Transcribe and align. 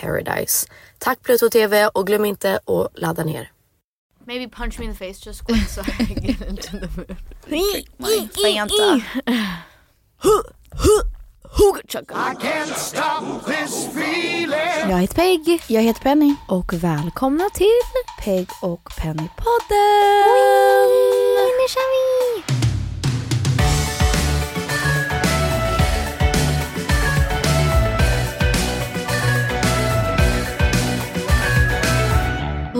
paradise. 0.00 0.66
Tack 0.98 1.22
Pluto 1.22 1.50
TV 1.50 1.86
och 1.86 2.06
glöm 2.06 2.24
inte 2.24 2.56
att 2.56 2.98
ladda 2.98 3.24
ner. 3.24 3.50
Maybe 4.26 4.48
punch 4.48 4.78
me 4.78 4.84
in 4.84 4.92
the 4.92 4.98
face 4.98 5.26
just 5.26 5.44
quick 5.44 5.68
so 5.68 5.80
I 5.80 6.06
can 6.06 6.24
get 6.24 6.40
into 6.48 6.78
the 6.78 6.88
mood. 6.96 7.16
Fanta. 8.38 9.00
Jag 14.88 14.98
heter 14.98 15.14
Peg. 15.14 15.62
Jag 15.66 15.82
heter 15.82 16.00
Penny. 16.00 16.34
Och 16.48 16.72
välkomna 16.72 17.48
till 17.54 17.80
Peg 18.24 18.48
och 18.62 18.88
Penny-podden! 18.98 20.28
Nu 21.58 21.68
kör 21.68 21.88
vi! 21.92 22.11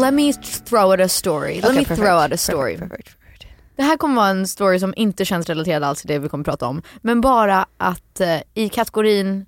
Let 0.02 0.14
me 0.14 0.32
throw 0.64 0.90
out 0.90 1.00
a 1.00 1.08
story. 1.08 1.54
Let 1.54 1.64
Okay, 1.64 1.76
me 1.76 1.84
perfect. 1.84 2.00
throw 2.00 2.22
out 2.22 2.32
a 2.32 2.36
story. 2.36 2.76
Perfect, 2.78 3.04
perfect. 3.20 3.46
Det 3.76 3.82
här 3.82 3.96
kommer 3.96 4.14
vara 4.16 4.28
en 4.28 4.46
story 4.46 4.78
som 4.80 4.94
inte 4.96 5.24
känns 5.24 5.46
relaterad 5.48 5.82
alls 5.84 6.00
till 6.00 6.08
det 6.08 6.18
vi 6.18 6.28
kommer 6.28 6.44
prata 6.44 6.66
om. 6.66 6.82
Men 7.00 7.20
bara 7.20 7.66
att 7.76 8.20
eh, 8.20 8.38
i 8.54 8.68
kategorin, 8.68 9.46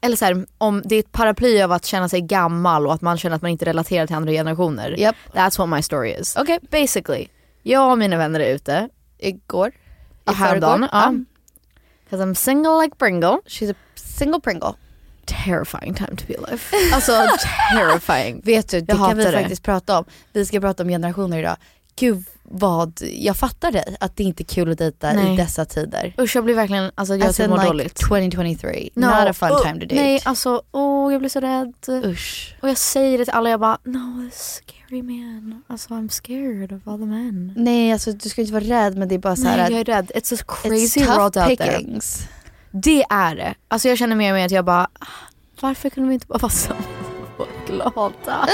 eller 0.00 0.16
så 0.16 0.24
här, 0.24 0.46
om 0.58 0.82
det 0.84 0.94
är 0.94 0.98
ett 1.00 1.12
paraply 1.12 1.62
av 1.62 1.72
att 1.72 1.84
känna 1.84 2.08
sig 2.08 2.20
gammal 2.20 2.86
och 2.86 2.94
att 2.94 3.00
man 3.02 3.18
känner 3.18 3.36
att 3.36 3.42
man 3.42 3.50
inte 3.50 3.64
relaterar 3.64 4.06
till 4.06 4.16
andra 4.16 4.32
generationer. 4.32 5.00
Yep. 5.00 5.16
That's 5.32 5.58
what 5.58 5.68
my 5.68 5.82
story 5.82 6.10
is. 6.20 6.36
Okej. 6.36 6.58
Basically, 6.70 7.28
jag 7.62 7.90
och 7.92 7.98
mina 7.98 8.16
vänner 8.16 8.40
är 8.40 8.54
ute. 8.54 8.88
Igår? 9.18 9.72
I 10.30 10.34
häromdagen. 10.34 10.88
Ja. 10.92 11.12
Ja. 11.12 11.14
Cause 12.10 12.22
I'm 12.24 12.34
single 12.34 12.82
like 12.82 12.96
Pringle. 12.96 13.38
She's 13.46 13.72
a 13.72 13.74
single 13.94 14.40
pringle. 14.40 14.72
Terrifying 15.26 15.94
time 15.94 16.16
to 16.16 16.24
be 16.28 16.34
alive. 16.38 16.60
Alltså 16.92 17.12
terrifying. 17.72 18.40
Vet 18.44 18.68
du, 18.68 18.80
det 18.80 18.92
Jag 18.92 18.98
kan 18.98 19.16
vi 19.16 19.24
det. 19.24 19.32
faktiskt 19.32 19.62
prata 19.62 19.98
om. 19.98 20.04
Vi 20.32 20.46
ska 20.46 20.60
prata 20.60 20.82
om 20.82 20.88
generationer 20.88 21.38
idag. 21.38 21.56
Gud 21.96 22.24
vad, 22.42 23.02
jag 23.12 23.36
fattar 23.36 23.72
dig 23.72 23.96
att 24.00 24.16
det 24.16 24.24
inte 24.24 24.42
är 24.42 24.44
kul 24.44 24.72
att 24.72 24.78
dejta 24.78 25.12
i 25.12 25.16
Nej. 25.16 25.36
dessa 25.36 25.64
tider. 25.64 26.14
Usch 26.18 26.36
jag 26.36 26.44
blir 26.44 26.54
verkligen, 26.54 26.90
alltså 26.94 27.16
jag 27.16 27.28
As 27.28 27.36
typ 27.36 27.50
mår 27.50 27.56
like 27.56 27.66
dåligt. 27.66 27.94
2023, 27.94 28.88
No, 28.94 29.06
not 29.06 29.14
a 29.14 29.32
fun 29.32 29.50
oh, 29.50 29.62
time 29.62 29.74
to 29.74 29.86
date. 29.86 29.94
Nej 29.94 30.20
alltså, 30.24 30.62
åh 30.72 31.12
jag 31.12 31.20
blir 31.20 31.28
så 31.28 31.40
rädd. 31.40 31.74
Usch. 32.04 32.56
Och 32.62 32.68
jag 32.68 32.76
säger 32.76 33.18
det 33.18 33.24
till 33.24 33.34
alla, 33.34 33.50
jag 33.50 33.60
bara 33.60 33.78
no 33.84 34.30
scary 34.32 35.02
man. 35.02 35.62
Alltså 35.66 35.94
I'm 35.94 36.08
scared 36.08 36.72
of 36.72 36.88
all 36.88 36.98
the 36.98 37.04
men. 37.06 37.52
Nej 37.56 37.92
alltså 37.92 38.12
du 38.12 38.28
ska 38.28 38.40
inte 38.40 38.52
vara 38.52 38.64
rädd 38.64 38.96
men 38.96 39.08
det 39.08 39.14
är 39.14 39.18
bara 39.18 39.36
så 39.36 39.44
här 39.44 39.56
Nej 39.56 39.64
att 39.64 39.70
jag 39.70 39.80
är 39.80 39.84
rädd. 39.84 40.10
It's 40.14 40.34
a 40.34 40.36
it's 40.36 40.62
crazy 40.62 41.00
tough 41.00 41.18
world 41.18 41.36
out 41.36 41.58
there. 41.58 42.00
Det 42.82 43.04
är 43.10 43.34
det. 43.36 43.54
Alltså 43.68 43.88
jag 43.88 43.98
känner 43.98 44.16
mer 44.16 44.32
och 44.32 44.36
mer 44.36 44.46
att 44.46 44.50
jag 44.50 44.64
bara, 44.64 44.88
ah, 45.00 45.06
varför 45.60 45.90
kunde 45.90 46.08
vi 46.08 46.14
inte 46.14 46.26
bara 46.26 46.38
vara 46.38 46.52
samma 46.52 46.80
och 47.38 47.46
glada? 47.66 48.48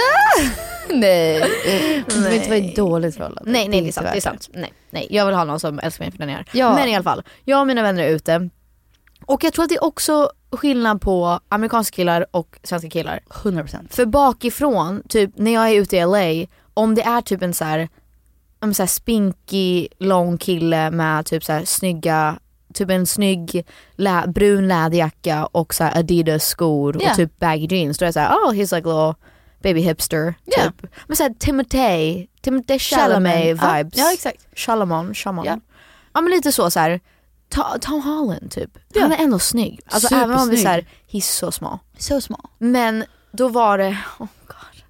Nej, 0.91 1.41
det 2.07 2.15
behöver 2.15 2.37
inte 2.37 2.49
vara 2.49 2.59
ett 2.59 2.77
dåligt 2.77 3.17
förhållande. 3.17 3.51
Nej, 3.51 3.69
nej 3.69 3.81
det 3.81 3.89
är 3.89 3.93
sant. 3.93 4.09
Det 4.13 4.19
är 4.19 4.21
sant. 4.21 4.49
Nej, 4.53 4.73
nej, 4.91 5.07
jag 5.11 5.27
vill 5.27 5.35
ha 5.35 5.45
någon 5.45 5.61
som 5.61 5.79
älskar 5.79 6.05
mig 6.05 6.13
för 6.13 6.19
den 6.19 6.29
jag 6.29 6.41
är. 6.41 6.47
Ja. 6.53 6.75
Men 6.75 6.89
i 6.89 6.95
alla 6.95 7.05
fall, 7.05 7.23
jag 7.45 7.61
och 7.61 7.67
mina 7.67 7.83
vänner 7.83 8.03
är 8.03 8.09
ute. 8.09 8.51
Och 9.27 9.45
jag 9.45 9.53
tror 9.53 9.63
att 9.63 9.69
det 9.69 9.75
är 9.75 9.85
också 9.85 10.31
skillnad 10.53 11.01
på 11.01 11.41
amerikanska 11.49 11.95
killar 11.95 12.27
och 12.31 12.59
svenska 12.63 12.91
killar. 12.91 13.21
100%. 13.29 13.77
För 13.91 14.07
bakifrån, 14.07 15.03
typ 15.09 15.31
när 15.35 15.55
jag 15.55 15.71
är 15.71 15.75
ute 15.75 15.97
i 15.97 16.05
LA, 16.05 16.47
om 16.75 16.95
det 16.95 17.03
är 17.03 17.21
typ 17.21 17.43
en 17.43 17.55
så 17.55 17.65
här 17.65 17.89
en 18.61 18.75
så 18.75 18.83
här 18.83 18.89
spinkig, 18.89 19.89
lång 19.99 20.39
kille 20.39 20.91
med 20.91 21.27
typ 21.27 21.45
så 21.45 21.53
här 21.53 21.65
snygga 21.65 22.39
Typ 22.75 22.91
en 22.91 23.07
snygg 23.07 23.67
lä 23.97 24.25
brun 24.27 24.69
läderjacka 24.69 25.47
och 25.47 25.75
så 25.75 25.85
här 25.85 25.99
Adidas 25.99 26.45
skor 26.47 26.97
Ja. 27.03 27.11
och 27.11 27.17
typ 27.17 27.39
baggy 27.39 27.67
jeans. 27.77 27.99
Då 27.99 28.05
är 28.05 28.07
jag 28.07 28.15
såhär, 28.15 28.29
oh 28.35 28.51
he's 28.53 28.75
like 28.75 28.89
little 28.89 29.15
baby 29.63 29.81
hipster. 29.81 30.35
Ja. 30.45 30.63
Typ. 30.63 30.87
Men 31.07 31.17
såhär 31.17 31.35
Timothée, 31.39 32.27
Timothée 32.43 32.79
Chalamet 32.79 33.59
Ja, 33.63 33.73
vibes. 33.77 33.99
Ja 33.99 34.13
exakt. 34.13 34.47
Chalamon, 34.57 35.15
Chalamon. 35.15 35.45
Ja. 35.45 35.59
Ja. 36.13 36.21
men 36.21 36.31
lite 36.31 36.53
så 36.53 36.71
så 36.71 36.81
här. 36.81 37.01
Ta- 37.49 37.79
Tom 37.81 38.03
Holland 38.03 38.51
typ. 38.51 38.71
Ja. 38.95 39.03
Han 39.03 39.13
är 39.13 39.17
ändå 39.17 39.39
snygg. 39.39 39.81
Alltså 39.87 40.15
även 40.15 40.39
om 40.39 40.49
vi 40.49 40.57
såhär, 40.57 40.87
he's 41.11 41.21
so 41.21 41.53
small. 41.53 41.79
So 41.99 42.21
small. 42.21 42.47
Men 42.59 43.05
då 43.33 43.49
var 43.49 43.79
det, 43.79 43.99
oh 44.19 44.27
god. 44.47 44.83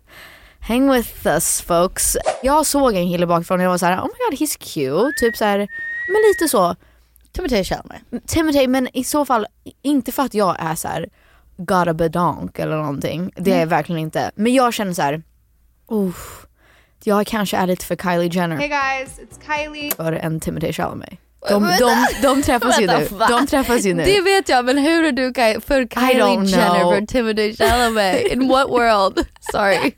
Hang 0.61 0.93
with 0.93 1.27
us 1.27 1.61
folks. 1.61 2.17
Jag 2.43 2.67
såg 2.67 2.95
en 2.95 3.09
kille 3.13 3.27
bakifrån 3.27 3.59
och 3.61 3.65
jag 3.65 3.71
var 3.71 3.79
så 3.79 3.87
här: 3.87 3.99
oh 4.01 4.05
my 4.07 4.09
god 4.31 4.39
he's 4.41 4.59
cute. 4.59 5.13
Typ 5.21 5.37
så 5.37 5.45
här, 5.45 5.59
men 6.09 6.23
lite 6.29 6.49
så. 6.49 6.77
Timothy 7.33 7.65
Chalamet. 7.65 8.03
Timothy 8.27 8.67
men 8.67 8.89
i 8.97 9.05
så 9.05 9.25
fall 9.25 9.47
inte 9.83 10.13
för 10.13 10.23
att 10.23 10.35
jag 10.35 10.57
är 10.59 10.75
så 10.75 10.89
här 10.89 11.09
gotta 11.57 11.95
bedonk 11.95 12.59
eller 12.59 12.77
någonting. 12.77 13.33
Det 13.37 13.53
är 13.53 13.61
jag 13.61 13.67
verkligen 13.67 13.99
inte. 14.01 14.31
Men 14.35 14.55
jag 14.55 14.75
känner 14.75 14.93
så 14.93 15.03
här, 15.03 15.23
uff, 15.89 16.47
jag 17.05 17.27
kanske 17.27 17.57
är 17.57 17.67
lite 17.67 17.85
för 17.85 17.97
Kylie 17.97 18.29
Jenner 18.33 18.57
Hey 18.57 18.69
guys, 18.69 19.21
it's 19.21 19.65
Kylie. 19.65 19.91
för 19.91 20.13
en 20.13 20.41
Timothy 20.41 20.73
Chalamet. 20.73 21.19
De, 21.49 21.77
de, 21.79 22.07
de 22.23 22.43
träffas 22.43 22.81
ju 22.81 22.87
nu. 22.87 23.09
De 23.29 23.47
träffas 23.47 23.85
ju 23.85 23.95
nu. 23.95 24.05
Det 24.05 24.21
vet 24.21 24.49
jag 24.49 24.65
men 24.65 24.79
hur 24.79 25.05
är 25.05 25.13
du 25.13 25.33
för 25.61 25.87
Kylie 25.87 26.51
Jenner 26.51 26.81
know. 26.81 26.95
för 26.95 27.07
Timothy 27.07 27.57
Chalamet? 27.57 28.33
In 28.33 28.49
what 28.49 28.69
world? 28.69 29.27
Sorry. 29.53 29.93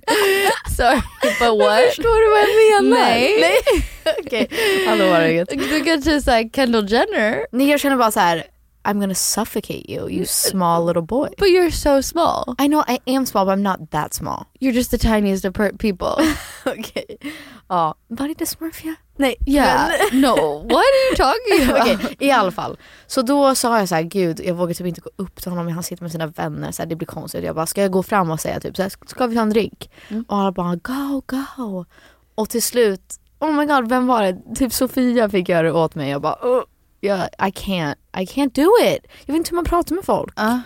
Sorry 0.77 1.01
but 1.23 1.59
what? 1.67 1.81
Förstår 1.89 2.21
du 2.21 2.31
vad 2.31 2.41
jag 2.41 2.85
menar? 2.85 3.07
Nej. 3.07 3.41
Nej. 3.41 4.15
Okej, 4.27 4.49
hallå 4.89 5.05
det 5.05 5.33
inget. 5.33 5.49
Du 5.49 5.85
kanske 5.85 6.21
säger 6.21 6.49
Kendall 6.49 6.93
Jenner? 6.93 7.47
Nej 7.53 7.71
jag 7.71 7.81
känner 7.81 7.97
bara 7.97 8.11
så 8.11 8.21
här. 8.21 8.45
I'm 8.85 9.01
gonna 9.01 9.15
suffocate 9.15 9.89
you 9.89 10.09
you 10.09 10.25
small 10.27 10.85
little 10.87 11.03
boy. 11.03 11.29
But 11.39 11.49
you're 11.51 11.71
so 11.71 12.01
small. 12.03 12.55
I 12.59 12.69
know 12.69 12.85
I 12.89 12.99
am 13.07 13.27
small 13.27 13.47
but 13.47 13.53
I'm 13.59 13.63
not 13.63 13.91
that 13.91 14.15
small. 14.15 14.45
You're 14.61 14.75
just 14.75 14.91
the 14.91 14.99
tiniest 14.99 15.45
of 15.45 15.55
per- 15.55 15.73
people. 15.73 16.17
Okej. 16.67 17.17
Ja, 17.69 17.95
body 18.09 18.35
dysmorphia? 18.35 18.95
Nej. 19.17 19.35
Yeah. 19.47 19.91
no. 20.13 20.35
What 20.65 20.85
are 20.85 21.11
you 21.11 21.17
talking 21.17 21.71
about? 21.71 21.83
Okej, 22.05 22.17
i 22.21 22.31
alla 22.31 22.51
fall. 22.51 22.77
Så 23.07 23.23
då 23.23 23.55
sa 23.55 23.79
jag 23.79 23.89
så 23.89 23.95
här, 23.95 24.03
gud 24.03 24.41
jag 24.45 24.55
vågar 24.55 24.75
typ 24.75 24.87
inte 24.87 25.01
gå 25.01 25.11
upp 25.17 25.43
till 25.43 25.51
honom, 25.53 25.69
han 25.69 25.83
sitter 25.83 26.03
med 26.03 26.13
sina 26.13 26.27
vänner, 26.27 26.73
så 26.73 26.83
här, 26.83 26.89
det 26.89 26.97
blir 26.97 27.07
konstigt. 27.07 27.45
Jag 27.45 27.55
bara, 27.55 27.67
ska 27.67 27.83
jag 27.83 27.91
gå 27.93 28.03
fram 28.03 28.31
och 28.31 28.41
säga 28.41 28.61
typ 28.61 28.77
så 28.77 28.83
här, 28.83 28.93
ska 29.07 29.27
vi 29.27 29.37
ta 29.37 29.43
en 29.43 29.51
drink? 29.51 29.91
Och 30.29 30.37
alla 30.39 30.53
bara, 30.53 30.77
go, 30.77 31.23
go. 31.27 31.85
Och 32.35 32.49
till 32.51 32.63
slut, 32.63 33.15
oh 33.41 33.53
my 33.53 33.67
god, 33.67 33.89
vem 33.89 34.07
var 34.07 34.23
det? 34.23 34.55
Typ 34.57 34.73
Sofia 34.73 35.29
fick 35.29 35.49
göra 35.49 35.63
det 35.63 35.73
åt 35.73 35.95
mig. 35.95 36.11
Jag 36.11 36.23
bara, 36.23 36.39
oh, 36.43 36.63
yeah, 37.01 37.25
I 37.25 37.51
can't, 37.51 37.95
I 38.17 38.25
can't 38.27 38.55
do 38.55 38.71
it. 38.89 39.07
Jag 39.27 39.33
vet 39.33 39.37
inte 39.37 39.51
hur 39.51 39.57
man 39.57 39.65
pratar 39.65 39.95
med 39.95 40.05
folk. 40.05 40.33
Ja. 40.37 40.61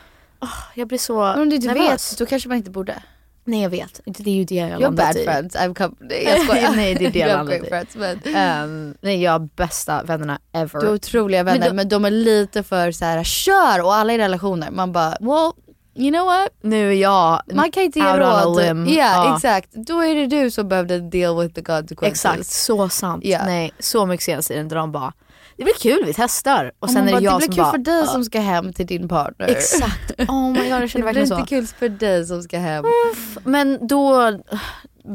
Jag 0.75 0.89
blir 0.89 0.99
så 0.99 1.19
Men 1.21 1.41
om 1.41 1.49
du 1.49 1.57
inte 1.57 1.69
nervös. 1.69 2.13
vet, 2.13 2.19
då 2.19 2.27
kanske 2.27 2.49
man 2.49 2.59
inte 2.59 2.71
borde. 2.71 3.03
Nej 3.45 3.63
jag 3.63 3.71
vet, 3.71 4.01
det 4.05 4.31
är 4.31 4.35
ju 4.35 4.45
det 4.45 4.55
jag 4.55 4.71
You're 4.71 4.81
landat 4.81 5.07
bad 5.07 5.17
i. 5.17 5.25
friends, 5.25 5.57
I've 5.57 5.75
come... 5.75 5.95
Nej 6.01 6.25
jag 6.25 6.41
skojar. 6.43 6.73
Nej, 6.77 6.95
det 6.95 7.07
är 7.07 7.11
det 7.11 7.19
jag 7.19 7.29
landat 7.37 7.55
i. 7.65 7.69
friends 7.69 7.97
men... 7.97 8.21
Ehm, 8.35 8.95
nej 9.01 9.23
jag 9.23 9.33
har 9.33 9.39
bästa 9.57 10.03
vännerna 10.03 10.39
ever. 10.53 10.81
Du 10.81 10.87
har 10.87 10.95
otroliga 10.95 11.43
vänner 11.43 11.67
Men 11.67 11.77
men, 11.77 11.89
då- 11.89 11.97
de 11.97 12.05
är 12.05 12.11
lite 12.11 12.63
för 12.63 12.93
så 12.93 13.05
här: 13.05 13.25
kör 13.25 13.83
och 13.85 13.95
alla 13.95 14.13
i 14.13 14.19
relationer. 14.19 14.71
Man 14.71 14.93
bara 14.93 15.17
well 15.21 15.53
you 15.95 16.11
know 16.13 16.27
what? 16.27 16.49
nu 16.63 16.89
är 16.89 16.95
jag 16.95 17.43
Man 17.55 17.71
kan 17.71 17.83
inte 17.83 17.99
ge 17.99 18.17
råd. 18.17 18.61
Ja 18.61 18.85
Ja. 18.87 19.37
exakt, 19.37 19.73
då 19.73 20.01
är 20.01 20.15
det 20.15 20.27
du 20.27 20.51
som 20.51 20.69
behövde 20.69 21.01
deal 21.01 21.43
with 21.43 21.55
the 21.55 21.63
consequences. 21.63 22.03
Exakt, 22.25 22.47
så 22.47 22.89
sant. 22.89 23.25
Ja. 23.25 23.41
Nej, 23.47 23.73
så 23.79 24.07
mycket 24.07 24.25
senaste 24.25 24.53
tiden 24.55 24.69
där 24.69 24.77
de 24.77 24.93
bara, 24.93 25.13
det 25.57 25.65
blir 25.65 25.75
kul 25.81 26.03
vi 26.05 26.15
testar. 26.15 26.73
Och 26.79 26.91
sen 26.91 27.03
är 27.03 27.07
det 27.07 27.13
bara, 27.13 27.21
jag 27.23 27.35
det 27.35 27.37
blir 27.39 27.47
som 27.47 27.55
kul 27.55 27.63
bara, 27.65 27.71
för 27.71 27.79
dig 27.79 28.03
"Ah." 28.03 28.07
som 28.07 28.25
ska 28.25 28.41
hem 28.41 28.73
till 28.73 28.87
din 28.87 29.09
partner. 29.09 29.47
Exakt, 29.47 30.11
oh 30.29 30.51
my 30.53 30.59
god 30.59 30.67
jag 30.69 30.81
Det 30.83 30.89
känner 30.89 30.89
blir 30.89 31.03
verkligen 31.03 31.27
så. 31.29 31.35
inte 31.39 31.49
kul 31.49 31.67
för 31.67 31.89
dig 31.89 32.27
som 32.27 32.43
ska 32.43 32.59
hem. 32.59 32.85
Men 33.45 33.87
då 33.87 34.33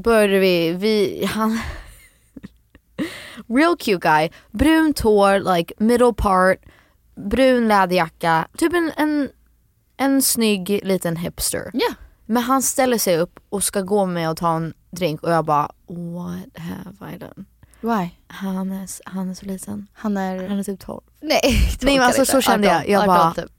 började 0.03 0.39
vi, 0.39 0.71
vi 0.71 1.25
han 1.25 1.59
Real 3.47 3.77
cute 3.77 3.97
guy, 4.09 4.29
brunt 4.51 4.99
hår, 4.99 5.55
like 5.55 5.73
middle 5.77 6.13
part, 6.13 6.57
brun 7.15 7.67
läderjacka, 7.67 8.47
typ 8.57 8.73
en, 8.73 8.91
en, 8.97 9.29
en 9.97 10.21
snygg 10.21 10.79
liten 10.83 11.15
hipster. 11.17 11.69
Ja. 11.73 11.87
Men 12.25 12.43
han 12.43 12.61
ställer 12.61 12.97
sig 12.97 13.17
upp 13.17 13.39
och 13.49 13.63
ska 13.63 13.81
gå 13.81 14.05
med 14.05 14.29
och 14.29 14.37
ta 14.37 14.55
en 14.55 14.73
drink 14.91 15.23
och 15.23 15.31
jag 15.31 15.45
bara 15.45 15.71
what 15.87 16.57
have 16.63 17.13
I 17.15 17.17
done? 17.17 17.45
Why? 17.81 18.09
Han 18.27 18.71
är, 18.71 19.09
han 19.09 19.29
är 19.29 19.33
så 19.33 19.45
liten. 19.45 19.87
Han 19.93 20.17
är... 20.17 20.47
Han 20.49 20.59
är 20.59 20.63
typ 20.63 20.79
12. 20.79 21.01
Nej, 21.21 21.39
Nej, 21.81 21.97
men 21.97 22.07
alltså, 22.07 22.25
så 22.25 22.41
kände 22.41 22.67
jag. 22.67 22.89
Jag 22.89 23.05
bara- 23.07 23.33
typ. 23.33 23.51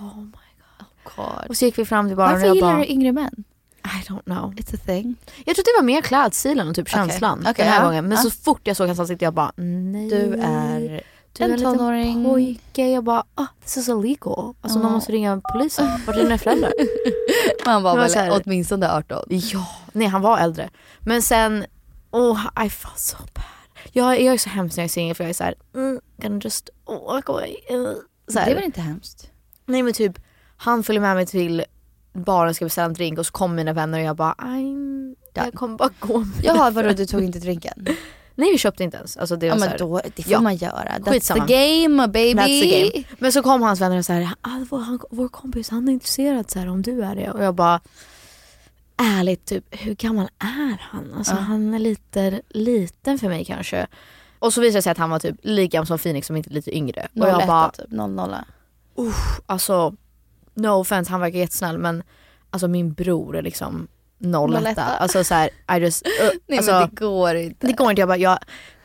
Oh 0.00 0.16
my 0.16 0.30
god. 0.78 1.16
God. 1.16 1.46
Och 1.48 1.56
så 1.56 1.64
gick 1.64 1.78
vi 1.78 1.84
fram 1.84 2.08
till 2.08 2.16
baren 2.16 2.30
och 2.30 2.34
Varför 2.34 2.46
jag 2.46 2.54
gillar 2.56 2.72
bara, 2.74 2.82
du 2.84 2.90
yngre 2.92 3.12
män? 3.12 3.44
I 3.84 4.08
don't 4.08 4.22
know. 4.24 4.54
It's 4.54 4.74
a 4.74 4.78
thing. 4.86 5.16
Jag 5.46 5.56
tror 5.56 5.64
det 5.64 5.80
var 5.82 5.86
mer 5.86 6.02
klädstilen 6.02 6.68
och 6.68 6.74
typ 6.74 6.82
Okej. 6.88 6.92
känslan 6.94 7.38
Okej, 7.40 7.54
den 7.56 7.66
här 7.68 7.80
ja. 7.80 7.86
gången. 7.86 8.04
Men 8.04 8.16
Ja. 8.16 8.22
så 8.22 8.30
fort 8.30 8.60
jag 8.64 8.76
såg 8.76 8.86
hans 8.86 8.98
ansikte 9.00 9.24
jag 9.24 9.34
bara 9.34 9.52
nej. 9.56 10.08
Du 10.08 10.16
är 10.42 11.02
du 11.32 11.44
en 11.44 11.50
är 11.52 11.56
liten 11.56 11.78
tonåring. 11.78 12.24
pojke. 12.24 12.88
Jag 12.90 13.04
bara 13.04 13.24
ah, 13.34 13.46
this 13.62 13.76
is 13.76 13.88
illegal. 13.88 14.54
Alltså 14.60 14.78
någon 14.78 14.92
måste 14.92 15.12
ringa 15.12 15.40
polisen. 15.52 15.88
Vart 16.06 16.16
är 16.16 16.22
dina 16.22 16.38
föräldrar? 16.38 16.72
Man 17.66 17.82
var 17.82 17.96
väl 17.96 18.14
här- 18.14 18.40
åtminstone 18.44 18.92
18. 18.92 19.24
ja, 19.28 19.66
nej 19.92 20.06
han 20.08 20.22
var 20.22 20.38
äldre. 20.38 20.70
Men 21.00 21.22
sen, 21.22 21.64
oh 22.10 22.40
I 22.66 22.70
felt 22.70 22.98
so 22.98 23.16
bad. 23.34 23.44
Jag, 23.92 24.20
jag 24.20 24.34
är 24.34 24.38
så 24.38 24.48
hemskt 24.50 24.76
när 24.76 24.82
jag 24.82 24.88
är 24.88 24.92
singel 24.92 25.14
för 25.14 25.24
jag 25.24 25.28
är 25.28 25.34
såhär, 25.34 25.54
mm, 25.74 26.00
gonna 26.16 26.40
just 26.44 26.70
walk 27.06 27.28
away. 27.28 27.56
Så 28.28 28.38
här. 28.38 28.48
Det 28.48 28.54
väl 28.54 28.64
inte 28.64 28.80
hemskt? 28.80 29.30
Nej 29.66 29.82
men 29.82 29.92
typ, 29.92 30.18
han 30.56 30.82
följer 30.84 31.00
med 31.02 31.14
mig 31.16 31.26
till 31.26 31.64
baren 32.12 32.54
ska 32.54 32.64
beställa 32.64 32.84
en 32.86 32.92
drink 32.94 33.18
och 33.18 33.26
så 33.26 33.32
kommer 33.32 33.54
mina 33.56 33.72
vänner 33.72 33.98
och 33.98 34.04
jag 34.04 34.16
bara 34.16 34.32
I'm, 34.34 35.16
jag 35.34 35.52
kommer 35.54 35.76
bara 35.76 35.90
gå 36.00 36.18
med 36.18 36.28
Jaha 36.42 36.70
vadå 36.70 36.88
du 36.92 37.06
tog 37.06 37.22
inte 37.24 37.38
drinken? 37.38 37.86
Nej 38.36 38.52
vi 38.52 38.58
köpte 38.58 38.84
inte 38.84 38.96
ens. 38.96 39.16
Alltså, 39.16 39.36
det 39.36 39.46
var 39.48 39.54
Ja 39.56 39.58
så 39.58 39.60
men 39.60 39.68
här, 39.68 39.78
då, 39.78 40.00
det 40.16 40.22
får 40.22 40.32
Ja. 40.32 40.40
man 40.40 40.56
göra. 40.56 40.88
That's 40.98 41.10
Skitsamma. 41.10 41.46
the 41.46 41.52
game 41.86 42.08
baby. 42.08 42.40
That's 42.40 42.60
the 42.62 42.80
game. 42.92 43.04
Men 43.18 43.32
så 43.32 43.42
kom 43.42 43.62
hans 43.62 43.80
vänner 43.80 43.98
och 43.98 44.04
såhär, 44.04 44.28
ah, 44.40 44.64
vår, 44.70 44.78
han, 44.78 45.00
vår 45.10 45.28
kompis 45.28 45.68
han 45.70 45.88
är 45.88 45.92
intresserad 45.92 46.50
så 46.50 46.58
här, 46.58 46.68
om 46.68 46.82
du 46.82 47.02
är 47.04 47.14
det. 47.16 47.30
Och 47.30 47.44
jag 47.44 47.54
bara, 47.54 47.80
ärligt 48.96 49.44
typ 49.46 49.64
hur 49.70 49.94
gammal 49.94 50.28
är 50.38 50.78
han? 50.90 51.14
Alltså 51.16 51.34
Ja. 51.34 51.38
han 51.40 51.74
är 51.74 51.78
lite 51.78 52.40
liten 52.48 53.18
för 53.18 53.28
mig 53.28 53.44
kanske. 53.44 53.86
Och 54.38 54.52
så 54.52 54.60
visade 54.60 54.78
det 54.78 54.82
sig 54.82 54.90
att 54.92 54.98
han 54.98 55.10
var 55.10 55.18
typ 55.18 55.36
lika 55.42 55.76
gammal 55.76 55.86
som 55.86 55.98
Phoenix 55.98 56.26
som 56.26 56.36
inte 56.36 56.50
lite 56.50 56.76
yngre. 56.76 57.08
Och 57.20 57.28
jag 57.28 57.40
01 57.40 57.46
bara, 57.48 57.70
typ, 57.70 57.86
00. 57.90 58.34
alltså 59.46 59.94
no 60.54 60.68
offense 60.68 61.10
han 61.10 61.20
verkar 61.20 61.38
jättesnäll 61.38 61.78
men 61.78 62.02
alltså 62.50 62.68
min 62.68 62.92
bror 62.92 63.36
är 63.36 63.42
liksom 63.42 63.88
01. 64.18 64.64
01. 64.66 64.78
Alltså 64.78 65.24
såhär, 65.24 65.50
I 65.76 65.78
just, 65.80 66.06
uh, 66.22 66.30
Nej 66.46 66.58
alltså, 66.58 66.72
men 66.72 66.88
det 66.88 66.96
går 66.96 67.34
inte. 67.34 67.66
det 67.66 67.72
går 67.72 67.90
inte. 67.90 68.00
Jag 68.00 68.08
bara, 68.08 68.18
jag, 68.18 68.38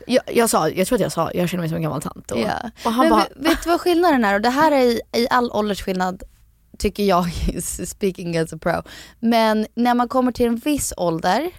jag, 0.06 0.22
jag 0.34 0.50
sa, 0.50 0.68
jag 0.68 0.86
tror 0.86 0.96
att 0.96 1.02
jag 1.02 1.12
sa, 1.12 1.30
jag 1.34 1.48
känner 1.48 1.62
mig 1.62 1.68
som 1.68 1.76
en 1.76 1.82
gammal 1.82 2.02
tant. 2.02 2.30
Och, 2.30 2.38
Ja. 2.38 2.70
och 2.84 2.92
han 2.92 3.04
men 3.08 3.10
bara, 3.10 3.26
vet, 3.36 3.46
vet 3.50 3.62
du 3.64 3.70
vad 3.70 3.80
skillnaden 3.80 4.24
är? 4.24 4.34
Och 4.34 4.40
det 4.40 4.50
här 4.50 4.72
är 4.72 4.80
i, 4.80 5.00
i 5.12 5.26
all 5.30 5.50
åldersskillnad 5.52 6.22
tycker 6.80 7.02
jag, 7.04 7.24
speaking 7.86 8.36
as 8.38 8.52
a 8.52 8.58
pro. 8.60 8.82
Men 9.20 9.66
när 9.74 9.94
man 9.94 10.08
kommer 10.08 10.32
till 10.32 10.46
en 10.46 10.56
viss 10.56 10.92
ålder 10.96 11.50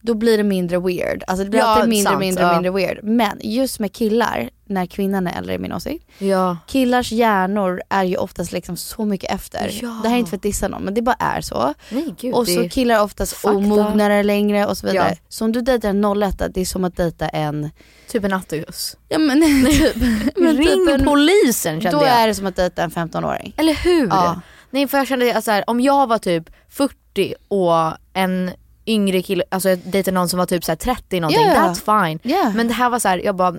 då 0.00 0.14
blir 0.14 0.36
det 0.36 0.44
mindre 0.44 0.78
weird. 0.78 1.22
Alltså 1.26 1.44
det 1.44 1.50
blir 1.50 1.60
Ja, 1.60 1.66
alltid 1.66 1.88
mindre, 1.88 2.10
sant, 2.10 2.20
mindre, 2.20 2.44
ja. 2.44 2.52
mindre 2.52 2.70
weird. 2.70 2.98
Men 3.04 3.38
just 3.40 3.78
med 3.80 3.92
killar, 3.92 4.50
när 4.64 4.86
kvinnan 4.86 5.26
är 5.26 5.38
äldre 5.38 5.54
i 5.54 5.58
min 5.58 5.72
åsikt. 5.72 6.04
ja. 6.18 6.56
Killars 6.66 7.12
hjärnor 7.12 7.80
är 7.88 8.04
ju 8.04 8.16
oftast 8.16 8.52
liksom 8.52 8.76
så 8.76 9.04
mycket 9.04 9.30
efter. 9.34 9.70
Ja. 9.82 10.00
Det 10.02 10.08
här 10.08 10.14
är 10.16 10.18
inte 10.18 10.30
för 10.30 10.36
att 10.36 10.42
dissa 10.42 10.68
någon 10.68 10.82
men 10.82 10.94
det 10.94 11.02
bara 11.02 11.16
är 11.18 11.40
så. 11.40 11.74
Nej 11.90 12.14
gud. 12.20 12.34
och 12.34 12.48
så 12.48 12.68
killar 12.68 12.94
är 12.94 13.02
oftast 13.02 13.32
fakta. 13.32 13.56
omognare 13.56 14.22
längre 14.22 14.66
och 14.66 14.76
så 14.78 14.86
vidare. 14.86 15.08
Ja. 15.10 15.16
Så 15.28 15.44
om 15.44 15.52
du 15.52 15.60
dejtar 15.60 15.88
en 15.88 16.22
01 16.22 16.42
det 16.54 16.60
är 16.60 16.64
som 16.64 16.84
att 16.84 16.96
dejta 16.96 17.28
en, 17.28 17.70
Typ 18.08 18.24
en 18.24 18.32
Atticus. 18.32 18.96
ja 19.08 19.18
men 19.18 19.40
typ. 19.66 19.96
men 20.36 20.56
Ring 20.56 20.66
typ 20.66 20.94
en, 21.00 21.04
polisen 21.06 21.80
kände 21.80 21.98
Då 21.98 22.04
jag. 22.04 22.12
är 22.20 22.26
det 22.26 22.34
som 22.34 22.46
att 22.46 22.56
dejta 22.56 22.82
en 22.82 22.90
15-åring. 22.90 23.54
Eller 23.56 23.74
hur? 23.74 24.06
Ja. 24.08 24.40
Nej 24.70 24.88
för 24.88 24.98
jag 24.98 25.06
kände 25.06 25.36
att 25.36 25.44
så 25.44 25.50
här, 25.50 25.64
om 25.70 25.80
jag 25.80 26.06
var 26.06 26.18
typ 26.18 26.50
40 26.68 27.34
och 27.48 27.96
en 28.12 28.50
yngre 28.86 29.22
kille, 29.22 29.44
alltså 29.50 29.68
jag 29.68 29.78
dejtade 29.78 30.14
någon 30.14 30.28
som 30.28 30.38
var 30.38 30.46
typ 30.46 30.64
så 30.64 30.70
här 30.72 30.76
30 30.76 31.20
någonting, 31.20 31.42
Ja. 31.46 31.54
that's 31.54 32.06
fine. 32.06 32.18
Yeah. 32.32 32.54
Men 32.54 32.68
det 32.68 32.74
här 32.74 32.90
var 32.90 32.98
så 32.98 33.08
här, 33.08 33.18
jag 33.18 33.36
bara 33.36 33.54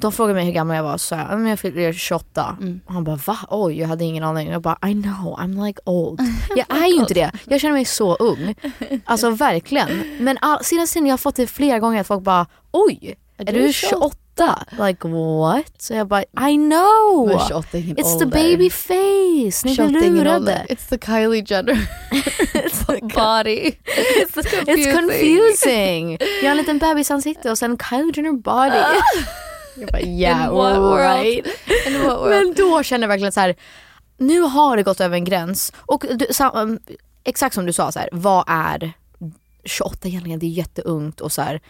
de 0.00 0.12
frågade 0.12 0.34
mig 0.34 0.44
hur 0.44 0.52
gammal 0.52 0.76
jag 0.76 0.82
var 0.82 0.98
så 0.98 1.14
jag, 1.14 1.26
"Ja, 1.30 1.36
men 1.36 1.46
jag 1.46 1.58
fyller 1.60 1.92
28. 1.92 2.56
Mm. 2.60 2.80
Och 2.86 2.94
han 2.94 3.04
bara 3.04 3.16
va? 3.16 3.38
Oj 3.48 3.78
jag 3.80 3.88
hade 3.88 4.04
ingen 4.04 4.24
aning. 4.24 4.48
Jag 4.48 4.62
bara 4.62 4.78
I 4.88 5.02
know 5.02 5.38
I'm 5.38 5.66
like 5.66 5.80
old. 5.84 6.20
Jag 6.56 6.78
är 6.82 6.86
ju 6.86 6.94
inte 7.00 7.14
det. 7.14 7.30
Jag 7.44 7.60
känner 7.60 7.72
mig 7.74 7.84
så 7.84 8.14
ung. 8.14 8.54
Alltså 9.04 9.30
verkligen. 9.30 10.16
Men 10.20 10.38
all, 10.40 10.64
senaste 10.64 10.94
tiden 10.94 11.06
jag 11.06 11.12
har 11.12 11.18
fått 11.18 11.36
det 11.36 11.46
flera 11.46 11.78
gånger 11.78 12.00
att 12.00 12.06
folk 12.06 12.22
bara 12.22 12.46
oj 12.70 13.14
är 13.38 13.44
du 13.44 13.52
du 13.52 13.72
28? 13.72 14.16
28? 14.38 14.86
Like 14.86 15.08
what? 15.08 15.82
Så 15.82 15.94
jag 15.94 16.08
bara 16.08 16.22
I 16.22 16.56
know! 16.56 17.26
Men 17.26 17.38
28 17.48 17.78
är 17.78 17.80
ingen 17.80 17.96
It's 17.96 18.18
the 18.18 18.26
baby 18.26 18.70
face, 18.70 19.66
ni 19.66 19.76
28 19.76 19.88
blir 19.88 20.10
lurade. 20.10 20.66
It's 20.68 20.88
the 20.88 20.98
Kylie 20.98 21.44
Jenner. 21.46 21.74
It's 22.52 22.86
body. 23.14 23.78
It's, 23.84 24.36
it's 24.66 24.92
confusing. 24.92 26.18
Jag 26.42 26.44
har 26.44 26.50
en 26.50 26.56
liten 26.56 26.78
bebisansikte 26.78 27.50
och 27.50 27.58
sen 27.58 27.78
Kylie 27.90 28.12
Jenner 28.16 28.32
body. 28.32 28.76
Jag 29.80 29.88
bara 29.88 30.02
yeah 30.02 30.50
right. 30.96 31.46
Men 32.28 32.54
då 32.54 32.82
känner 32.82 33.02
jag 33.02 33.08
verkligen 33.08 33.32
så 33.32 33.40
här. 33.40 33.56
nu 34.16 34.40
har 34.40 34.76
det 34.76 34.82
gått 34.82 35.00
över 35.00 35.16
en 35.16 35.24
gräns. 35.24 35.72
Och 35.76 36.04
du, 36.14 36.26
um, 36.54 36.78
exakt 37.24 37.54
som 37.54 37.66
du 37.66 37.72
sa, 37.72 37.92
så 37.92 37.98
här, 37.98 38.08
vad 38.12 38.44
är 38.46 38.92
28 39.64 40.08
egentligen? 40.08 40.38
Det 40.38 40.46
är 40.46 40.50
jätteungt 40.50 41.20
och 41.20 41.32
så 41.32 41.42
här. 41.42 41.60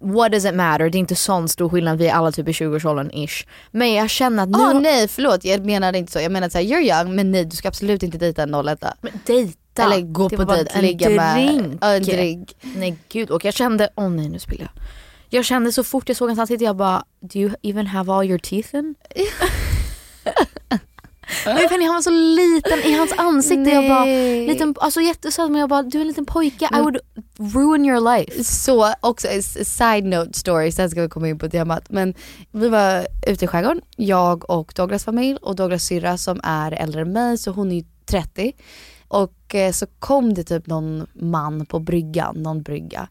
What 0.00 0.32
does 0.32 0.44
it 0.44 0.54
matter? 0.54 0.90
Det 0.90 0.98
är 0.98 1.00
inte 1.00 1.14
sån 1.14 1.48
stor 1.48 1.68
skillnad, 1.68 1.98
vi 1.98 2.08
är 2.08 2.14
alla 2.14 2.32
typ 2.32 2.48
i 2.48 2.52
20-årsåldern 2.52 3.10
ish. 3.10 3.46
Men 3.70 3.94
jag 3.94 4.10
känner 4.10 4.42
att 4.42 4.48
nu... 4.48 4.58
Ah, 4.58 4.72
nej 4.72 5.08
förlåt 5.08 5.44
jag 5.44 5.66
menade 5.66 5.98
inte 5.98 6.12
så. 6.12 6.20
Jag 6.20 6.32
menade 6.32 6.50
såhär 6.50 6.64
you're 6.64 6.98
young 7.02 7.14
men 7.16 7.30
nej 7.30 7.44
du 7.44 7.56
ska 7.56 7.68
absolut 7.68 8.02
inte 8.02 8.18
dejta 8.18 8.42
en 8.42 8.54
01 8.68 8.84
Men 9.00 9.12
dejta. 9.26 9.82
Eller 9.82 10.00
gå 10.00 10.28
Det 10.28 10.36
på 10.36 10.44
dejt, 10.44 10.80
ligga 10.82 11.10
med 11.10 11.36
drink. 11.36 11.78
Ja, 11.80 11.94
en 11.94 12.02
drink. 12.02 12.56
Nej 12.62 12.96
gud 13.08 13.30
och 13.30 13.44
jag 13.44 13.54
kände, 13.54 13.88
åh 13.96 14.08
nej 14.08 14.28
nu 14.28 14.38
spiller 14.38 14.64
jag. 14.74 14.82
Jag 15.30 15.44
kände 15.44 15.72
så 15.72 15.84
fort 15.84 16.08
jag 16.08 16.16
såg 16.16 16.28
hans 16.28 16.38
ansikte 16.38 16.64
jag 16.64 16.76
bara, 16.76 17.04
do 17.20 17.38
you 17.38 17.50
even 17.62 17.86
have 17.86 18.12
all 18.12 18.24
your 18.24 18.38
teeth 18.38 18.74
in? 18.74 18.94
Vet, 21.44 21.70
han 21.70 21.94
var 21.94 22.02
så 22.02 22.10
liten 22.10 22.78
i 22.78 22.98
hans 22.98 23.12
ansikte. 23.16 23.70
Jag 23.70 23.88
bara, 23.88 24.04
liten, 24.52 24.74
alltså 24.78 25.00
jättesöt 25.00 25.50
men 25.50 25.60
jag 25.60 25.68
bara, 25.68 25.82
du 25.82 25.98
är 25.98 26.02
en 26.02 26.08
liten 26.08 26.26
pojke, 26.26 26.68
I 26.72 26.80
would 26.80 26.98
ruin 27.54 27.84
your 27.84 28.16
life. 28.16 28.44
Så 28.44 28.92
också 29.00 29.28
side 29.64 30.04
note 30.04 30.38
story, 30.38 30.72
sen 30.72 30.90
ska 30.90 31.02
vi 31.02 31.08
komma 31.08 31.28
in 31.28 31.38
på 31.38 31.48
temat. 31.48 31.90
Men 31.90 32.14
vi 32.52 32.68
var 32.68 33.06
ute 33.26 33.44
i 33.44 33.48
skärgården, 33.48 33.80
jag 33.96 34.50
och 34.50 34.72
Douglas 34.76 35.04
familj 35.04 35.38
och 35.42 35.56
Douglas 35.56 35.84
syrra 35.84 36.16
som 36.16 36.40
är 36.42 36.72
äldre 36.72 37.00
än 37.00 37.12
mig 37.12 37.38
så 37.38 37.50
hon 37.50 37.72
är 37.72 37.76
ju 37.76 37.84
30. 38.06 38.52
Och 39.08 39.54
eh, 39.54 39.72
så 39.72 39.86
kom 39.98 40.34
det 40.34 40.44
typ 40.44 40.66
någon 40.66 41.06
man 41.12 41.66
på 41.66 41.78
bryggan, 41.78 42.36
någon 42.36 42.62
brygga. 42.62 43.08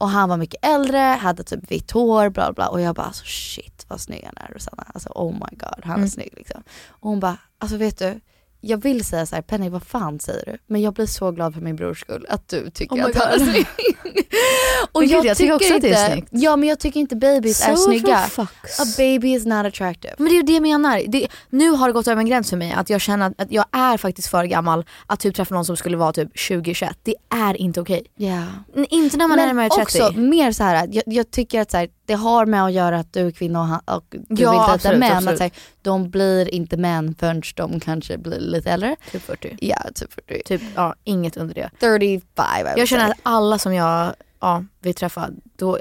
Och 0.00 0.10
han 0.10 0.28
var 0.28 0.36
mycket 0.36 0.64
äldre, 0.64 0.98
hade 0.98 1.42
typ 1.42 1.70
vitt 1.70 1.90
hår, 1.90 2.28
bla 2.28 2.52
bla. 2.52 2.68
Och 2.68 2.80
jag 2.80 2.94
bara 2.94 3.06
alltså 3.06 3.24
shit 3.24 3.84
vad 3.88 4.00
snygg 4.00 4.24
han 4.24 4.48
är 4.48 4.54
Rosanna. 4.54 4.86
Alltså 4.94 5.08
oh 5.14 5.32
my 5.32 5.56
god, 5.56 5.84
han 5.84 6.02
är 6.02 6.06
snygg 6.06 6.32
liksom. 6.36 6.62
Och 6.88 7.10
hon 7.10 7.20
bara, 7.20 7.36
alltså 7.58 7.76
vet 7.76 7.98
du, 7.98 8.20
jag 8.60 8.82
vill 8.82 9.04
säga 9.04 9.26
så 9.26 9.34
här, 9.34 9.42
Penny 9.42 9.68
vad 9.68 9.82
fan 9.82 10.20
säger 10.20 10.44
du? 10.46 10.58
Men 10.66 10.80
jag 10.82 10.94
blir 10.94 11.06
så 11.06 11.30
glad 11.30 11.54
för 11.54 11.60
min 11.60 11.76
brors 11.76 12.00
skull 12.00 12.26
att 12.28 12.48
du 12.48 12.70
tycker 12.70 12.96
Oh 12.96 13.04
att 13.04 13.16
han 13.16 13.28
är 13.32 13.38
snygg. 13.38 13.66
Och 14.92 15.00
Men 15.00 15.08
gud, 15.08 15.24
jag 15.24 15.36
tycker 15.36 15.52
också 15.54 15.74
att 15.74 15.80
det 15.82 15.88
är 15.92 16.04
inte- 16.04 16.12
snyggt. 16.12 16.28
Ja 16.30 16.56
men 16.56 16.68
jag 16.68 16.78
tycker 16.78 17.00
inte 17.00 17.16
babies 17.16 17.62
är 17.68 17.76
So 17.76 17.82
snygga. 17.82 18.18
for 18.18 18.44
fucks. 18.46 18.80
A 18.80 18.84
baby 18.96 19.32
is 19.34 19.46
not 19.46 19.66
attractive. 19.66 20.14
Men 20.18 20.26
det 20.28 20.32
är 20.32 20.36
ju 20.36 20.42
det 20.42 20.52
jag 20.52 20.62
menar. 20.62 21.02
Det, 21.08 21.28
nu 21.50 21.70
har 21.70 21.86
det 21.86 21.92
gått 21.92 22.08
över 22.08 22.20
en 22.20 22.26
gräns 22.28 22.50
för 22.50 22.56
mig 22.56 22.72
att 22.72 22.90
jag 22.90 23.00
känner 23.00 23.26
att, 23.26 23.40
att 23.40 23.52
jag 23.52 23.64
är 23.72 23.96
faktiskt 23.96 24.28
för 24.28 24.44
gammal 24.44 24.84
att 25.06 25.20
typ 25.20 25.34
träffa 25.34 25.54
någon 25.54 25.64
som 25.64 25.76
skulle 25.76 25.96
vara 25.96 26.12
typ 26.12 26.36
20-21. 26.36 26.90
Det 27.02 27.14
är 27.34 27.56
inte 27.56 27.80
okej. 27.80 28.06
Ja. 28.16 28.42
N- 28.76 28.86
Inte 28.90 29.16
när 29.16 29.28
man 29.28 29.38
är 29.38 29.46
närmare 29.46 29.68
30. 29.68 29.82
också 29.82 30.12
mer 30.20 30.52
så 30.52 30.62
här, 30.64 30.88
jag, 30.92 31.02
jag 31.06 31.30
tycker 31.30 31.60
att 31.60 31.70
så 31.70 31.76
här, 31.76 31.88
det 32.10 32.16
har 32.16 32.46
med 32.46 32.64
att 32.64 32.72
göra 32.72 32.98
att 32.98 33.12
du 33.12 33.26
är 33.26 33.30
kvinna 33.30 33.60
och, 33.60 33.66
han, 33.66 33.80
och 33.86 34.04
du 34.10 34.42
Ja, 34.42 34.50
vill 34.50 34.82
dejta 34.82 34.98
män. 34.98 35.12
absolut. 35.16 35.32
Att 35.32 35.38
så 35.38 35.42
här, 35.44 35.52
de 35.82 36.10
blir 36.10 36.54
inte 36.54 36.76
män 36.76 37.14
förrän 37.18 37.42
de 37.56 37.80
kanske 37.80 38.18
blir 38.18 38.40
lite 38.40 38.70
äldre. 38.70 38.96
Typ 39.12 39.22
40. 39.22 39.56
Ja, 39.60 39.76
typ 39.94 40.12
40. 40.12 40.42
Typ, 40.44 40.62
ja, 40.74 40.94
inget 41.04 41.36
under 41.36 41.54
det. 41.54 41.70
35 41.80 42.44
I 42.60 42.62
would 42.62 42.78
Jag 42.78 42.88
känner 42.88 43.10
att 43.10 43.18
alla 43.22 43.58
som 43.58 43.74
jag 43.74 44.14
ja, 44.40 44.64
vill 44.80 44.94
träffa, 44.94 45.28
då, 45.56 45.78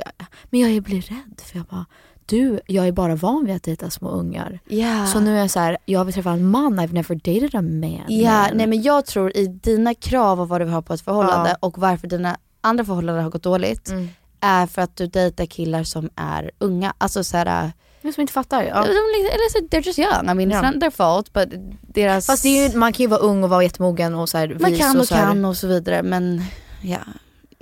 men 0.50 0.74
jag 0.76 0.84
blir 0.84 1.02
rädd 1.02 1.42
för 1.46 1.58
jag 1.58 1.66
bara, 1.66 1.86
du, 2.26 2.60
jag 2.68 2.88
är 2.88 2.92
bara 2.92 3.16
van 3.16 3.46
vid 3.46 3.56
att 3.56 3.64
dejta 3.64 3.90
små 3.90 4.10
ungar. 4.10 4.60
Ja. 4.68 5.06
Så 5.06 5.20
nu 5.20 5.36
är 5.36 5.40
jag 5.40 5.50
så 5.52 5.60
här, 5.60 5.78
jag 5.86 6.06
vill 6.06 6.14
träffa 6.14 6.32
en 6.32 6.46
man, 6.50 6.80
I've 6.80 6.94
never 6.94 7.16
dated 7.16 7.56
a 7.56 7.62
man. 7.62 8.04
Ja, 8.08 8.32
man. 8.32 8.50
nej 8.58 8.68
men 8.68 8.82
jag 8.82 9.06
tror 9.06 9.38
i 9.38 9.48
dina 9.48 9.94
krav 9.94 10.42
och 10.42 10.50
vad 10.50 10.62
du 10.62 10.66
har 10.66 10.82
på 10.82 10.94
ett 10.94 11.02
förhållande 11.02 11.50
Ja. 11.50 11.56
och 11.60 11.78
varför 11.78 12.08
dina 12.08 12.38
andra 12.62 12.86
förhållanden 12.86 13.24
har 13.24 13.32
gått 13.32 13.44
dåligt 13.44 13.90
Mm. 13.90 14.08
Är 14.42 14.68
för 14.68 14.82
att 14.82 14.96
du 14.96 15.08
dejtar 15.08 15.46
killar 15.46 15.84
som 15.84 16.10
är 16.16 16.52
unga. 16.58 16.94
Alltså 16.98 17.24
såhär, 17.24 17.72
Jag 18.02 18.14
som 18.14 18.22
inte 18.22 18.34
fattar. 18.34 18.64
Ja. 18.64 18.74
de, 18.76 18.88
liksom- 18.88 19.34
eller 19.34 19.50
så, 19.52 19.60
they're 19.60 19.86
just 19.86 20.00
young. 20.00 20.30
I 20.30 20.34
mean 20.34 20.52
Ja. 20.52 20.62
it's 20.62 20.72
not 20.72 20.82
their 20.82 20.90
fault 20.92 21.34
but 21.34 21.50
deras... 21.82 22.26
Fast 22.26 22.44
det 22.44 22.50
är 22.50 22.70
ju, 22.70 22.78
man 22.78 22.94
kan 22.94 23.04
ju 23.04 23.08
vara 23.08 23.20
ung 23.20 23.44
och 23.44 23.50
vara 23.50 23.64
jättemogen 23.64 24.16
och 24.16 24.30
så 24.30 24.38
här, 24.38 24.58
man 24.60 24.78
kan 24.78 24.96
och 24.96 25.02
och 25.02 25.08
så 25.08 25.16
här, 25.16 25.28
kan 25.28 25.46
och 25.46 25.58
så 25.58 25.68
vidare 25.68 26.04
men 26.04 26.44
ja. 26.82 27.00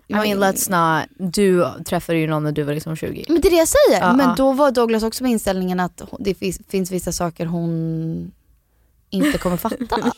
I 0.09 0.13
mean 0.13 0.43
let's 0.43 0.71
not, 0.71 1.33
du 1.33 1.67
träffade 1.85 2.19
ju 2.19 2.27
någon 2.27 2.43
när 2.43 2.51
du 2.51 2.63
var 2.63 2.73
liksom 2.73 2.95
20. 2.95 3.25
Men 3.29 3.41
det 3.41 3.47
är 3.47 3.49
det 3.49 3.57
jag 3.57 3.67
säger. 3.67 4.07
Ja, 4.07 4.13
men 4.13 4.29
ja. 4.29 4.35
då 4.37 4.51
var 4.51 4.71
Douglas 4.71 5.03
också 5.03 5.23
med 5.23 5.31
inställningen 5.31 5.79
att 5.79 6.01
det 6.19 6.33
finns, 6.33 6.59
finns 6.69 6.91
vissa 6.91 7.11
saker 7.11 7.45
hon 7.45 8.31
inte 9.09 9.37
kommer 9.37 9.57
fatta. 9.57 9.97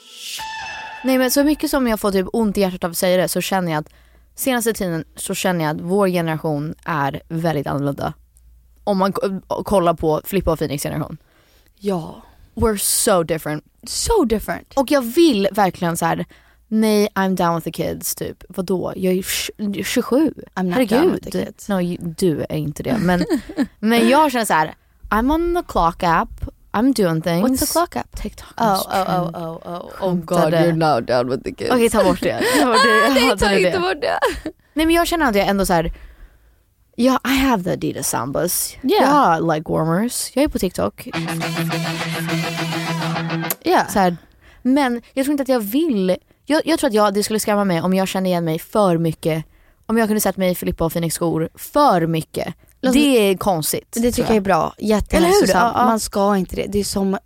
Nej 1.04 1.18
men 1.18 1.32
så 1.32 1.44
mycket 1.44 1.70
som 1.70 1.88
jag 1.88 2.00
får 2.00 2.12
typ 2.12 2.28
ont 2.34 2.58
i 2.58 2.62
hjärtat 2.62 2.84
av 2.84 2.92
att 2.92 2.98
säga 2.98 3.18
det 3.18 3.28
så 3.28 3.42
känner 3.42 3.72
jag 3.72 3.80
att 3.80 3.89
senaste 4.39 4.74
tiden 4.74 5.03
så 5.15 5.34
känner 5.34 5.65
jag 5.65 5.75
att 5.75 5.81
vår 5.81 6.08
generation 6.08 6.75
är 6.86 7.22
väldigt 7.29 7.67
annorlunda. 7.67 8.13
Om 8.84 8.98
man 8.98 9.13
kollar 9.63 9.93
på 9.93 10.22
Filippa 10.25 10.51
och 10.51 10.60
Phoenix 10.60 10.84
generation. 10.84 11.17
ja. 11.79 12.22
We're 12.55 12.77
so 12.77 13.24
different. 13.24 13.63
So 13.88 14.24
different. 14.25 14.74
Och 14.77 14.91
jag 14.91 15.01
vill 15.01 15.48
verkligen 15.51 15.98
så 15.98 16.05
här. 16.05 16.25
nej 16.67 17.08
I'm 17.15 17.36
down 17.36 17.55
with 17.55 17.63
the 17.65 17.72
kids 17.72 18.15
typ. 18.15 18.43
Vadå? 18.50 18.93
Jag 18.96 19.13
är 19.13 19.22
tj- 19.22 19.84
27. 19.84 20.34
I'm 20.55 20.63
not 20.63 20.74
Herregud. 20.74 21.01
down 21.01 21.12
with 21.12 21.24
the 21.29 21.31
kids. 21.46 21.69
No, 21.69 21.81
you, 21.81 21.98
du 22.17 22.41
är 22.50 22.55
inte 22.55 22.84
det. 22.84 22.98
Men, 22.98 23.25
men 23.79 24.10
jag 24.10 24.31
känner 24.31 24.46
så 24.46 24.53
här. 24.53 24.75
I'm 25.10 25.34
on 25.34 25.55
the 25.55 25.72
clock 25.72 26.03
app. 26.03 26.29
I'm 26.74 26.94
doing 26.94 27.22
things. 27.22 27.42
What's 27.50 27.60
the 27.60 27.66
clock 27.66 27.96
up? 27.96 28.16
TikTok. 28.16 28.54
Oh, 28.58 28.84
oh, 28.92 29.06
oh, 29.08 29.30
oh, 29.34 29.62
oh, 29.66 29.92
oh 30.02 30.16
Skämtade. 30.16 30.26
god 30.26 30.54
you're 30.54 30.74
now 30.74 31.00
down 31.00 31.30
with 31.30 31.44
the 31.44 31.52
kids. 31.52 31.72
Okej 31.72 31.90
ta 31.90 32.04
bort 32.04 32.22
det. 32.22 32.40
Ta 32.60 32.66
bort 32.66 32.78
det. 32.84 33.00
Jag 33.06 33.14
Nej, 33.14 33.38
ta 33.38 33.48
det. 33.48 33.62
inte 33.62 33.80
bort 33.80 34.02
det. 34.02 34.20
Nej 34.74 34.86
men 34.86 34.96
jag 34.96 35.08
känner 35.08 35.26
att 35.30 35.36
jag 35.36 35.48
ändå 35.48 35.66
så 35.66 35.74
här. 35.74 35.92
Ja, 36.96 37.20
I 37.26 37.36
have 37.38 37.64
the 37.64 37.72
Adidas 37.72 38.10
Sambas. 38.10 38.76
Yeah. 38.84 39.02
Jag 39.04 39.08
har 39.08 39.42
leg 39.54 39.70
warmers. 39.70 40.32
Jag 40.34 40.44
är 40.44 40.48
på 40.48 40.60
TikTok. 40.60 41.08
Så 43.90 44.00
här. 44.00 44.18
Men 44.62 45.02
jag 45.14 45.26
tror 45.26 45.32
inte 45.32 45.42
att 45.44 45.50
jag 45.50 45.60
vill. 45.60 46.18
Jag, 46.46 46.62
jag 46.66 46.80
tror 46.80 46.88
att 46.88 46.94
jag, 46.94 47.14
det 47.14 47.24
skulle 47.24 47.40
skrämma 47.40 47.64
mig 47.64 47.82
om 47.82 47.94
jag 47.94 48.08
kände 48.08 48.30
igen 48.30 48.46
mig 48.46 48.60
för 48.60 48.98
mycket. 48.98 49.46
Om 49.86 49.98
jag 49.98 50.08
kunde 50.08 50.22
sett 50.22 50.38
mig 50.38 50.52
i 50.52 50.56
Filippa 50.56 50.86
och 50.86 50.92
Phoenix 50.92 51.16
skor 51.16 51.50
för 51.56 52.08
mycket. 52.08 52.54
Låt- 52.82 52.94
det 52.94 53.00
är 53.32 53.38
konstigt. 53.38 53.88
Det 53.92 54.12
tycker 54.12 54.30
jag 54.30 54.38
är 54.38 54.42
bra, 54.42 54.74
jättehälsosamt. 54.78 55.50
Ja, 55.54 55.72
ja. 55.76 55.86
Man 55.86 56.00
ska 56.00 56.38
inte 56.38 56.56
det. 56.56 56.66
Det 56.70 56.80
är 56.80 56.84
som 56.84 57.18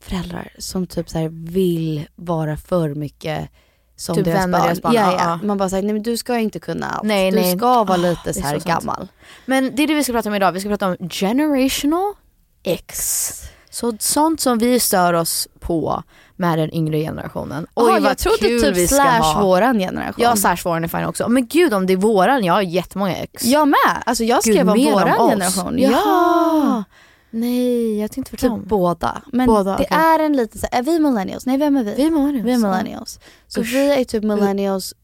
föräldrar 0.00 0.52
som 0.58 0.86
typ 0.86 1.10
så 1.10 1.28
vill 1.32 2.06
vara 2.16 2.56
för 2.56 2.94
mycket 2.94 3.48
som 3.96 4.16
Typ 4.16 4.24
deras 4.24 4.46
barn. 4.46 4.50
deras 4.62 4.82
barn, 4.82 4.94
Ja, 4.94 5.16
ja. 5.18 5.46
Man 5.46 5.58
bara 5.58 5.68
säger 5.68 5.82
nej 5.82 5.92
men 5.92 6.02
du 6.02 6.16
ska 6.16 6.38
inte 6.38 6.58
kunna 6.60 6.86
allt. 6.86 7.02
Nej, 7.04 7.30
du 7.30 7.36
nej. 7.40 7.56
ska 7.58 7.84
vara 7.84 7.94
Ah, 7.94 7.96
lite 7.96 8.20
det 8.24 8.34
så 8.34 8.40
är 8.40 8.44
här 8.44 8.54
så 8.54 8.60
sant. 8.60 8.84
gammal. 8.84 9.08
Men 9.46 9.76
det 9.76 9.82
är 9.82 9.86
det 9.86 9.94
vi 9.94 10.04
ska 10.04 10.12
prata 10.12 10.28
om 10.28 10.34
idag. 10.34 10.52
Vi 10.52 10.60
ska 10.60 10.68
prata 10.68 10.86
om 10.88 10.96
generational 11.10 12.14
X. 12.62 13.30
Så 13.70 13.92
sånt 13.98 14.40
som 14.40 14.58
vi 14.58 14.80
stör 14.80 15.12
oss 15.12 15.48
på 15.60 16.02
med 16.36 16.58
den 16.58 16.74
yngre 16.74 16.98
generationen. 16.98 17.66
Oj 17.74 17.92
Oj, 17.94 18.00
vad 18.00 18.10
jag 18.10 18.18
trodde 18.18 18.38
kul 18.38 18.60
typ 18.62 18.76
vi 18.76 18.86
ska 18.86 18.96
slash 18.96 19.18
ha. 19.34 19.42
våran 19.42 19.78
generation. 19.78 20.14
Ja 20.24 20.36
slash 20.36 20.56
våran 20.64 20.84
är 20.84 20.88
fine 20.88 21.04
också. 21.04 21.28
Men 21.28 21.46
gud 21.46 21.74
om 21.74 21.86
det 21.86 21.92
är 21.92 21.96
våran, 21.96 22.44
jag 22.44 22.54
har 22.54 22.62
jättemånga 22.62 23.16
ex. 23.16 23.44
Jag 23.44 23.68
med. 23.68 24.02
Alltså 24.06 24.24
jag 24.24 24.42
Gud, 24.42 24.54
skrev 24.54 24.68
om 24.70 24.78
mer 24.78 24.92
våran 24.92 25.20
oss. 25.20 25.30
generation. 25.30 25.78
Jaha. 25.78 25.92
Ja. 25.92 26.84
Nej 27.30 28.00
jag 28.00 28.12
tänkte 28.12 28.30
Typ 28.30 28.40
tvärtom. 28.40 28.64
båda. 28.66 29.22
Men 29.32 29.46
Båda, 29.46 29.76
det 29.76 29.84
okej. 29.84 29.96
är 29.98 30.18
en 30.18 30.32
lite 30.36 30.58
så 30.58 30.66
är 30.72 30.82
vi 30.82 30.98
millennials? 30.98 31.46
Nej 31.46 31.58
vem 31.58 31.76
är 31.76 31.84
vi? 31.84 31.94
Vi 31.94 32.06
är 32.06 32.10
millennials. 32.10 32.44
Vi 32.46 32.52
är 32.52 32.58
millennials. 32.58 33.20
Så 33.48 33.60
Usch. 33.60 33.72
vi 33.72 33.92
är 34.00 34.04
typ 34.04 34.24
millennials 34.24 34.94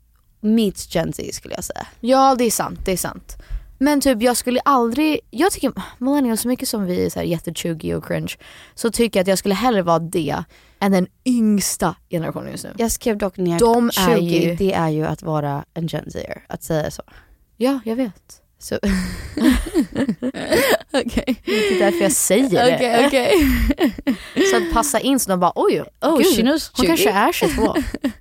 meets 0.40 0.94
Gen 0.94 1.12
Z 1.12 1.32
skulle 1.32 1.54
jag 1.54 1.64
säga. 1.64 1.86
Ja 2.00 2.34
det 2.38 2.44
är 2.44 2.50
sant, 2.50 2.78
det 2.84 2.92
är 2.92 2.96
sant. 2.96 3.36
Men 3.78 4.00
typ 4.00 4.22
jag 4.22 4.36
skulle 4.36 4.60
aldrig, 4.60 5.20
jag 5.30 5.52
tycker 5.52 5.72
millennials 5.98 6.40
så 6.40 6.48
mycket 6.48 6.68
som 6.68 6.84
vi 6.86 7.10
är 7.16 7.22
jättechuggy 7.22 7.94
och 7.94 8.06
cringe 8.06 8.32
så 8.74 8.90
tycker 8.90 9.18
jag 9.18 9.22
att 9.24 9.28
jag 9.28 9.38
skulle 9.38 9.54
hellre 9.54 9.82
vara 9.82 9.98
det 9.98 10.44
än 10.80 10.92
den 10.92 11.06
yngsta 11.24 11.94
generationen 12.10 12.50
just 12.52 12.64
nu. 12.64 12.72
Jag 12.78 12.92
skrev 12.92 13.18
dock 13.18 13.36
ner 13.36 13.58
De 13.58 13.86
är 13.88 14.16
20, 14.16 14.20
ju- 14.20 14.54
det 14.56 14.72
är 14.72 14.88
ju 14.88 15.04
att 15.06 15.22
vara 15.22 15.64
en 15.74 15.86
Gen 15.86 16.10
Zer, 16.10 16.44
att 16.48 16.62
säga 16.62 16.90
så. 16.90 17.02
Ja 17.56 17.80
jag 17.84 17.96
vet. 17.96 18.42
så. 18.58 18.78
Okej. 20.92 21.42
Det 21.44 21.68
är 21.74 21.78
därför 21.78 21.98
jag 22.02 22.12
säger 22.12 22.50
det. 22.50 22.74
Okej, 22.74 23.06
okej. 23.06 23.30
Så 24.50 24.56
att 24.56 24.72
passa 24.72 25.00
in 25.00 25.20
så 25.20 25.30
de 25.30 25.40
bara 25.40 25.52
oj, 25.54 25.80
Oh, 26.00 26.18
gud, 26.18 26.46
hon 26.48 26.58
20. 26.58 26.86
kanske 26.86 27.10
är 27.10 27.32
22. 27.32 27.74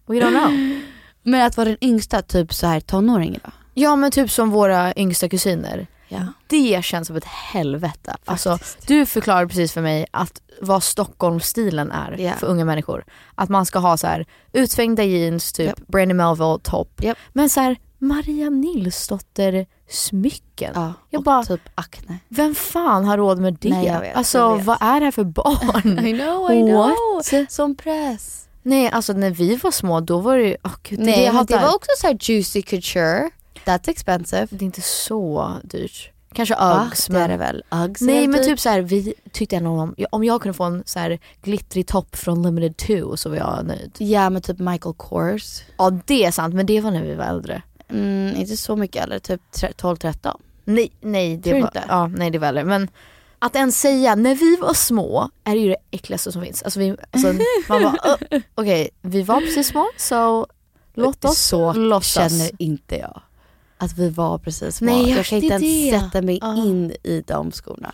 We 0.06 0.16
don't 0.16 0.30
know. 0.30 0.80
Men 1.24 1.42
att 1.48 1.58
vara 1.58 1.70
den 1.70 1.78
yngsta, 1.82 2.22
typ 2.22 2.54
så 2.54 2.68
här 2.68 2.80
tonåring 2.80 3.40
då? 3.44 3.52
Ja 3.78 3.96
men 3.96 4.12
typ 4.12 4.32
som 4.32 4.50
våra 4.50 4.94
yngsta 4.96 5.30
kusiner. 5.30 5.88
Ja. 6.08 6.20
Det 6.48 6.84
känns 6.86 7.08
som 7.08 7.16
ett 7.16 7.26
helvete. 7.26 8.16
Alltså, 8.26 8.60
du 8.88 9.06
förklarade 9.06 9.48
precis 9.48 9.74
för 9.74 9.82
mig 9.82 10.06
att 10.12 10.42
vad 10.62 10.84
Stockholmsstilen 10.84 11.92
är 11.92 12.18
Ja. 12.20 12.34
för 12.34 12.48
unga 12.48 12.66
människor. 12.66 13.06
Att 13.36 13.50
man 13.50 13.66
ska 13.66 13.80
ha 13.80 13.98
så 13.98 14.08
här 14.08 14.26
utsvängda 14.54 15.04
jeans, 15.04 15.54
typ 15.54 15.68
Japp. 15.68 15.88
Brandy 15.88 16.14
Melville 16.14 16.60
topp. 16.64 17.02
Japp. 17.04 17.18
Men 17.34 17.50
så 17.50 17.60
här 17.62 17.78
Maria 18.00 18.50
Nilsdotter 18.50 19.66
smycken. 19.90 20.72
Ja, 20.76 20.94
Jag 21.10 21.24
bara- 21.24 21.44
typ 21.46 21.62
akne. 21.76 22.18
Vem 22.30 22.56
fan 22.56 23.06
har 23.06 23.18
råd 23.18 23.40
med 23.40 23.58
det? 23.62 23.70
Nej, 23.70 24.00
vet, 24.02 24.16
alltså 24.16 24.56
vad 24.56 24.78
är 24.82 25.00
det 25.00 25.06
här 25.06 25.12
för 25.12 25.24
barn? 25.24 26.00
I 26.06 26.14
know, 26.20 26.52
I 26.52 26.62
know. 26.72 26.92
What? 27.32 27.52
Som 27.52 27.76
press. 27.76 28.42
Nej 28.64 28.90
alltså 28.90 29.14
när 29.14 29.30
vi 29.32 29.56
var 29.56 29.72
små 29.72 30.00
då 30.00 30.20
var 30.20 30.38
det 30.38 30.44
ju, 30.44 30.58
åh 30.64 30.72
gud, 30.84 31.00
det 31.00 31.06
Nej 31.06 31.26
det 31.26 31.32
hatar. 31.32 31.62
var 31.62 31.76
också 31.76 31.90
så 31.98 32.08
här 32.08 32.18
juicy 32.22 32.62
couture. 32.62 33.30
That's 33.66 33.90
expensive. 33.90 34.48
Det 34.50 34.62
är 34.64 34.66
inte 34.66 34.82
så 34.82 35.54
dyrt. 35.64 36.12
Kanske? 36.34 36.56
Uggs 36.56 37.08
Det 37.08 37.20
är 37.20 37.28
det 37.28 37.38
väl. 37.38 37.64
Uggs 37.72 38.02
Nej 38.02 38.28
men 38.28 38.40
dyrt. 38.40 38.48
typ 38.50 38.60
så 38.60 38.70
här, 38.70 38.82
vi 38.82 39.14
tyckte 39.32 39.56
ändå 39.56 39.70
om, 39.70 39.96
om 40.12 40.24
jag 40.24 40.42
kunde 40.42 40.54
få 40.54 40.64
en 40.64 40.84
så 40.86 41.00
här 41.00 41.20
glittrig 41.42 41.88
topp 41.88 42.16
från 42.16 42.44
Limited 42.44 42.78
2 42.78 43.18
så 43.18 43.30
var 43.30 43.36
jag 43.38 43.66
nöjd. 43.66 43.92
Ja 43.98 44.30
men 44.30 44.42
typ 44.42 44.60
Michael 44.60 44.96
Kors. 44.96 45.62
Ja 45.78 46.00
det 46.06 46.26
är 46.26 46.32
sant 46.32 46.54
men 46.56 46.66
det 46.66 46.82
var 46.82 46.92
när 46.92 47.04
vi 47.04 47.16
var 47.16 47.26
äldre. 47.26 47.62
Mm, 47.90 48.36
inte 48.36 48.58
så 48.58 48.76
mycket 48.76 49.04
eller 49.04 49.20
typ 49.20 49.42
12-13. 49.54 50.38
Nej, 50.64 50.92
nej, 51.02 51.38
det 51.38 51.50
Tror 51.50 51.60
var, 51.60 51.68
inte? 51.68 51.84
Ja, 51.88 52.08
nej 52.08 52.30
det 52.32 52.40
var 52.40 52.48
äldre. 52.48 52.64
Men 52.64 52.88
att 53.40 53.56
ens 53.56 53.80
säga 53.82 54.16
när 54.16 54.36
vi 54.36 54.56
var 54.56 54.74
små 54.74 55.30
är 55.44 55.56
ju 55.56 55.70
det 55.70 55.78
äckligaste 55.92 56.32
som 56.32 56.42
finns. 56.42 56.64
Alltså, 56.64 56.80
vi, 56.80 56.96
alltså, 57.12 57.34
man 57.70 57.84
bara, 57.84 57.98
"Ö, 58.32 58.40
okej 58.56 58.90
vi 59.02 59.22
var 59.24 59.42
precis 59.42 59.68
små 59.68 59.88
så 59.98 60.48
låt 60.94 61.26
oss 61.26 61.40
så 61.40 61.74
låtsas. 61.74 62.32
känner 62.32 62.52
inte 62.60 62.96
jag. 62.98 63.22
Att 63.78 63.98
vi 63.98 64.10
var 64.10 64.38
precis 64.38 64.76
små. 64.76 64.86
Nej, 64.86 65.10
jag 65.12 65.26
kan 65.26 65.38
inte 65.44 65.56
är 65.56 65.64
ens 65.64 65.92
det. 65.94 66.00
sätta 66.00 66.22
mig 66.22 66.40
Ja. 66.42 66.56
in 66.58 66.92
i 67.04 67.24
de 67.28 67.52
skorna. 67.52 67.94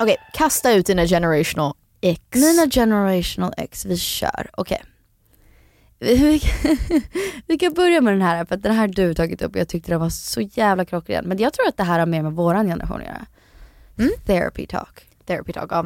Okej, 0.00 0.16
kasta 0.32 0.72
ut 0.72 0.86
dina 0.86 1.06
generational 1.06 1.74
X. 2.00 2.20
Mina 2.34 2.70
generational 2.70 3.54
X, 3.56 3.84
vi 3.84 3.96
kör. 3.98 4.50
Okej. 4.52 4.82
Vi, 5.98 6.40
vi 7.46 7.58
kan 7.60 7.74
börja 7.74 8.00
med 8.00 8.12
den 8.14 8.22
här 8.22 8.44
för 8.44 8.54
att 8.54 8.62
den 8.62 8.74
här 8.74 8.88
du 8.88 9.14
tagit 9.14 9.42
upp 9.42 9.54
och 9.54 9.60
jag 9.60 9.68
tyckte 9.68 9.92
den 9.92 10.00
var 10.00 10.08
så 10.10 10.40
jävla 10.40 10.84
klockren. 10.84 11.24
Men 11.28 11.38
jag 11.38 11.52
tror 11.52 11.68
att 11.68 11.76
det 11.76 11.84
här 11.84 11.98
har 11.98 12.06
mer 12.06 12.22
med 12.22 12.32
våran 12.32 12.66
generation 12.66 13.00
att 13.00 13.06
göra. 13.06 13.26
Mm. 13.98 14.10
Therapy 14.26 14.66
talk. 14.66 15.00
Therapy 15.26 15.52
talk, 15.52 15.72
ja. 15.72 15.84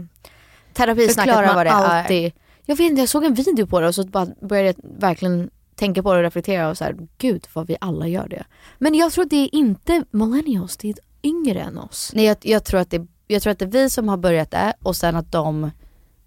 Terapisnacket 0.73 1.35
man 1.35 1.55
vad 1.55 1.67
det 1.67 1.71
är. 1.71 1.75
alltid... 1.75 2.33
Jag 2.67 2.77
vet 2.77 2.91
inte, 2.91 3.01
jag 3.03 3.09
såg 3.09 3.25
en 3.25 3.35
video 3.35 3.67
på 3.67 3.81
det 3.81 3.87
och 3.89 3.95
så 3.95 4.05
bara 4.05 4.27
började 4.41 4.69
jag 4.69 4.77
verkligen 5.01 5.51
tänka 5.75 6.02
på 6.02 6.12
det 6.12 6.19
och 6.19 6.25
reflektera 6.25 6.69
och 6.69 6.78
så 6.78 6.85
här, 6.85 6.97
gud 7.19 7.47
vad 7.52 7.66
vi 7.66 7.76
alla 7.81 8.09
gör 8.09 8.28
det. 8.28 8.45
Men 8.78 8.95
jag 8.95 9.12
tror 9.12 9.25
att 9.25 9.31
det 9.31 9.37
är 9.37 9.54
inte 9.54 10.04
millennials, 10.11 10.76
det 10.76 10.88
är 10.88 10.97
yngre 11.23 11.61
än 11.61 11.78
oss. 11.78 12.11
Nej, 12.14 12.25
jag, 12.25 12.37
jag, 12.40 12.64
tror 12.64 12.81
att 12.81 12.90
det, 12.90 13.07
jag 13.26 13.43
tror 13.43 13.50
att 13.50 13.59
det 13.59 13.64
är 13.64 13.71
vi 13.71 13.90
som 13.90 14.09
har 14.09 14.16
börjat 14.16 14.50
det 14.50 14.75
och 14.83 14.97
sen 14.97 15.16
att 15.16 15.33
de 15.33 15.71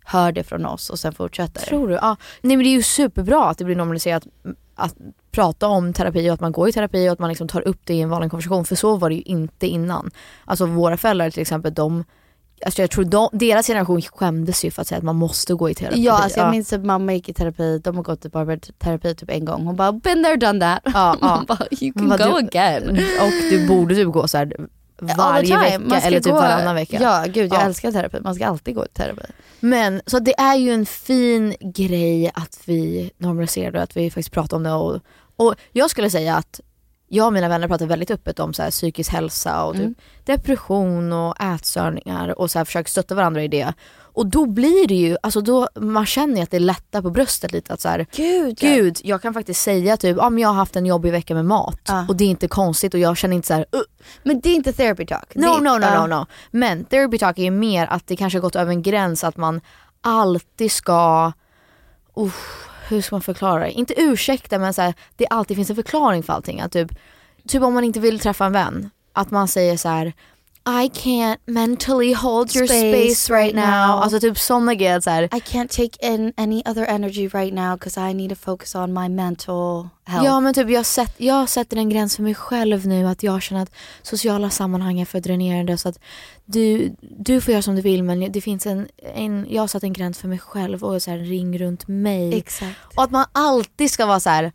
hör 0.05 0.31
det 0.31 0.43
från 0.43 0.65
oss 0.65 0.89
och 0.89 0.99
sen 0.99 1.13
fortsätter. 1.13 1.61
Tror 1.61 1.87
du? 1.87 1.93
Ja. 1.93 2.15
Nej 2.41 2.57
men 2.57 2.63
det 2.63 2.69
är 2.69 2.75
ju 2.75 2.83
superbra 2.83 3.45
att 3.45 3.57
det 3.57 3.65
blir 3.65 3.75
normaliserat 3.75 4.27
att 4.75 4.95
prata 5.31 5.67
om 5.67 5.93
terapi 5.93 6.29
och 6.29 6.33
att 6.33 6.39
man 6.39 6.51
går 6.51 6.69
i 6.69 6.71
terapi 6.71 7.09
och 7.09 7.13
att 7.13 7.19
man 7.19 7.29
liksom 7.29 7.47
tar 7.47 7.67
upp 7.67 7.79
det 7.83 7.93
i 7.93 8.01
en 8.01 8.09
vanlig 8.09 8.31
konversation. 8.31 8.65
För 8.65 8.75
så 8.75 8.95
var 8.95 9.09
det 9.09 9.15
ju 9.15 9.21
inte 9.21 9.67
innan. 9.67 10.11
Alltså 10.45 10.65
våra 10.65 10.97
föräldrar 10.97 11.29
till 11.29 11.41
exempel, 11.41 11.73
de, 11.73 12.03
alltså 12.65 12.81
jag 12.81 12.91
tror 12.91 13.03
de, 13.05 13.29
deras 13.33 13.67
generation 13.67 14.01
skämdes 14.01 14.65
ju 14.65 14.71
för 14.71 14.81
att 14.81 14.87
säga 14.87 14.97
att 14.97 15.03
man 15.03 15.15
måste 15.15 15.53
gå 15.53 15.69
i 15.69 15.73
terapi. 15.75 16.03
Ja, 16.03 16.13
alltså 16.23 16.39
jag 16.39 16.51
minns 16.51 16.73
att 16.73 16.85
mamma 16.85 17.13
gick 17.13 17.29
i 17.29 17.33
terapi, 17.33 17.79
de 17.83 17.95
har 17.95 18.03
gått 18.03 18.25
i 18.25 18.29
barberterapi 18.29 19.15
typ 19.15 19.29
en 19.29 19.45
gång. 19.45 19.65
Hon 19.65 19.75
bara 19.75 19.91
been 19.91 20.23
there 20.23 20.35
done 20.35 20.59
that. 20.59 20.93
Ja, 20.93 21.15
ja. 21.21 21.43
Bara 21.47 21.67
you 21.81 21.93
can 21.93 22.07
Men 22.07 22.17
go 22.17 22.23
du- 22.39 22.45
again. 22.47 22.89
Och 23.21 23.31
du 23.49 23.67
borde 23.67 23.95
typ 23.95 24.07
gå 24.11 24.27
så 24.27 24.37
här 24.37 24.53
All 25.01 25.07
the 25.07 25.13
varje 25.15 25.57
vecka 25.77 25.99
eller 26.07 26.19
typ 26.19 26.31
gå- 26.33 26.39
varannan 26.39 26.75
vecka. 26.75 26.97
Ja 27.01 27.23
gud 27.27 27.51
jag 27.53 27.61
Ja. 27.61 27.65
älskar 27.65 27.91
terapi, 27.91 28.17
man 28.21 28.35
ska 28.35 28.45
alltid 28.47 28.75
gå 28.75 28.85
i 28.85 28.87
terapi. 28.87 29.21
Men 29.59 30.01
så 30.05 30.19
det 30.19 30.39
är 30.39 30.55
ju 30.55 30.71
en 30.73 30.85
fin 30.85 31.55
grej 31.75 32.31
att 32.33 32.59
vi 32.65 33.11
normaliserar 33.17 33.71
det 33.71 33.77
och 33.77 33.83
att 33.83 33.97
vi 33.97 34.09
faktiskt 34.11 34.31
pratar 34.31 34.57
om 34.57 34.63
det. 34.63 34.71
Och, 34.73 34.99
och 35.35 35.55
jag 35.71 35.89
skulle 35.89 36.09
säga 36.09 36.35
att 36.35 36.59
jag 37.09 37.27
och 37.27 37.33
mina 37.33 37.47
vänner 37.49 37.67
pratar 37.67 37.85
väldigt 37.85 38.11
öppet 38.11 38.39
om 38.39 38.53
så 38.53 38.63
här 38.63 38.71
psykisk 38.71 39.11
hälsa 39.11 39.63
och 39.63 39.73
typ 39.73 39.81
Mm. 39.81 39.95
depression 40.25 41.13
och 41.13 41.41
ätstörningar 41.41 42.39
och 42.39 42.51
så 42.51 42.57
här 42.59 42.65
försöker 42.65 42.89
stötta 42.89 43.15
varandra 43.15 43.43
i 43.43 43.47
det. 43.47 43.73
Och 44.13 44.27
då 44.27 44.45
blir 44.45 44.87
det 44.87 44.95
ju, 44.95 45.17
alltså 45.23 45.41
då, 45.41 45.67
man 45.79 46.05
känner 46.05 46.35
ju 46.35 46.41
att 46.41 46.51
det 46.51 46.59
lättar 46.59 47.01
på 47.01 47.09
bröstet 47.09 47.51
lite 47.51 47.73
att 47.73 47.81
så 47.81 47.89
här, 47.89 48.05
Gud, 48.15 48.57
gud 48.59 48.97
jag 49.03 49.21
kan 49.21 49.33
faktiskt 49.33 49.61
säga 49.61 49.97
typ, 49.97 50.17
ja 50.17 50.29
men 50.29 50.41
jag 50.41 50.49
har 50.49 50.55
haft 50.55 50.75
en 50.75 50.85
jobbig 50.85 51.11
vecka 51.11 51.33
med 51.35 51.45
mat 51.45 51.79
Ja. 51.87 52.05
och 52.09 52.15
det 52.15 52.23
är 52.23 52.29
inte 52.29 52.47
konstigt 52.47 52.93
och 52.93 52.99
jag 52.99 53.17
känner 53.17 53.35
inte 53.35 53.47
så 53.47 53.53
här, 53.53 53.65
"Ugh, 53.71 53.83
Men 54.23 54.39
det 54.39 54.49
är 54.49 54.55
inte 54.55 54.73
therapy 54.73 55.05
talk. 55.05 55.35
No, 55.35 55.41
det, 55.41 55.47
no, 55.61 55.77
no, 55.77 55.81
ja. 55.85 56.07
no, 56.07 56.15
no. 56.15 56.25
Men 56.51 56.85
therapy 56.85 57.17
talk 57.17 57.37
är 57.39 57.43
ju 57.43 57.51
mer 57.51 57.87
att 57.87 58.07
det 58.07 58.15
kanske 58.15 58.37
har 58.37 58.41
gått 58.41 58.55
över 58.55 58.71
en 58.71 58.81
gräns 58.81 59.23
att 59.23 59.37
man 59.37 59.61
alltid 60.01 60.71
ska, 60.71 61.31
uff, 62.15 62.66
hur 62.89 63.01
ska 63.01 63.15
man 63.15 63.21
förklara 63.21 63.63
det? 63.63 63.71
Inte 63.71 64.01
ursäkta 64.01 64.59
men 64.59 64.73
så 64.73 64.81
här, 64.81 64.93
det 65.15 65.27
alltid 65.27 65.57
finns 65.57 65.69
en 65.69 65.75
förklaring 65.75 66.23
för 66.23 66.33
allting. 66.33 66.61
Att 66.61 66.71
typ, 66.71 66.91
typ 67.47 67.63
om 67.63 67.73
man 67.73 67.83
inte 67.83 67.99
vill 67.99 68.19
träffa 68.19 68.45
en 68.45 68.51
vän, 68.51 68.89
att 69.13 69.31
man 69.31 69.47
säger 69.47 69.77
så 69.77 69.89
här. 69.89 70.13
I 70.69 70.89
can't 70.89 71.39
mentally 71.45 72.13
hold 72.13 72.55
your 72.55 72.67
Space 72.67 73.15
space, 73.15 73.33
right 73.33 73.55
now. 73.55 73.65
now. 73.65 74.01
Alltså 74.03 74.19
typ 74.19 74.37
sådana 74.37 74.73
grejer. 74.73 74.99
Så 74.99 75.09
här, 75.09 75.23
I 75.23 75.39
can't 75.39 75.67
take 75.67 76.13
in 76.13 76.33
any 76.37 76.63
other 76.65 76.85
energy 76.85 77.27
right 77.27 77.53
now 77.53 77.77
because 77.77 78.09
I 78.11 78.13
need 78.13 78.29
to 78.29 78.35
focus 78.35 78.75
on 78.75 78.93
my 78.93 79.09
mental 79.09 79.89
health. 80.05 80.25
Ja 80.25 80.39
men 80.39 80.53
typ 80.53 80.69
jag, 80.69 80.85
sätt, 80.85 81.13
jag 81.17 81.49
sätter 81.49 81.77
en 81.77 81.89
gräns 81.89 82.15
för 82.15 82.23
mig 82.23 82.35
själv 82.35 82.87
nu 82.87 83.07
att 83.07 83.23
jag 83.23 83.41
känner 83.41 83.63
att 83.63 83.71
sociala 84.01 84.49
sammanhang 84.49 84.99
är 84.99 85.05
för 85.05 85.19
dränerande 85.19 85.77
så 85.77 85.89
att 85.89 85.99
du, 86.45 86.95
du 87.01 87.41
får 87.41 87.51
göra 87.51 87.61
som 87.61 87.75
du 87.75 87.81
vill 87.81 88.03
men 88.03 88.31
det 88.31 88.41
finns 88.41 88.65
en, 88.65 88.87
en 89.15 89.47
jag 89.49 89.61
har 89.61 89.67
satt 89.67 89.83
en 89.83 89.93
gräns 89.93 90.19
för 90.19 90.27
mig 90.27 90.39
själv 90.39 90.83
och 90.83 91.01
så 91.01 91.11
här, 91.11 91.17
ring 91.17 91.59
runt 91.59 91.87
mig. 91.87 92.37
Exakt. 92.37 92.77
Och 92.95 93.03
att 93.03 93.11
man 93.11 93.25
alltid 93.31 93.91
ska 93.91 94.05
vara 94.05 94.19
så 94.19 94.29
här 94.29 94.51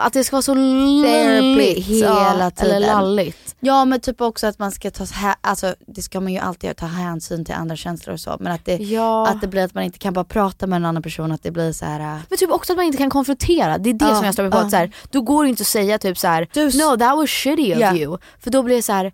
att 0.00 0.12
det 0.12 0.24
ska 0.24 0.36
vara 0.36 0.42
så 0.42 0.54
lulligt 0.54 1.86
hela 1.86 2.50
tiden. 2.50 2.76
Eller 2.76 2.86
lalligt. 2.86 3.47
Ja 3.60 3.84
men 3.84 4.00
typ 4.00 4.20
också 4.20 4.46
att 4.46 4.58
man 4.58 4.72
ska 4.72 4.90
ta, 4.90 5.04
alltså 5.40 5.74
det 5.86 6.02
ska 6.02 6.20
man 6.20 6.32
ju 6.32 6.38
alltid 6.38 6.76
ta 6.76 6.86
hänsyn 6.86 7.44
till 7.44 7.54
andra 7.54 7.76
känslor 7.76 8.12
och 8.14 8.20
så 8.20 8.36
men 8.40 8.52
att 8.52 8.64
det, 8.64 8.76
Ja. 8.76 9.28
att 9.28 9.40
det 9.40 9.46
blir 9.46 9.62
att 9.64 9.74
man 9.74 9.84
inte 9.84 9.98
kan 9.98 10.12
bara 10.12 10.24
prata 10.24 10.66
med 10.66 10.76
en 10.76 10.84
annan 10.84 11.02
person 11.02 11.32
att 11.32 11.42
det 11.42 11.50
blir 11.50 11.72
så 11.72 11.84
här. 11.84 12.00
äh, 12.00 12.20
Men 12.28 12.38
typ 12.38 12.50
också 12.50 12.72
att 12.72 12.76
man 12.76 12.84
inte 12.86 12.98
kan 12.98 13.10
konfrontera. 13.10 13.78
Det 13.78 13.90
är 13.90 13.94
det 13.94 14.04
Ja, 14.08 14.14
som 14.14 14.24
jag 14.24 14.34
står 14.34 14.50
på. 14.50 14.56
ja. 14.56 14.60
Att 14.62 14.70
så 14.70 14.76
här, 14.76 14.92
då 15.10 15.20
går 15.22 15.44
det 15.44 15.50
inte 15.50 15.62
att 15.62 15.66
säga 15.66 15.98
typ 15.98 16.18
så 16.18 16.26
här: 16.28 16.48
Du 16.52 16.64
no 16.64 16.96
that 16.98 17.16
was 17.16 17.30
shitty 17.30 17.72
of 17.74 17.78
Ja. 17.80 17.94
you. 17.96 18.18
För 18.40 18.50
då 18.50 18.62
blir 18.62 18.76
det 18.76 18.82
så 18.82 18.92
här. 18.92 19.12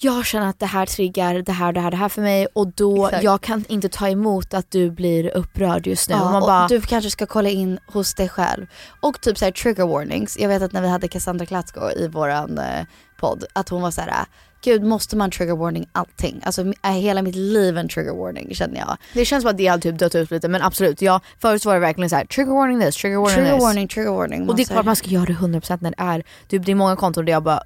jag 0.00 0.26
känner 0.26 0.46
att 0.48 0.58
det 0.58 0.66
här 0.66 0.86
triggar 0.86 1.34
det 1.34 1.52
här, 1.52 1.72
det 1.72 1.80
här, 1.80 1.90
det 1.90 1.96
här 1.96 2.08
för 2.08 2.22
mig 2.22 2.46
och 2.54 2.72
då, 2.74 3.06
Exakt. 3.06 3.24
jag 3.24 3.40
kan 3.40 3.64
inte 3.68 3.88
ta 3.88 4.08
emot 4.08 4.54
att 4.54 4.70
du 4.70 4.90
blir 4.90 5.36
upprörd 5.36 5.86
just 5.86 6.08
nu. 6.08 6.14
Ja, 6.16 6.24
och 6.24 6.32
man 6.32 6.40
bara, 6.42 6.68
Du 6.68 6.80
kanske 6.80 7.10
ska 7.10 7.26
kolla 7.26 7.48
in 7.48 7.78
hos 7.92 8.14
dig 8.14 8.28
själv. 8.28 8.66
Och 9.00 9.20
typ 9.20 9.38
så 9.38 9.44
här 9.44 9.52
trigger 9.52 9.86
warnings. 9.86 10.38
Jag 10.38 10.48
vet 10.48 10.62
att 10.62 10.72
när 10.72 10.82
vi 10.82 10.88
hade 10.88 11.08
Cassandra 11.08 11.46
Klatsko 11.46 11.80
i 11.90 12.08
våran 12.08 12.58
eh, 12.58 12.84
podd, 13.18 13.44
att 13.52 13.68
hon 13.68 13.82
var 13.82 13.90
så 13.90 14.00
här. 14.00 14.08
äh, 14.08 14.26
Gud 14.64 14.82
måste 14.82 15.16
man 15.16 15.30
trigger 15.30 15.56
warning 15.56 15.88
allting? 15.92 16.40
Alltså 16.44 16.72
är 16.82 16.92
hela 16.92 17.22
mitt 17.22 17.34
liv 17.34 17.78
en 17.78 17.88
trigger 17.88 18.14
warning 18.14 18.54
känner 18.54 18.78
jag. 18.78 18.96
det 19.14 19.24
känns 19.24 19.42
som 19.42 19.50
att 19.50 19.56
det 19.58 19.66
hade 19.66 19.82
typ 19.82 19.98
dött 19.98 20.14
ut 20.14 20.30
lite 20.30 20.48
men 20.48 20.62
absolut, 20.62 21.02
ja, 21.02 21.20
förut 21.38 21.64
var 21.64 21.74
det 21.74 21.80
verkligen 21.80 22.10
så 22.10 22.16
här: 22.16 22.24
trigger 22.24 22.52
warning 22.52 22.80
this, 22.80 22.96
trigger 22.96 23.16
warning 23.18 23.34
Trigger 23.36 23.52
this. 23.54 23.62
warning, 23.62 23.88
trigger 23.88 24.10
warning. 24.10 24.48
Och 24.48 24.56
det 24.56 24.62
är 24.62 24.66
klart 24.66 24.84
man 24.86 24.96
ska 24.96 25.08
göra 25.08 25.24
det 25.24 25.32
100% 25.32 25.78
när 25.80 25.90
det 25.90 26.02
är, 26.02 26.22
typ, 26.48 26.66
det 26.66 26.72
är 26.72 26.76
många 26.76 26.96
konton 26.96 27.24
där 27.24 27.32
jag 27.32 27.42
bara 27.42 27.54
have 27.54 27.64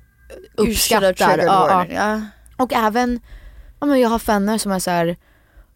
uppskattar. 0.56 1.38
Ja. 1.38 1.86
Ja. 1.90 2.20
Och 2.56 2.72
även, 2.72 3.20
ja, 3.80 3.86
men 3.86 4.00
jag 4.00 4.08
har 4.08 4.18
vänner 4.26 4.58
som 4.58 4.72
är 4.72 4.78
så 4.78 4.90
här, 4.90 5.16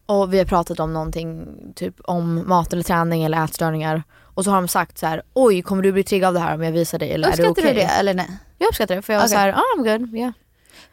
och 0.06 0.34
vi 0.34 0.38
har 0.38 0.44
pratat 0.44 0.80
om 0.80 0.92
någonting, 0.92 1.46
typ 1.74 1.94
om 2.04 2.48
mat 2.48 2.72
eller 2.72 2.82
träning 2.82 3.24
eller 3.24 3.44
ätstörningar. 3.44 4.02
Och 4.36 4.44
så 4.44 4.50
har 4.50 4.56
de 4.56 4.68
sagt 4.68 4.98
så 4.98 5.06
här: 5.06 5.22
oj 5.34 5.62
kommer 5.62 5.82
du 5.82 5.92
bli 5.92 6.04
triggad 6.04 6.28
av 6.28 6.34
det 6.34 6.40
här 6.40 6.54
om 6.54 6.62
jag 6.62 6.72
visar 6.72 6.98
dig 6.98 7.12
eller 7.12 7.28
är 7.28 7.36
det 7.36 7.42
Uppskattar 7.42 7.62
okej? 7.62 7.74
du 7.74 7.80
det 7.80 7.86
eller 7.86 8.14
nej? 8.14 8.28
Jag 8.58 8.68
uppskattar 8.68 8.96
det 8.96 9.02
för 9.02 9.12
jag 9.12 9.20
var 9.20 9.26
Okej. 9.26 9.34
så 9.34 9.38
här, 9.38 9.52
ah, 9.52 9.62
I'm 9.78 9.98
good, 9.98 10.14
yeah. 10.14 10.32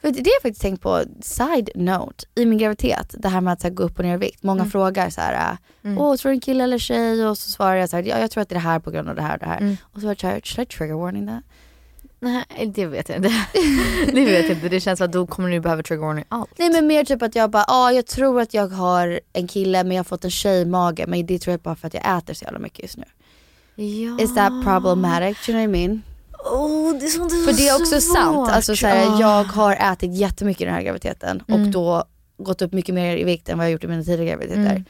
För 0.01 0.12
det 0.12 0.17
har 0.19 0.25
jag 0.25 0.41
faktiskt 0.41 0.62
tänkt 0.62 0.82
på, 0.82 1.01
side 1.21 1.69
note, 1.75 2.25
i 2.36 2.45
min 2.45 2.58
graviditet, 2.58 3.15
det 3.17 3.29
här 3.29 3.41
med 3.41 3.53
att 3.53 3.62
så 3.62 3.67
här, 3.67 3.73
gå 3.73 3.84
upp 3.84 3.99
och 3.99 4.06
ner 4.06 4.13
i 4.13 4.17
vikt. 4.17 4.43
Många 4.43 4.65
frågar 4.65 5.10
så 5.10 5.21
här, 5.21 5.58
Mm. 5.84 5.97
åh 5.97 6.15
tror 6.15 6.29
du 6.29 6.34
en 6.36 6.41
kille 6.41 6.63
eller 6.63 6.77
tjej? 6.77 7.27
Och 7.27 7.38
så 7.38 7.49
svarar 7.51 7.75
jag 7.75 7.89
så 7.89 7.95
här, 7.95 8.03
ja 8.03 8.19
jag 8.19 8.32
tror 8.32 8.41
att 8.41 8.49
det 8.49 8.53
är 8.53 8.60
det 8.60 8.63
här 8.63 8.79
på 8.79 8.91
grund 8.91 9.10
av 9.10 9.15
det 9.15 9.21
här 9.21 9.34
och 9.34 9.39
det 9.39 9.45
här. 9.45 9.58
Mm. 9.58 9.77
Och 9.84 9.99
så 9.99 10.06
var 10.06 10.12
jag 10.12 10.19
så 10.19 10.27
här, 10.27 10.41
should 10.43 10.67
I 10.67 10.77
trigger 10.77 10.93
warning 10.93 11.27
that? 11.27 11.43
Nej 12.19 12.71
det 12.75 12.86
vet 12.86 13.10
jag 13.10 13.17
inte. 13.17 13.29
det 14.13 14.25
vet 14.25 14.45
jag 14.49 14.58
inte, 14.58 14.69
det 14.69 14.79
känns 14.79 14.97
som 14.97 15.06
att 15.06 15.12
då 15.12 15.27
kommer 15.27 15.49
du 15.49 15.60
behöva 15.60 15.84
trigger 15.84 16.01
warning 16.06 16.25
allt. 16.29 16.49
Nej 16.58 16.69
men 16.69 16.88
mer 16.88 17.06
typ 17.06 17.21
att 17.21 17.36
jag 17.36 17.49
bara, 17.49 17.65
ja 17.67 17.91
jag 17.91 18.06
tror 18.06 18.41
att 18.41 18.53
jag 18.53 18.67
har 18.67 19.19
en 19.34 19.47
kille 19.47 19.84
men 19.84 19.91
jag 19.91 19.99
har 19.99 20.03
fått 20.03 20.25
en 20.25 20.32
tjejmage 20.32 21.03
men 21.08 21.25
det 21.25 21.39
tror 21.39 21.51
jag 21.51 21.60
bara 21.60 21.75
för 21.75 21.88
att 21.88 21.93
jag 21.93 22.17
äter 22.17 22.34
så 22.34 22.43
jävla 22.45 22.60
mycket 22.60 22.79
just 22.79 22.97
nu. 22.97 23.03
Ja. 23.75 24.19
Is 24.19 24.36
that 24.36 24.63
problematic? 24.63 25.38
Do 25.45 25.51
you 25.51 25.62
know 25.62 25.71
what 25.71 25.79
I 25.81 25.88
mean? 25.88 26.01
Oh, 26.51 26.99
det 26.99 27.05
är 27.05 27.09
sånt 27.09 27.45
För 27.45 27.53
det 27.53 27.67
är 27.67 27.75
också 27.81 28.01
sant, 28.01 28.49
alltså 28.49 28.75
så 28.75 28.88
här, 28.88 29.07
Ah. 29.07 29.19
jag 29.19 29.43
har 29.43 29.75
ätit 29.93 30.13
jättemycket 30.15 30.62
i 30.62 30.65
den 30.65 30.73
här 30.73 30.81
graviditeten 30.81 31.43
Mm. 31.47 31.62
och 31.62 31.67
då 31.71 32.03
gått 32.38 32.62
upp 32.62 32.73
mycket 32.73 32.95
mer 32.95 33.17
i 33.17 33.23
vikt 33.23 33.49
än 33.49 33.57
vad 33.57 33.67
jag 33.67 33.71
gjort 33.71 33.83
i 33.83 33.88
mina 33.88 34.03
tidigare 34.03 34.29
graviditeter. 34.29 34.69
Mm. 34.71 34.86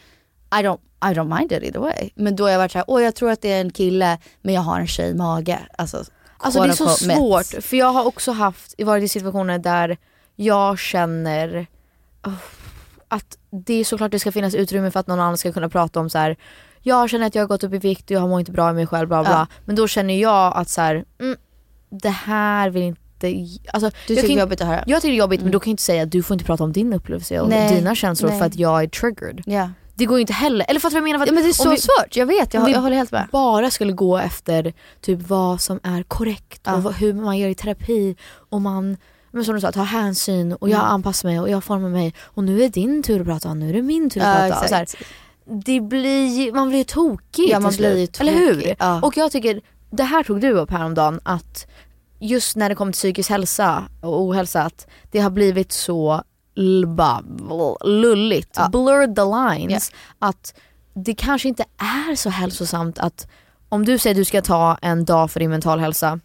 I, 0.51 0.67
don't, 0.67 0.79
I 1.11 1.13
don't 1.15 1.37
mind 1.39 1.51
it 1.51 1.63
either 1.63 1.79
way. 1.79 2.09
Men 2.15 2.35
då 2.35 2.43
har 2.43 2.49
jag 2.51 2.57
varit 2.59 2.71
såhär, 2.71 2.85
åh 2.87 3.03
jag 3.03 3.15
tror 3.15 3.31
att 3.31 3.41
det 3.41 3.51
är 3.51 3.61
en 3.61 3.69
kille 3.71 4.17
men 4.41 4.53
jag 4.53 4.61
har 4.61 4.79
en 4.79 4.87
tjejmage. 4.87 5.57
Alltså, 5.77 6.03
Alltså 6.37 6.61
det 6.63 6.69
är 6.69 6.73
så 6.73 6.89
svårt, 6.89 7.45
för 7.63 7.77
jag 7.77 7.93
har 7.93 8.05
också 8.05 8.31
haft, 8.31 8.81
varit 8.83 9.03
i 9.03 9.07
situationer 9.07 9.59
där 9.59 9.97
jag 10.35 10.79
känner 10.79 11.67
oh, 12.23 12.33
att 13.07 13.37
det 13.51 13.73
är 13.73 13.83
såklart 13.85 14.11
det 14.11 14.19
ska 14.19 14.31
finnas 14.31 14.55
utrymme 14.55 14.91
för 14.91 14.99
att 14.99 15.07
någon 15.07 15.19
annan 15.19 15.37
ska 15.37 15.51
kunna 15.53 15.69
prata 15.69 15.99
om 15.99 16.09
så 16.09 16.17
här. 16.17 16.35
Jag 16.83 17.09
känner 17.09 17.27
att 17.27 17.35
jag 17.35 17.41
har 17.41 17.47
gått 17.47 17.63
upp 17.63 17.73
i 17.73 17.77
vikt 17.77 18.05
och 18.05 18.11
jag 18.11 18.29
mår 18.29 18.39
inte 18.39 18.51
bra 18.51 18.69
i 18.69 18.73
mig 18.73 18.87
själv 18.87 19.07
bla 19.07 19.23
bla. 19.23 19.31
Ja. 19.31 19.47
Men 19.65 19.75
då 19.75 19.87
känner 19.87 20.13
jag 20.21 20.53
att 20.57 20.69
så 20.69 20.81
här, 20.81 21.05
mm, 21.21 21.37
det 21.89 22.09
här 22.09 22.69
vill 22.69 22.83
inte, 22.83 23.33
alltså, 23.73 23.91
Du 24.07 24.15
tycker 24.15 24.27
det 24.27 24.33
är 24.33 24.39
jobbigt 24.39 24.61
att 24.61 24.67
höra? 24.67 24.83
Jag 24.87 25.01
tycker 25.01 25.11
det 25.11 25.15
är 25.17 25.19
jobbigt 25.19 25.41
men 25.41 25.51
då 25.51 25.59
kan 25.59 25.69
jag 25.69 25.73
inte 25.73 25.83
säga 25.83 26.03
att 26.03 26.11
du 26.11 26.23
får 26.23 26.35
inte 26.35 26.45
prata 26.45 26.63
om 26.63 26.71
din 26.73 26.93
upplevelse 26.93 27.39
och 27.39 27.49
Nej, 27.49 27.75
dina 27.75 27.95
känslor 27.95 28.29
nej. 28.29 28.39
för 28.39 28.45
att 28.45 28.55
jag 28.55 28.83
är 28.83 28.87
triggered. 28.87 29.41
Ja. 29.45 29.69
det 29.95 30.05
går 30.05 30.17
ju 30.17 30.21
inte 30.21 30.33
heller, 30.33 30.65
eller 30.69 30.79
fattar 30.79 30.95
du 30.95 31.01
vad 31.01 31.09
jag 31.09 31.13
menar? 31.13 31.25
Ja, 31.27 31.33
men 31.33 31.43
det 31.43 31.49
är 31.49 31.53
så 31.53 31.69
vi- 31.69 31.77
svårt, 31.77 32.15
jag 32.15 32.25
vet, 32.25 32.53
jag, 32.53 32.69
jag 32.69 32.81
håller 32.81 32.95
helt 32.95 33.11
med. 33.11 33.27
bara 33.31 33.71
skulle 33.71 33.93
gå 33.93 34.17
efter 34.17 34.73
typ 35.01 35.19
vad 35.27 35.61
som 35.61 35.79
är 35.83 36.03
korrekt 36.03 36.61
Ja. 36.65 36.73
och 36.75 36.93
hur 36.93 37.13
man 37.13 37.37
gör 37.37 37.49
i 37.49 37.55
terapi 37.55 38.15
och 38.49 38.61
man 38.61 38.97
men 39.35 39.45
som 39.45 39.55
du 39.55 39.61
sa, 39.61 39.71
tar 39.71 39.83
hänsyn 39.83 40.53
och 40.53 40.69
jag 40.69 40.79
Mm. 40.79 40.91
anpassar 40.91 41.29
mig 41.29 41.39
och 41.39 41.49
jag 41.49 41.63
formar 41.63 41.89
mig 41.89 42.13
och 42.23 42.43
nu 42.43 42.63
är 42.63 42.69
din 42.69 43.03
tur 43.03 43.19
att 43.21 43.27
prata, 43.27 43.53
nu 43.53 43.69
är 43.69 43.73
det 43.73 43.81
min 43.81 44.09
tur 44.09 44.21
att 44.21 44.27
Ja, 44.43 44.47
prata. 44.49 44.63
Och 44.63 44.69
Så 44.69 44.75
här. 44.75 44.87
Det 45.45 45.81
blir, 45.81 46.53
man 46.53 46.67
blir 46.69 46.77
ju 46.77 46.83
tokig 46.83 47.49
Ja, 47.49 47.59
man 47.59 47.71
blir 47.77 47.89
ju 47.97 48.05
slut. 48.07 48.21
Eller 48.21 48.33
hur? 48.33 48.53
tokig, 48.53 48.75
ja. 48.79 49.01
Och 49.01 49.17
jag 49.17 49.31
tycker, 49.31 49.61
det 49.89 50.03
här 50.03 50.23
tog 50.23 50.41
du 50.41 50.51
upp 50.51 50.71
häromdagen 50.71 51.19
att 51.23 51.67
just 52.19 52.55
när 52.55 52.69
det 52.69 52.75
kommer 52.75 52.91
till 52.91 52.97
psykisk 52.97 53.29
hälsa 53.29 53.83
och 54.01 54.21
ohälsa 54.21 54.61
att 54.61 54.87
det 55.11 55.19
har 55.19 55.29
blivit 55.29 55.71
så 55.71 56.23
lulligt, 57.83 58.53
Ja. 58.55 58.69
blurred 58.69 59.15
the 59.15 59.21
lines. 59.21 59.91
Att 60.19 60.53
det 60.93 61.13
kanske 61.15 61.47
inte 61.47 61.63
är 61.77 62.15
så 62.15 62.29
hälsosamt 62.29 62.99
att 62.99 63.27
om 63.69 63.85
du 63.85 63.97
säger 63.97 64.13
att 64.13 64.17
du 64.17 64.25
ska 64.25 64.41
ta 64.41 64.77
en 64.81 65.05
dag 65.05 65.31
för 65.31 65.39
din 65.39 65.49
mental 65.49 65.79
hälsa 65.79 66.19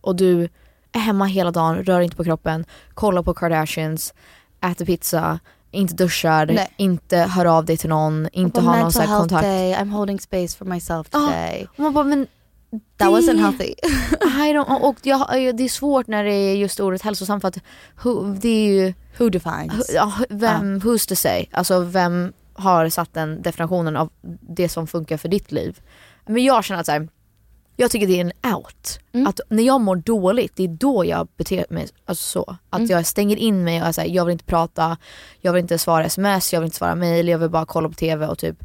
och 0.00 0.16
du 0.16 0.48
är 0.92 0.98
hemma 1.00 1.24
hela 1.24 1.50
dagen, 1.50 1.84
rör 1.84 2.00
inte 2.00 2.16
på 2.16 2.24
kroppen, 2.24 2.64
kollar 2.94 3.22
på 3.22 3.34
Kardashians, 3.34 4.14
äter 4.60 4.84
pizza, 4.84 5.38
inte 5.74 5.94
duschar, 5.94 6.46
Nej. 6.46 6.68
inte 6.76 7.16
hör 7.18 7.44
av 7.46 7.64
dig 7.64 7.76
till 7.76 7.88
någon, 7.88 8.28
inte 8.32 8.60
har 8.60 8.78
någon 8.78 8.92
sån 8.92 9.02
här 9.06 9.18
kontakt. 9.18 9.42
day, 9.42 9.74
I'm 9.74 9.90
holding 9.90 10.20
space 10.20 10.56
for 10.58 10.64
myself 10.64 11.08
today. 11.10 11.66
Och 11.72 11.78
man 11.80 11.92
bara, 11.92 12.04
men 12.04 12.26
That 12.70 12.80
det- 12.98 13.04
wasn't 13.04 13.38
healthy. 13.38 13.64
I 14.20 14.52
don't, 14.52 14.80
och 14.80 14.96
jag, 15.02 15.18
det 15.56 15.64
är 15.64 15.68
svårt 15.68 16.06
när 16.06 16.24
det 16.24 16.32
är 16.34 16.54
just 16.56 16.80
ordet 16.80 17.02
hälsosamt 17.02 17.40
för 17.40 17.48
att 17.48 17.58
who, 18.02 18.34
det 18.40 18.48
är 18.48 18.66
ju, 18.68 18.94
Who 19.18 19.28
defines? 19.30 19.90
ja, 19.94 20.12
vem, 20.30 20.78
who's 20.80 21.08
to 21.08 21.14
say? 21.16 21.46
Alltså 21.52 21.80
vem 21.80 22.32
har 22.54 22.88
satt 22.88 23.14
den 23.14 23.42
definitionen 23.42 23.96
av 23.96 24.08
det 24.40 24.68
som 24.68 24.86
funkar 24.86 25.16
för 25.16 25.28
ditt 25.28 25.52
liv? 25.52 25.80
Men 26.26 26.44
jag 26.44 26.64
känner 26.64 26.80
att 26.80 26.86
så 26.86 26.92
här, 26.92 27.08
jag 27.76 27.90
tycker 27.90 28.06
det 28.06 28.20
är 28.20 28.20
en 28.20 28.54
out. 28.54 28.98
Mm. 29.12 29.26
Att 29.26 29.40
när 29.48 29.62
jag 29.62 29.80
mår 29.80 29.96
dåligt, 29.96 30.52
det 30.56 30.64
är 30.64 30.68
då 30.68 31.04
jag 31.04 31.28
beter 31.36 31.64
mig 31.70 31.88
alltså 32.06 32.24
så. 32.24 32.56
Att 32.70 32.78
Mm. 32.78 32.90
jag 32.90 33.06
stänger 33.06 33.36
in 33.36 33.64
mig 33.64 33.82
och 33.82 33.88
är 33.88 33.92
så 33.92 34.00
här, 34.00 34.08
jag 34.08 34.24
vill 34.24 34.32
inte 34.32 34.44
prata, 34.44 34.96
jag 35.40 35.52
vill 35.52 35.60
inte 35.62 35.78
svara 35.78 36.04
sms, 36.04 36.52
jag 36.52 36.60
vill 36.60 36.64
inte 36.66 36.76
svara 36.76 36.94
mail, 36.94 37.28
jag 37.28 37.38
vill 37.38 37.50
bara 37.50 37.66
kolla 37.66 37.88
på 37.88 37.94
tv 37.94 38.26
och 38.26 38.38
typ 38.38 38.56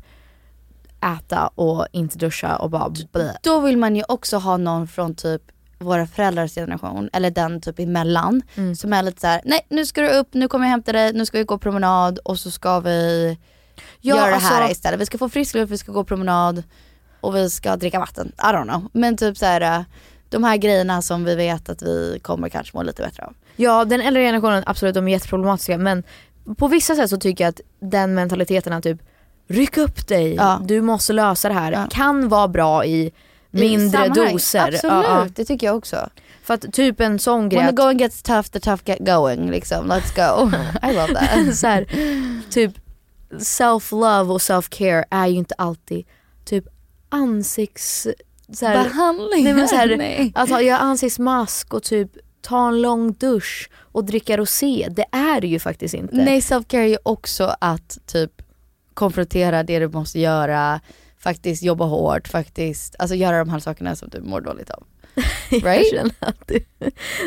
äta 1.01 1.47
och 1.47 1.87
inte 1.91 2.17
duscha 2.17 2.55
och 2.55 2.69
bara 2.69 2.89
blä. 2.89 3.37
Då 3.43 3.59
vill 3.59 3.77
man 3.77 3.95
ju 3.95 4.03
också 4.07 4.37
ha 4.37 4.57
någon 4.57 4.87
från 4.87 5.15
typ 5.15 5.41
våra 5.79 6.07
föräldrars 6.07 6.55
generation, 6.55 7.09
eller 7.13 7.31
den 7.31 7.61
typ 7.61 7.79
emellan. 7.79 8.41
Mm. 8.55 8.75
Som 8.75 8.93
är 8.93 9.03
lite 9.03 9.21
så 9.21 9.27
här: 9.27 9.41
nej 9.45 9.65
nu 9.69 9.85
ska 9.85 10.01
du 10.01 10.09
upp, 10.09 10.27
nu 10.33 10.47
kommer 10.47 10.65
jag 10.65 10.71
hämta 10.71 10.91
dig, 10.91 11.13
nu 11.13 11.25
ska 11.25 11.37
vi 11.37 11.43
gå 11.43 11.57
promenad 11.57 12.19
och 12.19 12.39
så 12.39 12.51
ska 12.51 12.79
vi 12.79 13.37
Ja, 14.01 14.15
göra 14.15 14.25
det 14.29 14.35
här 14.35 14.61
alltså- 14.61 14.71
istället. 14.71 14.99
Vi 14.99 15.05
ska 15.05 15.17
få 15.17 15.29
frisk 15.29 15.55
luft, 15.55 15.71
vi 15.71 15.77
ska 15.77 15.91
gå 15.91 16.03
promenad 16.03 16.63
och 17.21 17.35
vi 17.35 17.49
ska 17.49 17.75
dricka 17.75 17.99
vatten. 17.99 18.31
I 18.37 18.41
don't 18.41 18.63
know. 18.63 18.89
Men 18.93 19.17
typ 19.17 19.37
så 19.37 19.45
här, 19.45 19.61
äh, 19.61 19.81
de 20.29 20.43
här 20.43 20.57
grejerna 20.57 21.01
som 21.01 21.23
vi 21.25 21.35
vet 21.35 21.69
att 21.69 21.81
vi 21.81 22.19
kommer 22.21 22.49
kanske 22.49 22.77
må 22.77 22.83
lite 22.83 23.01
bättre 23.01 23.23
av. 23.25 23.33
Ja 23.55 23.85
den 23.85 24.01
äldre 24.01 24.23
generationen 24.23 24.63
absolut 24.65 24.95
de 24.95 25.07
är 25.07 25.11
jätteproblematiska 25.11 25.77
men 25.77 26.03
på 26.57 26.67
vissa 26.67 26.95
sätt 26.95 27.09
så 27.09 27.17
tycker 27.17 27.43
jag 27.43 27.49
att 27.49 27.61
den 27.79 28.13
mentaliteten 28.13 28.73
att 28.73 28.83
typ 28.83 28.97
ryck 29.47 29.77
upp 29.77 30.07
dig, 30.07 30.35
Ja. 30.35 30.61
du 30.65 30.81
måste 30.81 31.13
lösa 31.13 31.47
det 31.47 31.53
här 31.53 31.71
Ja. 31.71 31.87
kan 31.91 32.29
vara 32.29 32.47
bra 32.47 32.85
i 32.85 33.05
I 33.05 33.11
mindre 33.51 33.99
sammanhang. 33.99 34.31
doser. 34.33 34.59
Absolut, 34.59 34.83
Ja, 35.07 35.27
det 35.35 35.45
tycker 35.45 35.67
jag 35.67 35.75
också. 35.77 36.09
För 36.43 36.53
att 36.53 36.73
typ 36.73 36.99
en 37.01 37.19
sån 37.19 37.49
grej 37.49 37.59
When 37.63 37.75
the 37.75 37.81
going 37.81 37.97
gets 37.97 38.23
tough, 38.23 38.49
the 38.49 38.59
tough 38.59 38.81
get 38.85 38.99
going 38.99 39.51
liksom. 39.51 39.91
Let's 39.91 40.15
go. 40.15 40.51
I 40.89 40.93
love 40.93 41.13
that. 41.13 41.57
så 41.57 41.67
här, 41.67 41.85
typ 42.49 42.71
self-love 43.39 44.29
och 44.33 44.39
self-care 44.41 45.03
är 45.09 45.27
ju 45.27 45.35
inte 45.35 45.55
alltid 45.57 46.05
typ 46.45 46.65
ansikts... 47.09 48.07
Så 48.53 48.65
här, 48.65 48.83
Behandling. 48.83 49.43
nej, 49.43 49.53
men 49.53 49.67
så 49.67 49.75
här, 49.75 49.87
Nej. 49.97 50.31
att 50.35 50.49
ha, 50.49 50.61
göra 50.61 50.77
ansiktsmask 50.77 51.73
och 51.73 51.83
typ 51.83 52.11
ta 52.41 52.67
en 52.67 52.81
lång 52.81 53.13
dusch 53.13 53.69
och 53.75 54.05
dricka 54.05 54.37
rosé, 54.37 54.87
det 54.91 55.05
är 55.11 55.41
det 55.41 55.47
ju 55.47 55.59
faktiskt 55.59 55.93
inte. 55.93 56.15
Nej 56.15 56.39
self-care 56.39 56.77
är 56.79 56.87
ju 56.87 56.97
också 57.03 57.55
att 57.61 57.97
typ 58.05 58.31
konfrontera 58.93 59.63
det 59.63 59.79
du 59.79 59.87
måste 59.87 60.19
göra, 60.19 60.79
faktiskt 61.19 61.63
jobba 61.63 61.85
hårt, 61.85 62.27
faktiskt, 62.27 62.95
alltså 62.99 63.15
göra 63.15 63.37
de 63.39 63.49
här 63.49 63.59
sakerna 63.59 63.95
som 63.95 64.09
du 64.09 64.21
mår 64.21 64.41
dåligt 64.41 64.69
av. 64.69 64.83
Jag 65.51 65.63
Right? 65.65 65.89
känner 65.91 66.11
att 66.19 66.47
det, 66.47 66.63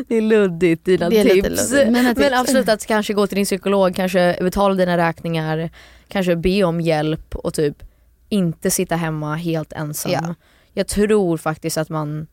det 0.08 0.16
är 0.16 0.20
luddigt 0.20 0.84
dina 0.84 1.10
Det 1.10 1.18
är 1.20 1.24
tips. 1.24 1.70
luddigt, 1.72 1.90
Men 1.92 2.14
tips. 2.14 2.28
absolut 2.32 2.68
att 2.68 2.86
kanske 2.86 3.12
gå 3.14 3.26
till 3.26 3.36
din 3.36 3.44
psykolog, 3.44 3.94
kanske 3.96 4.36
betala 4.40 4.74
dina 4.74 4.96
räkningar, 4.96 5.70
kanske 6.08 6.36
be 6.36 6.64
om 6.64 6.80
hjälp 6.80 7.34
och 7.36 7.54
typ 7.54 7.82
inte 8.32 8.70
sitta 8.70 8.96
hemma 8.96 9.34
helt 9.34 9.72
ensam. 9.72 10.12
Ja. 10.12 10.34
Jag 10.72 10.88
tror 10.88 11.36
faktiskt 11.36 11.78
att 11.78 11.88
man, 11.88 12.26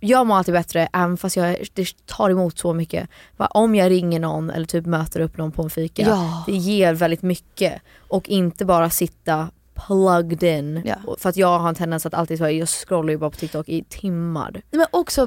jag 0.00 0.26
mår 0.26 0.36
alltid 0.36 0.54
bättre 0.54 0.88
även 0.92 1.16
fast 1.16 1.36
jag, 1.36 1.56
det 1.74 2.06
tar 2.06 2.30
emot 2.30 2.58
så 2.58 2.72
mycket. 2.72 3.08
Va, 3.36 3.46
Om 3.46 3.74
jag 3.74 3.90
ringer 3.90 4.20
någon 4.20 4.50
eller 4.50 4.66
typ 4.66 4.86
möter 4.86 5.20
upp 5.20 5.36
någon 5.36 5.52
på 5.52 5.62
en 5.62 5.70
fika, 5.70 6.02
Ja. 6.02 6.44
det 6.46 6.52
ger 6.56 6.94
väldigt 6.94 7.22
mycket. 7.22 7.82
Och 8.08 8.28
inte 8.28 8.64
bara 8.64 8.90
sitta 8.90 9.48
plugged 9.86 10.42
in. 10.42 10.82
Ja. 10.84 11.16
För 11.18 11.28
att 11.28 11.36
jag 11.36 11.58
har 11.58 11.68
en 11.68 11.74
tendens 11.74 12.06
att 12.06 12.14
alltid, 12.14 12.40
jag 12.40 12.68
scrollar 12.68 13.10
ju 13.10 13.18
bara 13.18 13.30
på 13.30 13.36
TikTok 13.36 13.68
i 13.68 13.84
timmar. 13.88 14.62
Men 14.70 14.86
också 14.90 15.26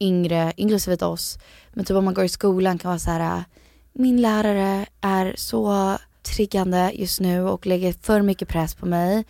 yngre, 0.00 0.52
inklusive 0.56 1.06
oss, 1.06 1.38
men 1.72 1.84
typ 1.84 1.96
om 1.96 2.04
man 2.04 2.14
går 2.14 2.24
i 2.24 2.28
skolan 2.28 2.78
kan 2.78 2.88
vara 2.88 2.98
så 2.98 3.10
här, 3.10 3.44
min 3.92 4.20
lärare 4.20 4.86
är 5.00 5.34
så 5.36 5.96
triggande 6.26 6.90
just 6.94 7.20
nu 7.20 7.42
och 7.42 7.66
lägger 7.66 7.94
för 8.02 8.22
mycket 8.22 8.48
press 8.48 8.74
på 8.74 8.86
mig. 8.86 9.24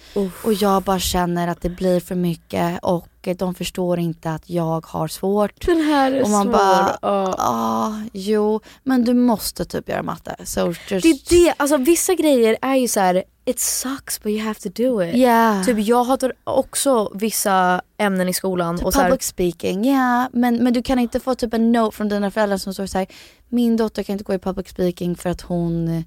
Och 0.44 0.52
jag 0.52 0.82
bara 0.82 0.98
känner 0.98 1.48
att 1.48 1.60
det 1.62 1.68
blir 1.68 2.00
för 2.00 2.14
mycket 2.14 2.78
och 2.82 3.08
de 3.36 3.54
förstår 3.54 3.98
inte 3.98 4.30
att 4.30 4.50
jag 4.50 4.86
har 4.86 5.08
svårt. 5.08 5.66
Den 5.66 5.80
här 5.80 6.12
är 6.12 6.22
och 6.22 6.30
man 6.30 6.42
svår. 6.44 6.52
bara, 6.52 6.98
Ja. 7.02 7.34
ja, 7.38 8.00
jo, 8.12 8.60
men 8.82 9.04
du 9.04 9.14
måste 9.14 9.64
typ 9.64 9.88
göra 9.88 10.02
matte. 10.02 10.36
So 10.44 10.66
just, 10.66 10.88
Det 10.88 10.96
är 10.96 11.18
det, 11.44 11.54
alltså 11.56 11.76
vissa 11.76 12.14
grejer 12.14 12.56
är 12.62 12.74
ju 12.74 12.88
så 12.88 13.00
här. 13.00 13.24
it 13.44 13.60
sucks 13.60 14.22
but 14.22 14.30
you 14.32 14.40
have 14.42 14.54
to 14.60 14.68
do 14.68 15.02
it. 15.02 15.14
Yeah. 15.16 15.64
Typ 15.64 15.78
jag 15.78 16.04
hatar 16.04 16.32
också 16.44 17.12
vissa 17.14 17.80
ämnen 17.98 18.28
i 18.28 18.32
skolan. 18.32 18.76
Typ 18.78 18.86
och 18.86 18.92
så 18.92 19.00
här, 19.00 19.10
public 19.10 19.22
speaking, 19.26 19.84
ja. 19.84 20.28
Men, 20.32 20.56
men 20.64 20.72
du 20.72 20.82
kan 20.82 20.98
inte 20.98 21.20
få 21.20 21.34
typ 21.34 21.54
en 21.54 21.72
note 21.72 21.96
från 21.96 22.08
dina 22.08 22.30
föräldrar 22.30 22.56
som 22.58 22.74
står 22.74 22.86
såhär, 22.86 23.06
min 23.48 23.76
dotter 23.76 24.02
kan 24.02 24.12
inte 24.12 24.24
gå 24.24 24.34
i 24.34 24.38
public 24.38 24.68
speaking 24.68 25.16
för 25.16 25.30
att 25.30 25.40
hon 25.40 26.04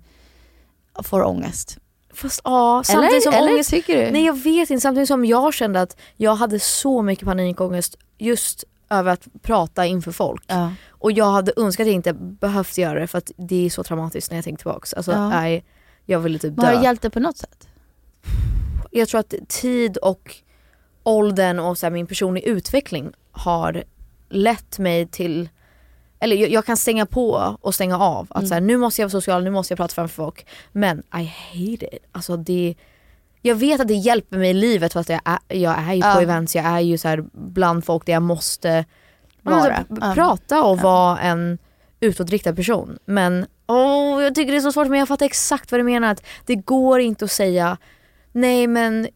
får 1.04 1.24
ångest. 1.24 1.78
fast 2.14 2.42
ja, 2.44 2.82
samtidigt 2.86 3.12
Eller, 3.12 3.22
som 3.22 3.34
eller 3.34 3.54
ångest, 3.54 3.70
tycker 3.70 4.06
du? 4.06 4.12
Nej 4.12 4.26
jag 4.26 4.38
vet 4.44 4.70
inte, 4.70 4.82
samtidigt 4.82 5.08
som 5.08 5.26
jag 5.26 5.54
kände 5.54 5.82
att 5.82 5.98
jag 6.18 6.36
hade 6.36 6.60
så 6.60 7.02
mycket 7.02 7.26
panikångest 7.26 7.98
just 8.18 8.64
över 8.90 9.12
att 9.12 9.28
prata 9.42 9.86
inför 9.86 10.12
folk. 10.12 10.44
Ja. 10.48 10.72
Och 10.90 11.12
jag 11.12 11.26
hade 11.32 11.52
önskat 11.58 11.84
att 11.84 11.88
jag 11.88 11.96
inte 11.96 12.14
behövt 12.14 12.78
göra 12.78 13.00
det 13.00 13.08
för 13.08 13.18
att 13.18 13.32
det 13.38 13.66
är 13.66 13.70
så 13.70 13.84
traumatiskt 13.84 14.32
när 14.32 14.38
jag 14.38 14.44
tänker 14.46 14.58
tillbaks. 14.64 14.94
Alltså, 14.94 15.12
Ja. 15.12 15.30
nej, 15.30 15.66
jag 16.06 16.20
ville 16.20 16.40
typ 16.40 16.56
Men 16.58 16.66
har 16.66 16.72
dö. 16.74 16.80
det 16.80 16.84
hjälpt 16.86 17.02
dig 17.02 17.12
på 17.12 17.20
något 17.20 17.38
sätt? 17.38 17.68
jag 18.92 19.08
tror 19.10 19.20
att 19.20 19.34
tid 19.48 19.98
och 19.98 20.36
åldern 21.04 21.60
och 21.60 21.78
så 21.78 21.86
här, 21.86 21.92
min 21.92 22.08
personliga 22.08 22.46
utveckling 22.46 23.12
har 23.32 23.84
lett 24.30 24.80
mig 24.80 25.08
till 25.08 25.50
eller 26.20 26.36
jag, 26.36 26.50
jag 26.52 26.66
kan 26.66 26.78
stänga 26.78 27.06
på 27.06 27.58
och 27.62 27.76
stänga 27.76 28.00
av. 28.00 28.28
Att 28.30 28.48
så 28.48 28.54
här, 28.54 28.62
nu 28.62 28.78
måste 28.78 29.02
jag 29.02 29.08
vara 29.08 29.12
social, 29.22 29.44
nu 29.44 29.50
måste 29.50 29.72
jag 29.72 29.78
prata 29.78 29.94
framför 29.94 30.16
folk. 30.16 30.46
Men 30.72 31.00
I 31.00 31.24
hate 31.24 31.96
it. 31.96 32.06
Alltså 32.12 32.38
det, 32.38 32.76
jag 33.42 33.56
vet 33.56 33.82
att 33.82 33.88
det 33.88 33.94
hjälper 33.94 34.38
mig 34.38 34.50
i 34.50 34.54
livet 34.54 34.94
för 34.94 35.00
att 35.00 35.10
jag 35.10 35.22
är, 35.26 35.56
jag 35.58 35.78
är 35.80 35.94
ju 35.94 36.02
på 36.02 36.08
Ja. 36.08 36.22
events, 36.22 36.56
jag 36.56 36.66
är 36.66 36.80
ju 36.80 36.98
så 36.98 37.08
här 37.08 37.26
bland 37.34 37.86
folk 37.86 38.06
där 38.06 38.14
jag 38.14 38.22
måste 38.24 38.86
vara. 39.42 39.84
Ja. 40.02 40.12
prata 40.16 40.64
och 40.64 40.80
vara 40.80 41.20
en 41.20 41.58
utåtriktad 42.00 42.54
person. 42.56 42.98
Men 43.06 43.46
åh, 43.68 44.24
jag 44.24 44.36
tycker 44.36 44.52
det 44.52 44.58
är 44.58 44.62
så 44.62 44.72
svårt 44.72 44.88
men 44.88 45.00
jag 45.00 45.08
fattar 45.08 45.26
exakt 45.26 45.72
vad 45.72 45.80
du 45.80 45.84
menar. 45.84 46.12
Att 46.12 46.24
det 46.46 46.56
går 46.56 47.00
inte 47.00 47.26
att 47.26 47.32
säga 47.32 47.78
nej 48.32 48.68
men 48.68 49.08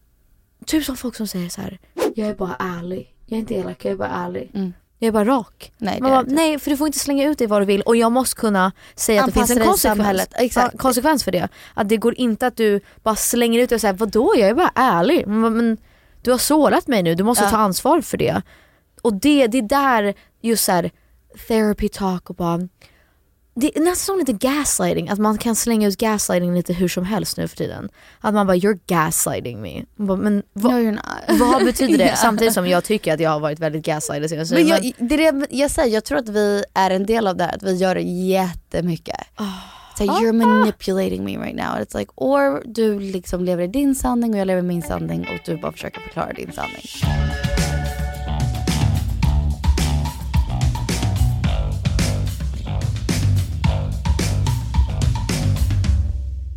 typ 0.65 0.83
som 0.85 0.95
folk 0.97 1.15
som 1.15 1.27
säger 1.27 1.49
så 1.49 1.61
här. 1.61 1.79
jag 2.15 2.27
är 2.29 2.35
bara 2.35 2.55
ärlig. 2.59 3.15
Jag 3.25 3.35
är 3.37 3.39
inte 3.39 3.53
elak, 3.53 3.85
jag 3.85 3.91
är 3.91 3.97
bara 3.97 4.09
ärlig. 4.09 4.51
Mm. 4.53 4.73
Jag 5.03 5.07
är 5.07 5.25
bara 5.25 5.37
rak. 5.37 5.71
Nej, 5.77 6.01
Man 6.01 6.11
bara, 6.11 6.21
nej 6.27 6.59
för 6.59 6.71
du 6.71 6.77
får 6.77 6.87
inte 6.87 6.99
slänga 6.99 7.29
ut 7.29 7.37
dig 7.37 7.47
vad 7.47 7.61
du 7.61 7.65
vill 7.65 7.81
och 7.81 7.95
jag 7.95 8.11
måste 8.11 8.35
kunna 8.35 8.71
säga 8.95 9.23
att 9.23 9.33
det 9.33 9.39
Anpassa 9.39 9.47
finns 9.53 9.59
en 9.59 9.67
konsekvens. 9.97 10.55
Ja, 10.55 10.71
konsekvens 10.77 11.23
för 11.23 11.31
det. 11.31 11.47
Att 11.73 11.89
det 11.89 11.97
går 11.97 12.19
inte 12.19 12.47
att 12.47 12.57
du 12.57 12.79
bara 13.03 13.15
slänger 13.15 13.59
ut 13.59 13.69
dig 13.69 13.75
och 13.75 13.81
säger 13.81 13.93
vadå 13.93 14.33
jag 14.37 14.49
är 14.49 14.53
bara 14.53 14.71
ärlig. 14.75 15.27
Men, 15.27 15.57
men 15.57 15.77
du 16.21 16.31
har 16.31 16.37
sårat 16.37 16.87
mig 16.87 17.03
nu, 17.03 17.15
du 17.15 17.23
måste 17.23 17.43
Ja. 17.43 17.49
ta 17.49 17.57
ansvar 17.57 18.01
för 18.01 18.17
det. 18.17 18.41
Och 19.01 19.13
det, 19.13 19.47
det 19.47 19.57
är 19.57 19.61
där 19.61 20.13
just 20.41 20.63
så 20.63 20.71
här, 20.71 20.91
therapy 21.47 21.89
talk 21.89 22.29
och 22.29 22.35
bara 22.35 22.59
det 23.55 23.77
är 23.77 23.81
nästan 23.81 23.95
som 23.95 24.19
lite 24.19 24.33
gaslighting, 24.47 25.09
att 25.09 25.19
man 25.19 25.37
kan 25.37 25.55
slänga 25.55 25.87
ut 25.87 25.97
gaslighting 25.97 26.53
lite 26.55 26.73
hur 26.73 26.87
som 26.87 27.05
helst 27.05 27.37
nu 27.37 27.47
för 27.47 27.57
tiden. 27.57 27.89
Att 28.21 28.33
man 28.33 28.47
bara 28.47 28.57
you're 28.57 28.79
gaslighting 28.87 29.61
me. 29.61 29.83
Bara, 29.95 30.17
men 30.17 30.43
vad, 30.53 30.73
No, 30.73 30.77
you're 30.77 30.91
not. 30.91 31.39
vad 31.39 31.65
betyder 31.65 31.97
det? 31.97 32.03
Ja. 32.09 32.15
Samtidigt 32.15 32.53
som 32.53 32.67
jag 32.67 32.83
tycker 32.83 33.13
att 33.13 33.19
jag 33.19 33.29
har 33.29 33.39
varit 33.39 33.59
väldigt 33.59 33.85
gaslighted 33.85 34.29
senaste 34.29 34.55
Men 34.55 34.67
jag, 34.67 34.91
det 34.97 35.15
är 35.27 35.31
det 35.31 35.47
jag 35.49 35.71
säger, 35.71 35.93
jag 35.93 36.03
tror 36.03 36.17
att 36.17 36.29
vi 36.29 36.63
är 36.73 36.89
en 36.91 37.05
del 37.05 37.27
av 37.27 37.37
det 37.37 37.43
här, 37.43 37.55
att 37.55 37.63
vi 37.63 37.75
gör 37.75 37.95
det 37.95 38.01
jättemycket. 38.01 39.17
Så 39.97 40.03
Ah. 40.03 40.19
you're 40.19 40.33
manipulating 40.33 41.23
me 41.25 41.37
right 41.37 41.55
now. 41.55 41.65
It's 41.81 41.97
like, 41.97 42.11
or 42.15 42.61
du 42.65 42.99
liksom 42.99 43.43
lever 43.45 43.63
i 43.63 43.67
din 43.67 43.95
sanning 43.95 44.33
och 44.33 44.39
jag 44.39 44.47
lever 44.47 44.59
i 44.61 44.65
min 44.65 44.81
sanning 44.81 45.21
och 45.21 45.39
du 45.45 45.57
bara 45.57 45.71
försöker 45.71 46.01
förklara 46.01 46.33
din 46.33 46.51
sanning. 46.51 46.83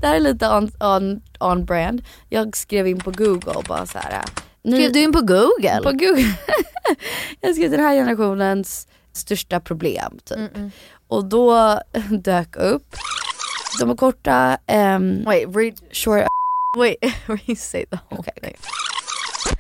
Det 0.00 0.06
här 0.06 0.14
är 0.14 0.20
lite 0.20 0.48
on, 0.48 0.70
on, 0.80 1.22
on 1.40 1.64
brand. 1.64 2.02
Jag 2.28 2.56
skrev 2.56 2.86
in 2.86 2.98
på 2.98 3.10
google 3.10 3.62
bara 3.68 3.86
så 3.86 3.98
här. 3.98 4.24
Nu, 4.62 4.76
Skrev 4.76 4.92
du 4.92 5.00
in 5.02 5.12
på 5.12 5.20
google? 5.20 5.80
på 5.82 5.90
google. 5.92 6.34
jag 7.40 7.54
skrev 7.54 7.70
den 7.70 7.80
här 7.80 7.94
generationens 7.94 8.88
största 9.12 9.60
problem 9.60 10.18
typ. 10.24 10.50
Och 11.08 11.24
då 11.24 11.80
dök 12.20 12.56
upp, 12.56 12.96
de 13.80 13.90
är 13.90 13.94
korta, 13.96 14.58
um, 14.72 15.24
Wait, 15.24 15.56
read, 15.56 15.80
short, 15.92 16.26
wait, 16.78 16.96
re-say 17.26 17.86
the 17.86 17.98
whole 18.10 18.20
Okej, 18.20 18.34
thing. 18.42 18.56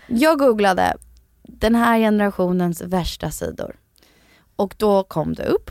jag 0.06 0.38
googlade 0.38 0.94
den 1.42 1.74
här 1.74 1.98
generationens 1.98 2.80
värsta 2.82 3.30
sidor. 3.30 3.76
Och 4.56 4.74
då 4.76 5.02
kom 5.04 5.34
det 5.34 5.44
upp, 5.44 5.70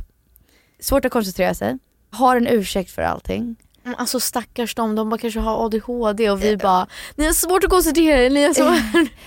svårt 0.79 1.05
att 1.05 1.11
koncentrera 1.11 1.53
sig, 1.53 1.77
har 2.11 2.37
en 2.37 2.47
ursäkt 2.47 2.91
för 2.91 3.01
allting. 3.01 3.55
Mm, 3.85 3.95
Alltså 3.99 4.19
stackars 4.19 4.75
dem, 4.75 4.95
de 4.95 5.09
bara 5.09 5.17
kanske 5.17 5.39
har 5.39 5.65
ADHD 5.65 6.29
och 6.29 6.43
vi 6.43 6.57
bara 6.57 6.87
Ni 7.15 7.25
har 7.25 7.33
svårt 7.33 7.63
att 7.63 7.69
koncentrera 7.69 8.23
er, 8.23 8.29
ni 8.29 8.43
är 8.43 8.53
så, 8.53 8.75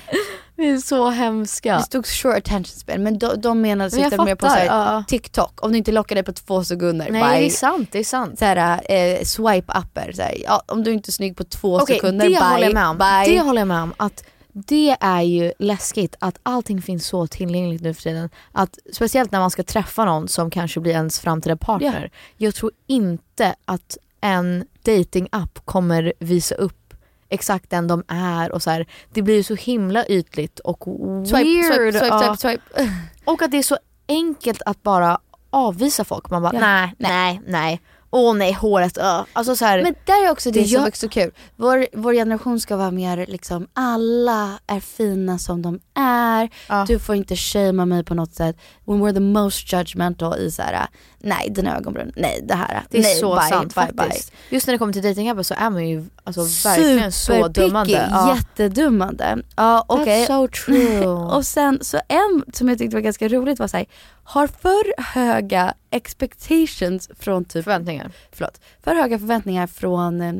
vi 0.56 0.70
är 0.70 0.78
så 0.78 1.10
hemska. 1.10 1.76
Det 1.76 1.82
stod 1.82 2.06
short 2.06 2.36
attention 2.36 2.64
span 2.64 3.02
men 3.02 3.18
de, 3.18 3.40
de 3.40 3.60
menade 3.60 3.96
Men 3.96 4.24
mer 4.24 4.34
på 4.34 4.46
så 4.46 4.50
fattar, 4.50 4.68
här, 4.68 4.94
ja. 4.94 5.04
TikTok, 5.08 5.64
om 5.64 5.72
du 5.72 5.78
inte 5.78 5.92
lockar 5.92 6.14
dig 6.14 6.24
på 6.24 6.32
två 6.32 6.64
sekunder. 6.64 7.08
Nej 7.10 7.22
bye. 7.22 7.40
det 7.40 7.46
är 7.46 7.50
sant, 7.50 7.88
det 7.92 7.98
är 7.98 8.04
sant. 8.04 8.38
så 8.38 8.44
här, 8.44 8.80
eh, 8.88 9.20
swipe-apper. 9.20 10.12
Så 10.12 10.22
här, 10.22 10.34
ja, 10.44 10.62
om 10.66 10.84
du 10.84 10.92
inte 10.92 11.10
är 11.10 11.12
snygg 11.12 11.36
på 11.36 11.44
två 11.44 11.76
Okej, 11.76 11.96
sekunder, 11.96 12.24
det 12.24 12.30
bye, 12.30 12.40
håller 12.44 12.66
jag 12.66 12.74
med 12.74 12.88
om. 12.88 12.98
bye. 12.98 13.34
Det 13.34 13.40
håller 13.40 13.60
jag 13.60 13.68
med 13.68 13.82
om. 13.82 13.94
Att 13.96 14.24
det 14.52 14.96
är 15.00 15.22
ju 15.22 15.52
läskigt 15.58 16.16
att 16.18 16.38
allting 16.42 16.82
finns 16.82 17.06
så 17.06 17.26
tillgängligt 17.26 17.82
nu 17.82 17.94
för 17.94 18.02
tiden. 18.02 18.30
Att, 18.52 18.78
speciellt 18.92 19.32
när 19.32 19.40
man 19.40 19.50
ska 19.50 19.62
träffa 19.62 20.04
någon 20.04 20.28
som 20.28 20.50
kanske 20.50 20.80
blir 20.80 20.92
ens 20.92 21.20
framtida 21.20 21.56
partner. 21.56 22.10
Jag 22.36 22.54
tror 22.54 22.72
inte 22.86 23.54
att 23.64 23.96
en 24.20 24.64
dating-app 24.84 25.58
kommer 25.64 26.12
visa 26.20 26.54
upp 26.54 26.94
exakt 27.28 27.70
den 27.70 27.86
de 27.86 28.04
är 28.08 28.52
och 28.52 28.62
så 28.62 28.70
här. 28.70 28.86
Det 29.12 29.22
blir 29.22 29.34
ju 29.34 29.42
så 29.42 29.54
himla 29.54 30.06
ytligt 30.06 30.58
och 30.58 30.84
weird. 30.86 31.26
swipe, 31.28 31.92
swipe, 31.92 32.06
ja. 32.06 32.36
swipe, 32.36 32.58
swipe. 32.76 32.92
Och 33.24 33.42
att 33.42 33.50
det 33.50 33.56
är 33.58 33.62
så 33.62 33.78
enkelt 34.08 34.62
att 34.66 34.82
bara 34.82 35.18
avvisa 35.50 36.04
folk. 36.04 36.30
Man 36.30 36.42
bara 36.42 36.54
Ja. 36.54 36.60
nej, 36.60 36.94
nej, 36.98 37.40
nej. 37.46 37.80
Åh 38.10 38.34
nej, 38.36 38.52
håret, 38.52 38.98
uh. 38.98 39.24
Alltså 39.32 39.56
så 39.56 39.64
här, 39.64 39.82
Men 39.82 39.94
där 40.04 40.26
är 40.26 40.30
också 40.30 40.50
det, 40.50 40.60
Det 40.60 40.66
som 40.68 40.80
gör- 40.80 40.86
är 40.88 40.90
så 40.92 41.08
kul. 41.08 41.30
Vår, 41.56 41.86
vår 41.92 42.12
generation 42.12 42.60
ska 42.60 42.76
vara 42.76 42.90
mer 42.90 43.26
liksom, 43.28 43.66
alla 43.72 44.58
är 44.66 44.80
fina 44.80 45.38
som 45.38 45.62
de 45.62 45.80
är. 45.94 46.50
Ja. 46.68 46.84
Du 46.88 46.98
får 46.98 47.14
inte 47.14 47.36
shamea 47.36 47.86
mig 47.86 48.04
på 48.04 48.14
något 48.14 48.34
sätt. 48.34 48.56
When 48.88 49.00
we're 49.00 49.12
the 49.12 49.20
most 49.20 49.72
judgmental 49.72 50.38
i 50.38 50.50
så 50.50 50.62
här, 50.62 50.86
nej 51.18 51.48
den 51.50 51.66
ögonbryn, 51.66 52.12
nej 52.16 52.40
det 52.42 52.54
här, 52.54 52.82
Det 52.90 52.98
är 52.98 53.02
nej, 53.02 53.14
så 53.14 53.34
bye, 53.34 53.48
sant 53.48 53.74
bye, 53.74 53.86
faktiskt. 53.96 54.32
Just 54.50 54.66
när 54.66 54.74
det 54.74 54.78
kommer 54.78 54.92
till 54.92 55.02
datingappar 55.02 55.42
så 55.42 55.54
är 55.54 55.70
man 55.70 55.88
ju 55.88 56.04
alltså, 56.24 56.68
verkligen 56.68 57.12
så 57.12 57.32
Superpicky, 57.32 57.66
dömande. 57.66 58.08
Ja. 58.10 58.36
jättedummande. 58.36 59.38
Ja 59.56 59.84
okej. 59.88 60.26
That's 60.26 60.26
so 60.26 60.48
true. 60.48 61.06
Och 61.36 61.46
sen 61.46 61.78
så 61.82 62.00
en 62.08 62.44
som 62.52 62.68
jag 62.68 62.78
tyckte 62.78 62.96
var 62.96 63.00
ganska 63.00 63.28
roligt 63.28 63.58
var 63.58 63.68
såhär, 63.68 63.86
har 64.24 64.46
för 64.46 65.02
höga 65.02 65.74
expectations 65.90 67.10
från 67.18 67.44
typ, 67.44 67.64
Förväntningar. 67.64 68.10
förlåt, 68.32 68.60
för 68.84 68.94
höga 68.94 69.18
förväntningar 69.18 69.66
från 69.66 70.20
eh, 70.20 70.32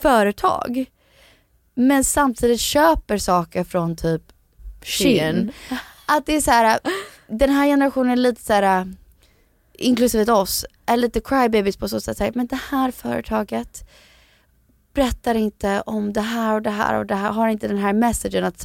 företag. 0.00 0.84
Men 1.74 2.04
samtidigt 2.04 2.60
köper 2.60 3.18
saker 3.18 3.64
från 3.64 3.96
typ. 3.96 4.22
Shein. 4.82 5.52
Att 6.06 6.26
det 6.26 6.36
är 6.36 6.40
så 6.40 6.50
här, 6.50 6.78
den 7.30 7.50
här 7.50 7.66
generationen 7.66 8.12
är 8.12 8.16
lite 8.16 8.42
så 8.42 8.52
här, 8.52 8.94
inklusive 9.72 10.32
oss, 10.32 10.64
är 10.86 10.96
lite 10.96 11.20
crybabies 11.20 11.76
på 11.76 11.88
så 11.88 12.00
sätt. 12.00 12.16
så 12.16 12.24
här, 12.24 12.32
Men 12.34 12.46
det 12.46 12.60
här 12.70 12.90
företaget 12.90 13.84
berättar 14.94 15.34
inte 15.34 15.82
om 15.86 16.12
det 16.12 16.20
här 16.20 16.54
och 16.54 16.62
det 16.62 16.70
här 16.70 16.98
och 16.98 17.06
det 17.06 17.14
här, 17.14 17.32
har 17.32 17.48
inte 17.48 17.68
den 17.68 17.78
här 17.78 17.92
messagen 17.92 18.44
att 18.44 18.64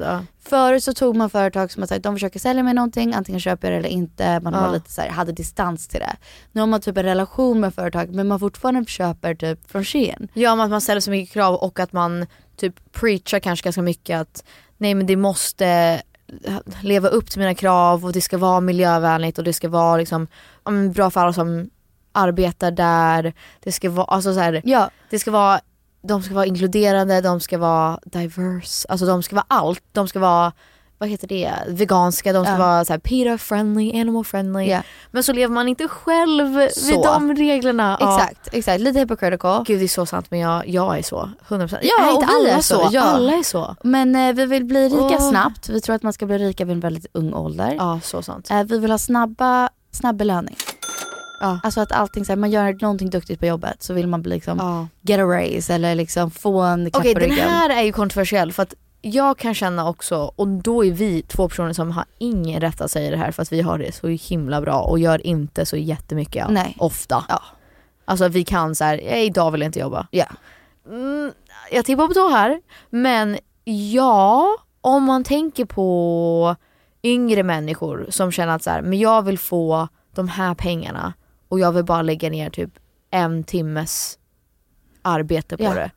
ja. 0.00 0.24
Förut 0.42 0.84
så 0.84 0.94
tog 0.94 1.16
man 1.16 1.30
företag 1.30 1.72
som 1.72 1.82
att 1.82 1.88
säga, 1.88 1.98
de 1.98 2.14
försöker 2.14 2.38
sälja 2.40 2.62
mig 2.62 2.74
någonting, 2.74 3.14
antingen 3.14 3.40
köper 3.40 3.70
jag 3.70 3.74
det 3.74 3.78
eller 3.78 3.88
inte. 3.88 4.40
Man 4.40 4.52
Ja. 4.52 4.72
lite 4.72 4.90
så 4.90 5.00
här, 5.00 5.08
hade 5.08 5.32
distans 5.32 5.88
till 5.88 6.00
det. 6.00 6.16
Nu 6.52 6.60
har 6.60 6.66
man 6.66 6.80
typ 6.80 6.96
en 6.96 7.02
relation 7.04 7.60
med 7.60 7.74
företag 7.74 8.14
men 8.14 8.28
man 8.28 8.40
fortfarande 8.40 8.84
köper 8.90 9.34
typ 9.34 9.70
från 9.70 9.84
Shein. 9.84 10.28
Ja 10.34 10.56
men 10.56 10.64
att 10.64 10.70
man 10.70 10.80
ställer 10.80 11.00
så 11.00 11.10
mycket 11.10 11.32
krav 11.32 11.54
och 11.54 11.80
att 11.80 11.92
man 11.92 12.26
typ 12.56 12.92
preachar 12.92 13.38
kanske 13.38 13.64
ganska 13.64 13.82
mycket 13.82 14.20
att 14.20 14.44
nej 14.76 14.94
men 14.94 15.06
det 15.06 15.16
måste 15.16 16.02
leva 16.80 17.08
upp 17.08 17.30
till 17.30 17.38
mina 17.38 17.54
krav 17.54 18.04
och 18.04 18.12
det 18.12 18.20
ska 18.20 18.38
vara 18.38 18.60
miljövänligt 18.60 19.38
och 19.38 19.44
det 19.44 19.52
ska 19.52 19.68
vara 19.68 19.96
liksom 19.96 20.26
bra 20.94 21.10
för 21.10 21.20
alla 21.20 21.32
som 21.32 21.70
arbetar 22.12 22.70
där. 22.70 23.34
Det 23.60 23.72
ska 23.72 23.90
vara, 23.90 24.06
alltså 24.06 24.34
så 24.34 24.40
här, 24.40 24.62
Ja, 24.64 24.90
det 25.10 25.18
ska 25.18 25.30
vara, 25.30 25.60
de 26.02 26.22
ska 26.22 26.34
vara 26.34 26.46
inkluderande, 26.46 27.20
de 27.20 27.40
ska 27.40 27.58
vara 27.58 28.00
diverse, 28.04 28.88
alltså 28.88 29.06
de 29.06 29.22
ska 29.22 29.36
vara 29.36 29.46
allt. 29.48 29.82
De 29.92 30.08
ska 30.08 30.18
vara, 30.18 30.52
vad 30.98 31.08
heter 31.08 31.28
det, 31.28 31.52
veganska, 31.68 32.32
de 32.32 32.44
ska 32.44 32.52
Ja. 32.52 32.58
vara 32.58 32.84
så 32.84 32.92
här 32.92 33.00
PETA 33.00 33.38
friendly, 33.38 34.00
animal 34.00 34.24
friendly. 34.24 34.64
Ja. 34.64 34.82
Men 35.10 35.22
så 35.22 35.32
lever 35.32 35.54
man 35.54 35.68
inte 35.68 35.88
själv 35.88 36.68
Så. 36.68 36.86
vid 36.90 37.00
de 37.02 37.34
reglerna. 37.34 37.96
Ja. 38.00 38.16
exakt, 38.20 38.48
exakt. 38.54 38.80
Lite 38.80 38.98
hypocritical. 38.98 39.64
Gud 39.66 39.78
det 39.80 39.84
är 39.84 39.88
så 39.88 40.06
sant 40.06 40.26
men 40.30 40.38
jag, 40.40 40.68
jag 40.68 40.98
är 40.98 41.02
så. 41.02 41.30
100%. 41.48 41.78
Ja, 41.82 42.06
och 42.08 42.22
inte 42.22 42.26
alla 42.32 42.48
är 42.48 42.60
så, 42.60 42.88
ja. 42.92 43.02
Alla 43.02 43.32
är 43.32 43.42
så. 43.42 43.76
Men 43.82 44.16
eh, 44.16 44.32
vi 44.34 44.46
vill 44.46 44.64
bli 44.64 44.88
rika 44.88 45.16
Åh. 45.18 45.30
snabbt. 45.30 45.68
Vi 45.68 45.80
tror 45.80 45.96
att 45.96 46.02
man 46.02 46.12
ska 46.12 46.26
bli 46.26 46.38
rika 46.38 46.64
vid 46.64 46.72
en 46.72 46.80
väldigt 46.80 47.06
ung 47.12 47.34
ålder. 47.34 47.74
Ja 47.78 48.00
så 48.02 48.22
sant. 48.22 48.50
Eh, 48.50 48.62
vi 48.64 48.78
vill 48.78 48.90
ha 48.90 48.98
snabba, 48.98 49.68
snabb 49.92 50.16
belöning. 50.16 50.56
Ja. 51.40 51.60
Alltså 51.62 51.80
att 51.80 51.92
allting, 51.92 52.24
så 52.24 52.32
här, 52.32 52.36
man 52.36 52.50
gör 52.50 52.76
någonting 52.82 53.10
duktigt 53.10 53.40
på 53.40 53.46
jobbet 53.46 53.82
så 53.82 53.94
vill 53.94 54.06
man 54.06 54.22
bli 54.22 54.34
liksom 54.34 54.58
Ja. 54.58 54.86
get 55.02 55.20
a 55.20 55.24
raise 55.24 55.74
eller 55.74 55.94
liksom 55.94 56.30
få 56.30 56.60
en 56.60 56.90
klapp 56.90 57.00
Okej 57.02 57.14
på 57.14 57.20
den 57.20 57.30
ryggen. 57.30 57.48
här 57.48 57.70
är 57.70 57.82
ju 57.82 57.92
kontroversiell 57.92 58.52
för 58.52 58.62
att 58.62 58.74
jag 59.06 59.38
kan 59.38 59.54
känna 59.54 59.88
också, 59.88 60.32
och 60.36 60.48
då 60.48 60.84
är 60.84 60.92
vi 60.92 61.22
två 61.22 61.48
personer 61.48 61.72
som 61.72 61.90
har 61.90 62.04
ingen 62.18 62.60
rätt 62.60 62.80
att 62.80 62.90
säga 62.90 63.10
det 63.10 63.16
här 63.16 63.30
för 63.32 63.42
att 63.42 63.52
vi 63.52 63.60
har 63.60 63.78
det 63.78 63.92
så 63.94 64.08
himla 64.08 64.60
bra 64.60 64.80
och 64.80 64.98
gör 64.98 65.26
inte 65.26 65.66
så 65.66 65.76
jättemycket 65.76 66.46
Nej. 66.50 66.76
ofta. 66.78 67.24
Ja. 67.28 67.42
Alltså 68.04 68.28
vi 68.28 68.44
kan 68.44 68.74
så 68.74 68.84
här, 68.84 69.00
"Eh, 69.02 69.22
idag 69.22 69.50
vill 69.50 69.60
jag 69.60 69.68
inte 69.68 69.78
jobba. 69.80 70.06
Ja. 70.10 70.26
Mm, 70.88 71.32
jag 71.72 71.84
tippar 71.84 72.06
på 72.08 72.14
tå 72.14 72.28
här, 72.28 72.60
men 72.90 73.38
ja, 73.64 74.46
om 74.80 75.04
man 75.04 75.24
tänker 75.24 75.64
på 75.64 76.56
yngre 77.02 77.42
människor 77.42 78.06
som 78.10 78.32
känner 78.32 78.54
att 78.56 78.62
så 78.62 78.70
här, 78.70 78.82
men 78.82 78.98
jag 78.98 79.22
vill 79.22 79.38
få 79.38 79.88
de 80.14 80.28
här 80.28 80.54
pengarna 80.54 81.12
och 81.48 81.60
jag 81.60 81.72
vill 81.72 81.84
bara 81.84 82.02
lägga 82.02 82.30
ner 82.30 82.50
typ 82.50 82.70
en 83.10 83.44
timmes 83.44 84.18
arbete 85.02 85.56
på 85.56 85.62
Ja. 85.62 85.74
det. 85.74 85.90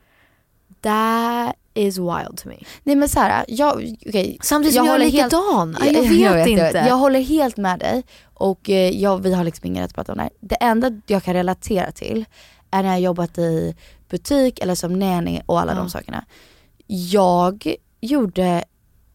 That 0.81 1.55
is 1.79 1.97
wild 1.97 2.37
to 2.37 2.49
me. 2.49 2.55
Nej 2.83 2.95
men 2.95 3.09
såhär, 3.09 3.45
jag, 3.47 3.95
okej. 4.07 4.37
Samtidigt 4.41 4.75
som 4.75 4.85
jag, 4.85 4.95
är 4.95 4.99
håller 4.99 5.11
helt- 5.11 5.31
likadan. 5.33 5.77
jag, 5.81 5.95
jag, 5.95 6.01
vet 6.09 6.19
jag 6.21 6.47
inte. 6.47 6.85
Jag, 6.87 6.95
håller 6.95 7.19
helt 7.21 7.57
med 7.57 7.79
dig 7.79 8.03
och 8.33 8.69
eh, 8.69 8.89
jag, 9.01 9.17
vi 9.23 9.33
har 9.33 9.43
liksom 9.43 9.65
ingen 9.67 9.81
rätt 9.83 9.89
att 9.91 9.95
prata 9.95 10.11
om 10.11 10.17
det 10.17 10.23
här. 10.23 10.31
Det 10.39 10.55
enda 10.55 10.91
jag 11.07 11.23
kan 11.23 11.33
relatera 11.33 11.91
till 11.91 12.25
är 12.71 12.83
när 12.83 12.89
jag 12.89 12.99
jobbat 13.01 13.37
i 13.37 13.75
butik 14.09 14.59
eller 14.59 14.75
som 14.75 14.99
nanny 14.99 15.41
och 15.45 15.59
alla 15.61 15.71
Ja. 15.71 15.77
de 15.77 15.89
sakerna. 15.89 16.25
Jag 16.87 17.75
gjorde, 18.01 18.63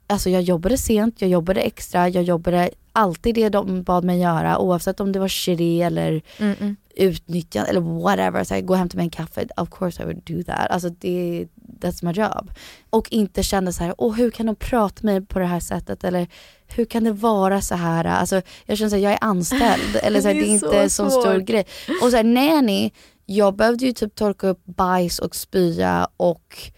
alltså 0.07 0.31
jag 0.31 0.43
jobbade 0.43 0.79
sent, 0.79 1.21
jag 1.21 1.31
jobbade 1.31 1.61
extra, 1.61 2.09
jag 2.09 2.23
jobbade 2.25 2.71
alltid 2.93 3.35
det 3.35 3.49
de 3.49 3.83
bad 3.83 4.05
mig 4.05 4.21
göra 4.21 4.59
oavsett 4.59 5.01
om 5.01 5.13
det 5.13 5.19
var 5.19 5.29
shitty 5.29 5.81
eller 5.83 6.23
Mm, 6.39 6.55
mm. 6.61 6.77
Utnyttjande 6.97 7.71
eller 7.71 7.81
whatever. 7.81 8.45
Så 8.45 8.55
här, 8.55 8.61
gå 8.61 8.73
och 8.73 8.79
hämta 8.79 8.97
mig 8.97 9.05
en 9.05 9.11
kaffe, 9.11 9.47
of 9.57 9.69
course 9.71 10.03
I 10.03 10.07
would 10.07 10.23
do 10.25 10.43
that. 10.43 10.71
Alltså 10.71 10.89
det, 10.89 11.47
that's 11.81 12.05
my 12.05 12.13
job. 12.13 12.51
Och 12.91 13.13
inte 13.13 13.43
känna 13.43 13.73
så 13.73 13.85
här, 13.85 13.95
åh 13.99 14.15
hur 14.15 14.31
kan 14.31 14.47
de 14.47 14.57
prata 14.57 15.01
med 15.03 15.15
mig 15.15 15.27
på 15.27 15.39
det 15.39 15.47
här 15.47 15.61
sättet 15.61 16.05
eller 16.05 16.27
hur 16.67 16.85
kan 16.85 17.05
det 17.05 17.13
vara 17.13 17.61
så 17.61 17.75
här? 17.75 18.05
Alltså 18.05 18.43
jag 18.67 18.79
känner 18.79 18.97
att 18.97 19.03
jag 19.03 19.13
är 19.13 19.19
anställd 19.21 19.97
eller 20.03 20.21
så 20.21 20.29
här, 20.29 20.35
Det 20.35 20.41
det 20.41 20.47
är 20.47 20.55
är 20.55 20.59
så 20.59 20.67
inte 20.67 20.83
en 20.83 20.91
sån 20.91 21.11
stor 21.11 21.39
grej. 21.39 21.67
Och 22.03 22.11
så 22.11 22.17
här, 22.17 22.25
nanny, 22.25 22.91
jag 23.27 23.57
behövde 23.57 23.85
ju 23.85 23.93
typ 23.93 24.15
torka 24.15 24.47
upp 24.47 24.65
bajs 24.65 25.19
och 25.19 25.37
spya 25.37 26.09
och 26.17 26.71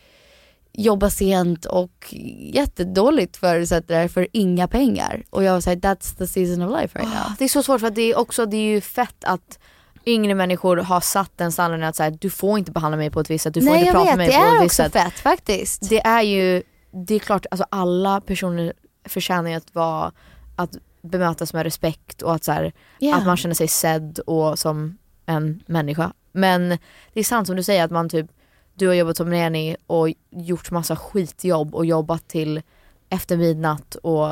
jobba 0.72 1.10
sent 1.10 1.64
och 1.64 2.14
jättedåligt 2.38 3.36
förutsättningar 3.36 4.08
för 4.08 4.28
inga 4.32 4.68
pengar. 4.68 5.24
Och 5.30 5.44
jag 5.44 5.52
var 5.52 5.60
såhär, 5.60 5.76
that's 5.76 6.18
the 6.18 6.26
season 6.26 6.62
of 6.62 6.80
life 6.80 6.98
right 6.98 7.14
now. 7.14 7.32
Det 7.38 7.44
är 7.44 7.48
så 7.48 7.62
svårt 7.62 7.80
för 7.80 7.86
att 7.86 7.94
det 7.94 8.02
är 8.12 8.18
också, 8.18 8.46
det 8.46 8.56
är 8.56 8.70
ju 8.70 8.80
fett 8.80 9.24
att 9.24 9.58
yngre 10.06 10.34
människor 10.34 10.76
har 10.76 11.00
satt 11.00 11.30
den 11.38 11.52
standarden 11.52 11.88
att 11.88 11.96
så 11.96 12.02
här, 12.02 12.10
du 12.20 12.30
får 12.30 12.58
inte 12.58 12.70
behandla 12.72 12.96
mig 12.96 13.10
på 13.10 13.20
ett 13.20 13.30
visst 13.30 13.42
sätt, 13.44 13.54
du 13.54 13.60
får 13.60 13.70
Nej 13.70 13.80
inte 13.80 13.92
prata 13.92 14.04
vet, 14.04 14.16
med 14.16 14.28
det 14.28 14.38
mig 14.38 14.40
på 14.40 14.52
är 14.52 14.56
ett 14.56 14.62
visst 14.64 14.80
också 14.80 14.82
sätt. 14.82 14.92
fett 14.92 15.18
faktiskt. 15.20 15.88
Det 15.88 16.00
är 16.06 16.22
ju, 16.22 16.62
det 17.06 17.14
är 17.14 17.18
klart, 17.18 17.46
alltså 17.50 17.66
alla 17.70 18.20
personer 18.20 18.72
förtjänar 19.04 19.50
ju 19.50 19.56
att 19.56 19.74
vara, 19.74 20.12
att 20.56 20.76
bemötas 21.02 21.52
med 21.52 21.62
respekt 21.62 22.22
och 22.22 22.34
att, 22.34 22.44
så 22.44 22.52
här, 22.52 22.72
Ja. 22.98 23.16
att 23.16 23.26
man 23.26 23.36
känner 23.36 23.54
sig 23.54 23.68
sedd 23.68 24.18
och 24.18 24.58
som 24.58 24.98
en 25.26 25.62
människa. 25.66 26.12
Men 26.32 26.68
det 27.12 27.20
är 27.20 27.24
sant 27.24 27.46
som 27.46 27.56
du 27.56 27.62
säger 27.62 27.84
att 27.84 27.90
man 27.90 28.08
typ, 28.08 28.26
du 28.74 28.86
har 28.86 28.94
jobbat 28.94 29.16
som 29.16 29.30
nanny 29.30 29.76
och 29.86 30.08
gjort 30.30 30.70
massa 30.70 30.96
skitjobb 30.96 31.74
och 31.74 31.86
jobbat 31.86 32.28
till 32.28 32.62
efter 33.10 33.36
midnatt 33.36 33.94
och 33.94 34.28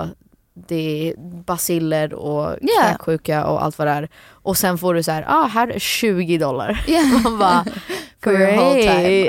det 0.54 1.08
är 1.10 1.14
basiller 1.44 2.14
och 2.14 2.56
Ja. 2.60 2.82
kräksjuka 2.82 3.44
och 3.46 3.64
allt 3.64 3.78
vad 3.78 3.86
det 3.88 3.92
är. 3.92 4.08
Och 4.30 4.56
sen 4.56 4.78
får 4.78 4.94
du 4.94 5.02
så 5.02 5.10
här, 5.12 5.24
ah 5.28 5.46
här 5.46 5.68
är 5.68 5.78
20 5.78 6.38
dollar. 6.38 6.84
Ja. 6.86 7.02
Man 7.24 7.38
bara, 7.38 7.64
For 8.24 8.32
your 8.32 8.52
whole 8.56 8.74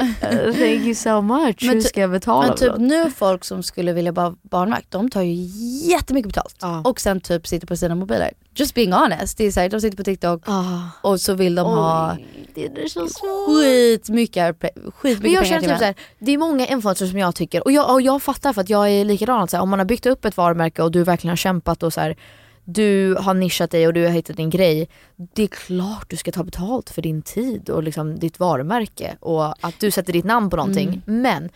Uh, 0.01 0.53
thank 0.53 0.81
you 0.85 0.95
so 0.95 1.21
much, 1.21 1.63
Men 1.63 1.73
hur 1.75 1.81
ska 1.81 2.01
jag 2.01 2.11
betala? 2.11 2.47
Men 2.47 2.57
typ 2.57 2.71
då? 2.71 2.77
nu 2.77 3.11
folk 3.11 3.43
som 3.43 3.63
skulle 3.63 3.93
vilja 3.93 4.11
vara 4.11 4.35
barnvakt, 4.41 4.91
de 4.91 5.09
tar 5.09 5.21
ju 5.21 5.33
jättemycket 5.91 6.27
betalt. 6.33 6.55
Ja. 6.61 6.81
Och 6.85 6.99
sen 7.01 7.21
typ 7.21 7.47
sitter 7.47 7.67
på 7.67 7.75
sina 7.75 7.95
mobiler. 7.95 8.31
Just 8.55 8.73
being 8.75 8.91
honest, 8.93 9.37
det 9.37 9.45
är 9.45 9.51
så 9.51 9.59
här, 9.59 9.69
de 9.69 9.81
sitter 9.81 9.97
på 9.97 10.03
TikTok 10.03 10.41
Ah. 10.45 10.79
och 11.01 11.21
så 11.21 11.33
vill 11.33 11.55
de 11.55 11.67
ha 11.67 12.15
Oj, 12.17 12.71
det 12.75 12.81
är 12.81 12.87
så 12.87 13.07
skitmycket, 13.47 14.59
pe- 14.59 14.69
Men 14.75 14.91
skitmycket 14.91 15.31
jag 15.31 15.45
känner 15.47 15.69
typ 15.69 15.77
såhär, 15.77 15.95
det 16.19 16.31
är 16.31 16.37
många 16.37 16.67
influencers 16.67 17.09
som 17.09 17.19
jag 17.19 17.35
tycker, 17.35 17.63
och 17.63 17.71
jag, 17.71 17.91
och 17.93 18.01
jag 18.01 18.23
fattar 18.23 18.53
för 18.53 18.61
att 18.61 18.69
jag 18.69 18.89
är 18.89 19.05
likadan, 19.05 19.47
så 19.47 19.57
här, 19.57 19.61
om 19.63 19.69
man 19.69 19.79
har 19.79 19.85
byggt 19.85 20.05
upp 20.05 20.25
ett 20.25 20.37
varumärke 20.37 20.81
och 20.83 20.91
du 20.91 21.03
verkligen 21.03 21.29
har 21.31 21.35
kämpat 21.37 21.83
och 21.83 21.93
så 21.93 22.01
här, 22.01 22.15
du 22.65 23.15
har 23.19 23.33
nischat 23.33 23.71
dig 23.71 23.87
och 23.87 23.93
du 23.93 24.03
har 24.03 24.11
hittat 24.11 24.37
din 24.37 24.49
grej. 24.49 24.89
Det 25.15 25.43
är 25.43 25.47
klart 25.47 26.09
du 26.09 26.17
ska 26.17 26.31
ta 26.31 26.43
betalt 26.43 26.89
för 26.89 27.01
din 27.01 27.21
tid 27.21 27.69
och 27.69 27.83
liksom 27.83 28.19
ditt 28.19 28.39
varumärke 28.39 29.17
och 29.19 29.65
att 29.65 29.79
du 29.79 29.91
sätter 29.91 30.13
ditt 30.13 30.25
namn 30.25 30.49
på 30.49 30.55
någonting. 30.55 31.01
Men 31.05 31.49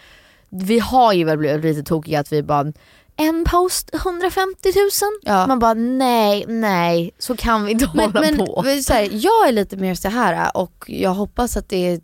vi 0.50 0.80
har 0.80 1.13
ju 1.13 1.24
väl 1.24 1.38
blivit 1.38 1.63
lite 1.63 1.84
tokiga 1.84 2.19
att 2.19 2.32
vi 2.32 2.43
bara 2.43 2.74
en 3.15 3.45
post 3.45 3.89
150 3.93 4.69
000. 4.76 4.89
Ja. 5.24 5.48
Man 5.48 5.60
bara 5.60 5.74
nej, 5.74 6.45
nej, 6.48 7.12
så 7.17 7.36
kan 7.36 7.65
vi 7.65 7.72
inte 7.72 7.89
Men, 7.93 8.06
hålla 8.06 8.22
men 8.22 8.38
på. 8.38 8.63
så 8.84 8.93
här, 8.93 9.10
jag 9.12 9.48
är 9.48 9.52
lite 9.52 9.78
mer 9.78 9.95
så 9.95 10.10
här 10.10 10.58
och 10.58 10.86
jag 10.88 11.13
hoppas 11.13 11.58
att 11.58 11.69
det 11.69 12.02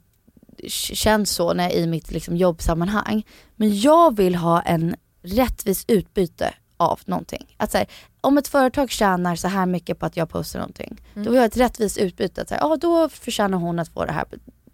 känns 0.68 1.32
så 1.32 1.54
när, 1.54 1.70
i 1.70 1.88
mitt 1.88 2.12
liksom, 2.12 2.38
jobbsammanhang. 2.38 3.26
Men 3.56 3.80
jag 3.80 4.18
vill 4.18 4.36
ha 4.36 4.62
en 4.62 4.96
rättvis 5.24 5.86
utbyte 5.88 6.54
av 6.78 7.00
någonting. 7.06 7.56
Att 7.58 7.72
så 7.72 7.78
här, 7.78 7.88
om 8.25 8.38
ett 8.38 8.47
företag 8.47 8.91
tjänar 8.91 9.35
så 9.35 9.47
här 9.47 9.65
mycket 9.65 9.99
på 9.99 10.05
att 10.05 10.17
jag 10.17 10.29
postar 10.29 10.59
någonting, 10.59 11.01
då 11.13 11.21
vill 11.21 11.33
jag 11.33 11.41
ha 11.41 11.45
ett 11.45 11.57
rättvist 11.57 11.97
utbyte. 11.97 12.41
Att 12.41 12.51
ja, 12.51 12.77
då 12.81 13.09
förtjänar 13.09 13.57
hon 13.57 13.79
att 13.79 13.89
få 13.89 14.05
det 14.05 14.11
här 14.11 14.25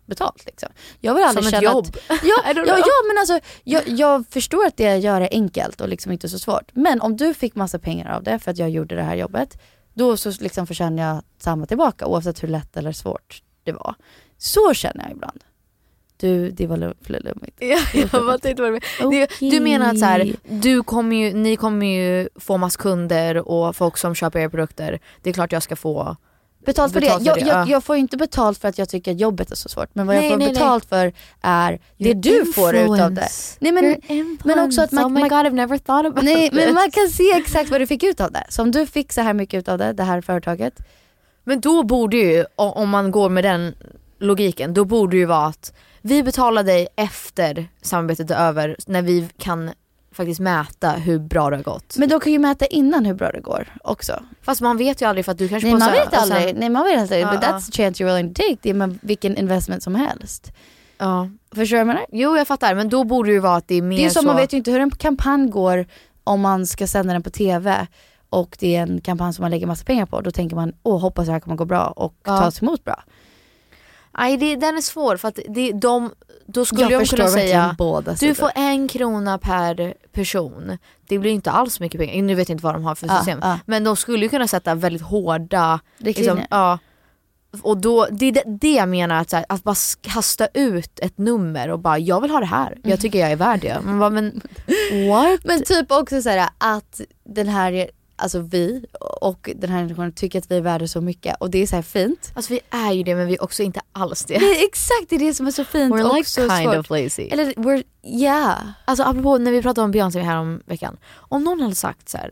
betalt. 0.06 0.46
Liksom. 0.46 0.70
Jag 1.00 1.16
vill 1.16 1.24
aldrig 1.24 1.46
Som 1.46 1.54
ett 1.54 1.64
jobb. 1.64 1.88
Att, 1.88 2.20
ja, 2.24 2.44
ja, 2.56 2.78
ja 2.78 2.98
men 3.08 3.18
alltså 3.20 3.40
jag, 3.64 3.88
jag 3.88 4.26
förstår 4.30 4.66
att 4.66 4.78
det 4.78 4.84
jag 4.84 5.00
gör 5.00 5.22
är 5.22 5.30
enkelt 5.32 5.82
och 5.82 5.90
liksom 5.90 6.12
inte 6.12 6.30
så 6.30 6.40
svårt. 6.40 6.72
Men 6.74 7.02
om 7.02 7.18
du 7.18 7.34
fick 7.34 7.56
massa 7.56 7.80
pengar 7.80 8.16
av 8.16 8.24
det 8.24 8.40
för 8.40 8.52
att 8.52 8.58
jag 8.58 8.70
gjorde 8.70 8.96
det 8.96 9.04
här 9.04 9.16
jobbet, 9.16 9.62
då 9.94 10.18
så 10.18 10.32
liksom 10.40 10.68
förtjänar 10.68 11.04
jag 11.04 11.24
samma 11.38 11.66
tillbaka 11.66 12.06
oavsett 12.06 12.44
hur 12.44 12.48
lätt 12.48 12.78
eller 12.78 12.92
svårt 12.92 13.44
det 13.64 13.72
var. 13.72 13.96
Så 14.38 14.74
känner 14.74 15.04
jag 15.04 15.12
ibland. 15.12 15.44
Du, 16.22 16.52
det 16.52 16.68
var 16.68 16.94
för 17.02 17.20
lummigt. 17.24 17.56
Ja, 17.60 17.78
jag 17.94 18.10
bara 18.10 18.38
tänkte 18.38 18.62
vad 18.64 18.72
du 18.72 18.80
menar. 19.02 19.12
Det- 19.40 19.50
Du 19.52 19.60
menar 19.60 19.90
att 19.92 20.00
så 20.00 20.06
här, 20.06 20.34
du 20.50 20.84
kommer 20.84 21.16
ju, 21.16 21.34
ni 21.34 21.56
kommer 21.56 21.86
ju 21.88 22.30
få 22.36 22.58
mass 22.58 22.78
kunder 22.78 23.48
och 23.50 23.76
folk 23.76 23.98
som 23.98 24.16
köper 24.16 24.40
era 24.40 24.50
produkter. 24.50 25.00
Det 25.22 25.30
är 25.30 25.34
klart 25.34 25.52
jag 25.52 25.64
ska 25.64 25.76
få 25.76 26.16
Betalt 26.66 26.94
för 26.94 27.02
Betalt 27.02 27.20
det. 27.24 27.32
för 27.32 27.40
Jag, 27.40 27.48
det, 27.48 27.50
jag, 27.52 27.68
ja. 27.68 27.72
jag 27.72 27.84
får 27.84 27.96
inte 27.96 28.18
betalt 28.18 28.58
för 28.58 28.68
att 28.68 28.78
jag 28.78 28.90
tycker 28.90 29.12
att 29.12 29.20
jobbet 29.20 29.52
är 29.52 29.56
så 29.56 29.70
svårt. 29.70 29.90
Men 29.94 30.08
vad 30.08 30.16
Nej, 30.16 30.26
jag 30.26 30.32
får 30.32 30.38
nej, 30.38 30.48
nej. 30.48 30.54
betalt 30.54 30.86
för 30.86 31.14
är 31.42 31.80
det 31.98 32.14
du 32.14 32.46
får 32.46 32.76
ut 32.76 32.90
av 33.02 33.12
det. 33.12 33.28
Nej 33.60 33.72
men, 33.72 33.96
men 34.44 34.60
också 34.60 34.82
att 34.82 34.92
man, 34.92 35.04
oh 35.06 35.10
my 35.10 35.22
god 35.22 35.32
I've 35.32 35.54
never 35.54 35.78
thought 35.78 36.06
about 36.06 36.24
nej, 36.24 36.50
this. 36.50 36.58
men 36.66 36.74
man 36.74 36.92
kan 36.92 37.08
se 37.08 37.32
exakt 37.32 37.72
vad 37.72 37.82
du 37.82 37.88
fick 37.88 38.04
ut 38.04 38.22
av 38.22 38.32
det. 38.32 38.44
Så 38.50 38.62
om 38.62 38.72
du 38.72 38.86
fick 38.86 39.12
så 39.14 39.22
här 39.22 39.34
mycket 39.34 39.58
ut 39.60 39.68
av 39.68 39.78
det, 39.78 39.94
det 39.94 40.04
här 40.04 40.22
företaget. 40.22 40.74
Men 41.44 41.62
då 41.62 41.84
borde 41.84 42.18
ju, 42.18 42.46
om 42.56 42.90
man 42.90 43.12
går 43.12 43.30
med 43.30 43.44
den 43.44 43.74
logiken, 44.20 44.74
då 44.74 44.86
borde 44.86 45.18
ju 45.18 45.26
vara 45.26 45.46
att 45.46 45.74
vi 46.02 46.24
betalar 46.24 46.64
dig 46.64 46.88
efter 46.96 47.68
samarbetet 47.82 48.32
är 48.32 48.36
över 48.48 48.76
när 48.88 49.02
vi 49.02 49.30
kan 49.38 49.72
faktiskt 50.14 50.40
mäta 50.40 50.92
hur 50.92 51.20
bra 51.20 51.50
det 51.50 51.56
har 51.56 51.64
gått. 51.64 51.96
Men 51.98 52.10
de 52.10 52.20
kan 52.20 52.32
ju 52.32 52.40
mäta 52.40 52.66
innan 52.66 53.06
hur 53.06 53.14
bra 53.14 53.32
det 53.32 53.40
går 53.40 53.68
också. 53.84 54.24
Fast 54.42 54.62
man 54.62 54.78
vet 54.78 55.02
ju 55.02 55.06
aldrig 55.06 55.26
för 55.26 55.32
att 55.32 55.38
du 55.38 55.50
kanske 55.50 55.68
Nej 55.70 55.80
man 55.80 55.92
vet 55.92 56.08
och 56.08 56.14
sen- 56.14 56.32
aldrig, 56.38 56.56
nej 56.58 56.70
man 56.70 56.84
vet 56.84 57.00
aldrig. 57.02 57.22
Ja, 57.22 57.32
But 57.32 57.42
that's 57.42 57.68
a 57.70 57.72
chance 57.72 58.04
you're 58.04 58.16
willing 58.16 58.34
to 58.34 58.42
take. 58.42 58.58
Det 58.62 58.70
är 58.70 58.74
med 58.74 59.00
vilken 59.02 59.38
investment 59.38 59.84
som 59.84 59.96
helst. 59.96 60.52
Ja. 60.98 61.30
Förstår 61.56 61.64
du 61.66 61.74
vad 61.76 61.80
jag 61.80 61.88
menar? 61.88 62.06
Jo 62.12 62.38
jag 62.38 62.48
fattar 62.48 62.76
men 62.76 62.90
då 62.90 63.04
borde 63.04 63.30
det 63.30 63.34
ju 63.34 63.40
vara 63.40 63.56
att 63.56 63.68
det 63.68 63.76
är 63.76 63.82
mer 63.82 63.98
Det 63.98 64.06
är 64.06 64.10
som 64.10 64.22
så... 64.22 64.28
man 64.28 64.36
vet 64.36 64.54
ju 64.54 64.58
inte 64.58 64.72
hur 64.72 64.80
en 64.80 64.92
kampanj 64.92 65.50
går 65.50 65.86
om 66.24 66.42
man 66.42 66.68
ska 66.68 66.88
sända 66.88 67.14
den 67.14 67.24
på 67.24 67.30
TV 67.30 67.88
och 68.30 68.58
det 68.60 68.76
är 68.76 68.82
en 68.82 69.02
kampanj 69.02 69.34
som 69.34 69.44
man 69.44 69.52
lägger 69.52 69.68
massa 69.68 69.86
pengar 69.86 70.06
på. 70.06 70.22
Då 70.22 70.32
tänker 70.32 70.56
man, 70.56 70.74
åh 70.84 71.00
hoppas 71.02 71.26
det 71.26 71.32
här 71.32 71.40
kommer 71.40 71.56
gå 71.58 71.66
bra 71.66 71.86
och 71.88 72.14
Ja. 72.26 72.38
tas 72.38 72.62
emot 72.62 72.84
bra. 72.84 73.04
Nej 74.18 74.38
det, 74.38 74.56
den 74.56 74.78
är 74.78 74.82
svår 74.82 75.18
för 75.18 75.28
att 75.28 75.40
det, 75.50 75.72
de, 75.72 76.12
då 76.46 76.66
skulle 76.66 76.82
Jag 76.82 76.92
jag, 76.92 77.08
kunna 77.08 77.28
säga 77.28 77.76
båda 77.78 78.14
du 78.20 78.36
får 78.36 78.52
en 78.56 78.88
krona 78.88 79.38
per 79.38 79.94
person. 80.12 80.78
Det 81.08 81.20
blir 81.20 81.32
inte 81.32 81.52
alls 81.52 81.80
mycket 81.80 82.00
pengar, 82.00 82.24
nu 82.24 82.36
vet 82.36 82.50
jag 82.50 82.54
inte 82.54 82.64
vad 82.64 82.76
de 82.76 82.84
har 82.84 82.96
för 82.96 83.08
Ja, 83.08 83.18
system. 83.18 83.40
ja. 83.42 83.60
Men 83.66 83.84
de 83.84 83.96
skulle 83.96 84.26
ju 84.26 84.30
kunna 84.30 84.48
sätta 84.48 84.76
väldigt 84.76 85.02
hårda, 85.02 85.80
liksom, 85.98 86.42
ja. 86.50 86.80
Och 87.62 87.78
då, 87.78 88.08
det 88.12 88.26
är 88.26 88.32
det, 88.32 88.44
det 88.46 88.74
jag 88.74 88.90
menar, 88.90 89.22
att, 89.22 89.30
så 89.30 89.36
här, 89.36 89.46
att 89.50 89.64
bara 89.64 89.76
kasta 90.02 90.48
ut 90.54 91.00
ett 91.00 91.18
nummer 91.18 91.70
och 91.70 91.80
bara 91.80 92.00
jag 92.00 92.22
vill 92.22 92.32
ha 92.32 92.40
det 92.40 92.46
här, 92.46 92.78
jag 92.84 93.00
tycker 93.00 93.20
jag 93.20 93.32
är 93.32 93.36
värd 93.36 93.60
det. 93.62 93.78
Man 93.84 94.00
bara, 94.00 94.10
men 94.10 94.42
what? 95.10 95.40
Men 95.44 95.64
typ 95.64 95.92
också 95.92 96.22
så 96.22 96.30
här 96.30 96.50
att 96.58 97.02
den 97.24 97.48
här, 97.48 97.90
alltså 98.22 98.40
vi 98.40 98.86
och 99.22 99.50
den 99.56 99.70
här 99.70 99.80
generationen 99.80 100.12
tycker 100.12 100.40
att 100.40 100.52
vi 100.52 100.58
är 100.58 100.62
värda 100.62 100.88
så 100.88 101.02
mycket 101.02 101.36
och 101.40 101.50
det 101.50 101.62
är 101.62 101.68
så 101.68 101.76
här 101.76 101.84
fint. 101.84 102.32
Alltså 102.36 102.54
vi 102.54 102.60
är 102.70 102.92
ju 102.92 103.04
det 103.04 103.16
men 103.16 103.28
vi 103.28 103.34
är 103.34 103.44
också 103.44 103.64
inte 103.64 103.82
alls 103.94 104.26
det. 104.26 104.36
Är 104.36 104.66
exakt 104.66 105.10
det, 105.10 105.16
är 105.16 105.20
det 105.20 105.34
som 105.34 105.48
är 105.48 105.52
så 105.52 105.64
fint 105.64 105.94
We're 105.94 106.10
och 106.10 106.16
like 106.16 106.30
så 106.30 106.50
kind 106.50 106.64
svårt. 106.64 106.78
of 106.78 106.90
lazy. 106.90 107.28
Eller 107.32 107.46
we're, 107.54 107.84
yeah. 108.04 108.58
Alltså 108.86 109.04
apropå 109.04 109.38
när 109.38 109.52
vi 109.52 109.62
pratade 109.62 109.86
om 109.86 109.92
Beyoncé 109.92 110.22
här 110.22 110.38
om 110.38 110.62
veckan. 110.66 110.98
Om 111.16 111.44
någon 111.44 111.62
hade 111.62 111.76
sagt 111.76 112.10
så 112.10 112.18
här. 112.18 112.32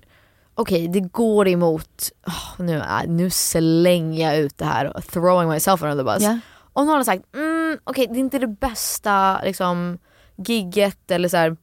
okej 0.56 0.88
det 0.88 1.00
går 1.00 1.48
emot, 1.48 2.12
åh, 2.28 2.66
nu, 2.66 2.78
äh, 2.78 3.02
nu 3.08 3.30
slänger 3.30 4.30
jag 4.30 4.40
ut 4.40 4.58
det 4.58 4.66
här 4.66 5.02
throwing 5.12 5.50
myself 5.50 5.82
under 5.84 5.98
the 5.98 6.04
bus. 6.04 6.24
Ja. 6.24 6.40
Om 6.74 6.86
någon 6.86 6.94
hade 6.94 7.06
sagt, 7.06 7.36
mm, 7.36 7.78
okej 7.84 8.08
det 8.08 8.16
är 8.16 8.20
inte 8.20 8.40
det 8.40 8.48
bästa 8.48 9.42
liksom, 9.44 9.98
gigget 10.36 11.12
eller 11.12 11.30
så 11.30 11.38
här, 11.38 11.58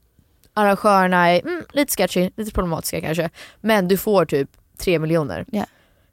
arrangörerna 0.56 1.30
är 1.30 1.40
mm, 1.42 1.64
lite 1.72 1.92
sketchy, 1.96 2.30
lite 2.36 2.50
problematiska 2.52 3.00
kanske. 3.00 3.30
Men 3.60 3.88
du 3.88 3.96
får 3.96 4.24
typ 4.24 4.50
tre 4.78 4.98
miljoner. 4.98 5.44
Ja. 5.52 5.64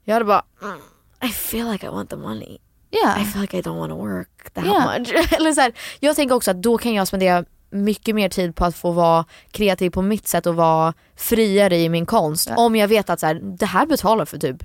Jag 0.04 0.14
hade 0.16 0.26
bara, 0.26 0.44
mm, 0.62 0.78
I 1.24 1.28
feel 1.28 1.72
like 1.72 1.86
I 1.86 1.90
want 1.90 2.10
the 2.10 2.16
money. 2.16 2.58
Yeah. 2.92 3.22
I 3.22 3.26
feel 3.26 3.42
like 3.42 3.58
I 3.58 3.62
don't 3.62 3.78
want 3.78 3.92
to 3.92 3.98
work 3.98 4.54
that 4.54 4.66
Ja. 4.66 4.94
much. 5.00 5.34
Eller 5.34 5.52
så 5.54 5.62
här, 5.62 5.74
jag 6.00 6.16
tänker 6.16 6.36
också 6.36 6.52
att 6.52 6.62
då 6.62 6.78
kan 6.78 6.94
jag 6.94 7.08
spendera 7.08 7.46
mycket 7.70 8.16
mer 8.16 8.30
tid 8.30 8.56
på 8.56 8.66
att 8.66 8.76
få 8.76 8.92
vara 8.92 9.26
kreativ 9.52 9.90
på 9.90 10.02
mitt 10.02 10.28
sätt 10.28 10.46
och 10.46 10.56
vara 10.56 10.94
friare 11.16 11.78
i 11.78 11.90
min 11.90 12.06
konst. 12.06 12.50
Ja. 12.50 12.56
Om 12.58 12.76
jag 12.76 12.88
vet 12.88 13.10
att 13.10 13.20
så 13.20 13.26
här, 13.26 13.36
det 13.44 13.66
här 13.66 13.86
betalar 13.86 14.26
för 14.26 14.38
typ 14.38 14.64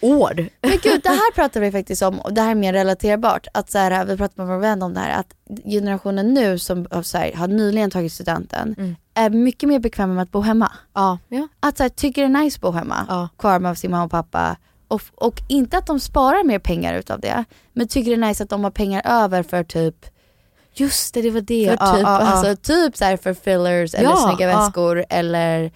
år. 0.00 0.48
Men 0.62 0.78
gud, 0.82 1.00
det 1.02 1.08
här 1.08 1.32
pratar 1.34 1.60
vi 1.60 1.72
faktiskt 1.72 2.02
om 2.02 2.20
och 2.20 2.32
det 2.32 2.40
här 2.40 2.50
är 2.50 2.54
mer 2.54 2.72
relaterbart. 2.72 3.46
Att 3.54 3.70
så 3.70 3.78
här, 3.78 4.04
vi 4.04 4.16
pratade 4.16 4.42
med 4.42 4.46
vår 4.46 4.62
vän 4.62 4.82
om 4.82 4.94
det 4.94 5.00
här, 5.00 5.20
att 5.20 5.34
generationen 5.64 6.34
nu 6.34 6.58
som 6.58 6.86
här, 6.90 7.34
har 7.36 7.48
nyligen 7.48 7.90
tagit 7.90 8.12
studenten 8.12 8.74
Mm. 8.78 8.96
är 9.14 9.30
mycket 9.30 9.68
mer 9.68 9.78
bekväma 9.78 10.14
med 10.14 10.22
att 10.22 10.30
bo 10.32 10.40
hemma. 10.40 10.72
Ja. 10.94 11.18
Att 11.60 11.76
så 11.76 11.82
här, 11.82 11.88
tycker 11.90 12.22
det 12.22 12.38
är 12.38 12.42
nice 12.42 12.56
att 12.56 12.60
bo 12.60 12.70
hemma, 12.70 13.06
Ja. 13.08 13.28
kvar 13.38 13.58
med 13.58 13.78
sin 13.78 13.90
mamma 13.90 14.04
och 14.04 14.10
pappa. 14.10 14.56
Och, 14.88 15.02
och 15.14 15.40
inte 15.48 15.78
att 15.78 15.86
de 15.86 16.00
sparar 16.00 16.44
mer 16.44 16.58
pengar 16.58 16.94
utav 16.94 17.20
det, 17.20 17.44
men 17.72 17.88
tycker 17.88 18.10
det 18.10 18.16
är 18.24 18.28
nice 18.28 18.42
att 18.44 18.50
de 18.50 18.64
har 18.64 18.70
pengar 18.70 19.02
över 19.04 19.42
för 19.42 19.64
typ 19.64 20.06
Just 20.74 21.14
det, 21.14 21.22
det 21.22 21.30
var 21.30 21.40
det. 21.40 21.66
För 21.78 21.92
typ, 21.94 22.02
ja. 22.02 22.08
Alltså, 22.18 22.56
typ 22.56 22.96
så 22.96 23.16
för 23.16 23.34
fillers 23.34 23.94
eller 23.94 24.08
Ja, 24.10 24.16
snygga 24.16 24.46
väskor 24.58 25.04
eller 25.08 25.70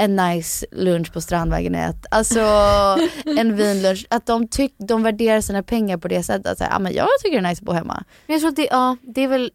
en 0.00 0.16
nice 0.16 0.66
lunch 0.72 1.12
på 1.12 1.20
Strandvägen 1.20 1.74
1. 1.74 2.06
Alltså 2.10 2.40
en 3.38 3.56
vinlunch. 3.56 4.06
Att 4.10 4.26
de, 4.26 4.48
tyck, 4.48 4.74
de 4.78 5.02
värderar 5.02 5.40
sina 5.40 5.62
pengar 5.62 5.96
på 5.96 6.08
det 6.08 6.22
sättet. 6.22 6.46
Att 6.46 6.58
säga, 6.58 6.70
ah, 6.72 6.78
men 6.78 6.92
jag 6.92 7.08
tycker 7.22 7.40
det 7.40 7.46
är 7.46 7.48
nice 7.48 7.60
att 7.60 7.66
bo 7.66 7.72
hemma. 7.72 8.04
Men 8.26 8.34
jag 8.34 8.40
tror 8.40 8.48
att 8.48 8.56
det, 8.56 8.68
ja, 8.70 8.96
det 9.02 9.24
är 9.24 9.28
väl 9.28 9.52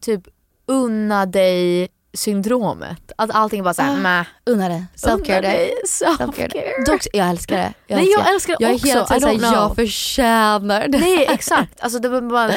typ 0.00 0.22
unna 0.66 1.26
dig 1.26 1.88
syndromet. 2.14 3.12
Att 3.18 3.30
allting 3.34 3.58
är 3.60 3.64
bara 3.64 3.74
såhär, 3.74 3.92
Ah, 3.92 3.96
mäh. 3.96 4.24
Unna 4.46 4.68
dig. 4.68 4.84
Self-care 4.96 5.42
day. 5.42 5.72
Self-care. 5.88 6.84
Dock, 6.86 7.00
jag 7.12 7.28
älskar 7.28 7.56
det. 7.56 7.72
Jag 7.86 7.96
Nej, 7.96 8.04
älskar 8.06 8.22
jag 8.24 8.34
älskar 8.34 8.56
det 8.58 8.64
jag 8.64 8.70
är 8.70 8.74
också. 8.74 8.86
helt 8.88 9.10
I 9.10 9.14
don't 9.14 9.20
såhär, 9.20 9.38
know. 9.38 9.52
jag 9.54 9.76
förtjänar 9.76 10.88
det. 10.88 10.98
Nej 10.98 11.26
exakt, 11.30 11.80
alltså 11.80 11.98
det 11.98 12.08
var 12.08 12.20
bara, 12.20 12.50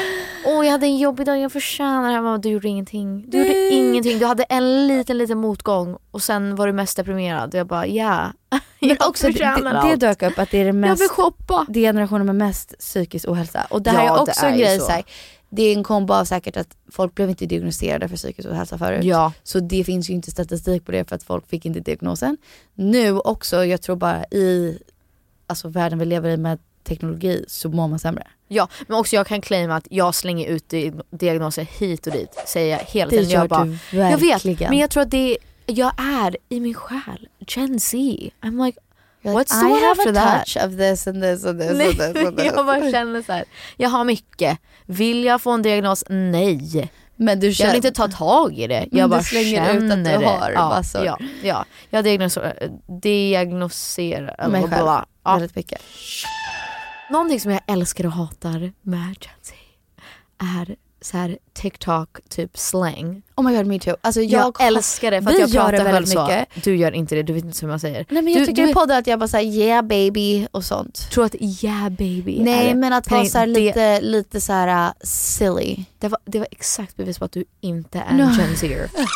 åh 0.46 0.64
jag 0.64 0.72
hade 0.72 0.86
en 0.86 0.96
jobbig 0.98 1.26
dag, 1.26 1.38
jag 1.38 1.52
förtjänar 1.52 2.08
det 2.22 2.28
här. 2.30 2.38
Du 2.38 2.48
gjorde 2.48 2.68
ingenting. 2.68 3.24
Du 3.30 3.38
gjorde 3.38 3.50
Nej. 3.50 3.74
ingenting, 3.74 4.18
du 4.18 4.26
hade 4.26 4.42
en 4.42 4.86
liten 4.86 5.18
liten 5.18 5.38
motgång 5.38 5.96
och 6.10 6.22
sen 6.22 6.56
var 6.56 6.66
du 6.66 6.72
mest 6.72 6.96
deprimerad. 6.96 7.54
Jag 7.54 7.66
bara 7.66 7.86
ja, 7.86 8.32
Men 8.80 8.88
jag 8.88 9.08
också 9.08 9.26
det, 9.26 9.56
det, 9.82 9.96
dök 9.96 10.22
upp 10.22 10.38
att 10.38 10.50
det 10.50 10.58
är 10.58 10.62
det 10.64 10.66
Jag 10.66 10.74
mest 10.74 11.02
vill 11.02 11.08
shoppa. 11.08 11.66
det 11.68 11.80
är 11.80 11.82
generationen 11.82 12.26
med 12.26 12.36
mest 12.36 12.78
psykisk 12.78 13.28
ohälsa. 13.28 13.66
Och 13.70 13.82
det 13.82 13.90
här 13.90 14.04
Ja, 14.06 14.16
är 14.16 14.20
också 14.22 14.46
är 14.46 14.50
en 14.50 14.58
grej 14.58 14.78
så. 14.78 14.84
så 14.84 14.92
här, 14.92 15.02
det 15.50 15.62
är 15.62 15.76
en 15.76 15.82
kombo 15.84 16.14
av 16.14 16.24
säkert 16.24 16.56
att 16.56 16.76
folk 16.90 17.14
blev 17.14 17.30
inte 17.30 17.46
diagnostiserade 17.46 18.08
för 18.08 18.16
psykisk 18.16 18.48
ohälsa 18.48 18.78
förut. 18.78 19.04
Ja. 19.04 19.32
Så 19.42 19.60
det 19.60 19.84
finns 19.84 20.10
ju 20.10 20.14
inte 20.14 20.30
statistik 20.30 20.84
på 20.84 20.92
det 20.92 21.08
för 21.08 21.16
att 21.16 21.22
folk 21.22 21.48
fick 21.48 21.66
inte 21.66 21.80
diagnosen. 21.80 22.36
Nu 22.74 23.18
också, 23.18 23.64
jag 23.64 23.82
tror 23.82 23.96
bara 23.96 24.24
i 24.24 24.78
alltså 25.46 25.68
världen 25.68 25.98
vi 25.98 26.04
lever 26.04 26.30
i 26.30 26.36
med 26.36 26.58
teknologi 26.84 27.44
så 27.48 27.68
mår 27.68 27.88
man 27.88 27.98
sämre. 27.98 28.26
Ja, 28.48 28.68
men 28.88 28.98
också 28.98 29.16
jag 29.16 29.26
kan 29.26 29.40
claima 29.40 29.76
att 29.76 29.86
jag 29.90 30.14
slänger 30.14 30.46
ut 30.48 30.68
di- 30.68 30.92
diagnoser 31.10 31.62
hit 31.78 32.06
och 32.06 32.12
dit. 32.12 32.42
Säger 32.46 32.76
jag 32.76 32.84
hela 32.84 33.10
Det 33.10 33.16
tiden. 33.16 33.30
gör 33.30 33.40
jag, 33.40 33.48
bara, 33.48 33.64
du 33.64 33.96
jag 33.96 34.18
vet, 34.18 34.44
verkligen. 34.44 34.70
men 34.70 34.78
jag 34.78 34.90
tror 34.90 35.02
att 35.02 35.10
det 35.10 35.38
jag 35.66 35.92
är 35.98 36.36
i 36.48 36.60
min 36.60 36.74
själ, 36.74 37.28
Gen 37.46 37.80
Z. 37.80 37.96
I'm 38.42 38.64
like, 38.66 38.78
You're 39.22 39.34
what's 39.34 39.62
like, 39.62 39.74
I 39.82 39.86
have 39.86 40.08
a 40.08 40.12
that? 40.12 40.46
touch 40.46 40.56
of 40.64 40.76
this 40.76 41.06
and 41.06 41.22
this 41.22 41.44
and 41.44 41.60
this 41.60 41.72
Nej, 41.72 41.88
and 41.88 41.98
this 41.98 42.26
and 42.26 42.36
this. 42.38 42.46
jag 42.46 42.66
bara 42.66 42.90
känner 42.92 43.22
så 43.22 43.32
här. 43.32 43.44
jag 43.76 43.88
har 43.88 44.04
mycket. 44.04 44.58
Vill 44.86 45.24
jag 45.24 45.42
få 45.42 45.50
en 45.50 45.62
diagnos? 45.62 46.04
Nej. 46.08 46.90
Men 47.16 47.40
du 47.40 47.46
Jag 47.46 47.56
känner, 47.56 47.70
vill 47.72 47.76
inte 47.86 47.90
ta 47.90 48.08
tag 48.08 48.58
i 48.58 48.66
det. 48.66 48.88
Jag 48.92 49.08
du 49.08 49.10
bara 49.10 49.22
slänger 49.22 49.62
ut 49.62 49.82
att 49.82 49.88
känner 49.90 50.12
du 50.18 50.18
det. 50.18 50.26
har 50.26 50.50
ja, 50.50 50.68
massor. 50.68 51.04
Ja, 51.04 51.18
ja. 51.42 51.64
jag 51.90 52.04
diagnoser, 52.04 52.70
diagnoserar 53.02 54.48
mig 54.48 54.60
själv 54.62 54.70
bla. 54.84 55.06
Ja. 55.24 55.32
väldigt 55.32 55.56
mycket. 55.56 55.80
Någonting 57.10 57.40
som 57.40 57.50
jag 57.52 57.60
älskar 57.66 58.06
och 58.06 58.12
hatar 58.12 58.72
med 58.82 59.26
Z 59.42 59.54
är 60.38 60.76
så 61.00 61.16
här 61.16 61.38
TikTok 61.54 62.08
typ 62.28 62.58
slang. 62.58 63.22
Oh 63.36 63.44
my 63.44 63.56
god 63.56 63.66
me 63.66 63.78
too. 63.78 63.96
Alltså 64.00 64.20
Jag, 64.20 64.40
jag, 64.58 64.66
älskar 64.66 65.10
det 65.10 65.22
för 65.22 65.30
att 65.30 65.38
jag 65.38 65.48
gör 65.48 65.60
pratar 65.60 65.72
det 65.72 65.78
själv 65.78 65.92
väldigt 65.92 66.12
så. 66.12 66.22
mycket. 66.26 66.64
Du 66.64 66.76
gör 66.76 66.92
inte 66.92 67.14
det, 67.14 67.22
du 67.22 67.32
vet 67.32 67.44
inte 67.44 67.58
hur 67.60 67.68
man 67.68 67.80
säger. 67.80 68.06
Nej 68.08 68.22
men 68.22 68.32
jag 68.32 68.42
du, 68.42 68.46
tycker 68.46 68.62
du 68.62 68.70
i 68.70 68.74
podden 68.74 68.98
att 68.98 69.06
jag 69.06 69.18
bara 69.18 69.28
säger 69.28 69.52
yeah 69.52 69.82
baby 69.82 70.46
och 70.50 70.64
sånt. 70.64 71.10
tror 71.12 71.24
att 71.24 71.34
yeah 71.34 71.88
baby 71.88 72.38
Nej 72.42 72.70
är 72.70 72.74
men 72.74 72.92
att 72.92 73.10
vara 73.10 73.18
Penny, 73.20 73.30
så 73.30 73.38
här 73.38 73.46
det- 73.46 73.52
lite, 73.52 74.00
lite 74.00 74.40
så 74.40 74.52
här 74.52 74.86
uh, 74.88 74.92
silly. 75.00 75.76
Det 75.98 76.08
var, 76.08 76.20
det 76.24 76.38
var 76.38 76.48
exakt 76.50 76.96
bevis 76.96 77.18
på 77.18 77.24
att 77.24 77.32
du 77.32 77.44
inte 77.60 77.98
är 77.98 78.14
No. 78.14 78.22
en 78.22 78.32
Gen 78.38 78.56
Zer. 78.56 78.90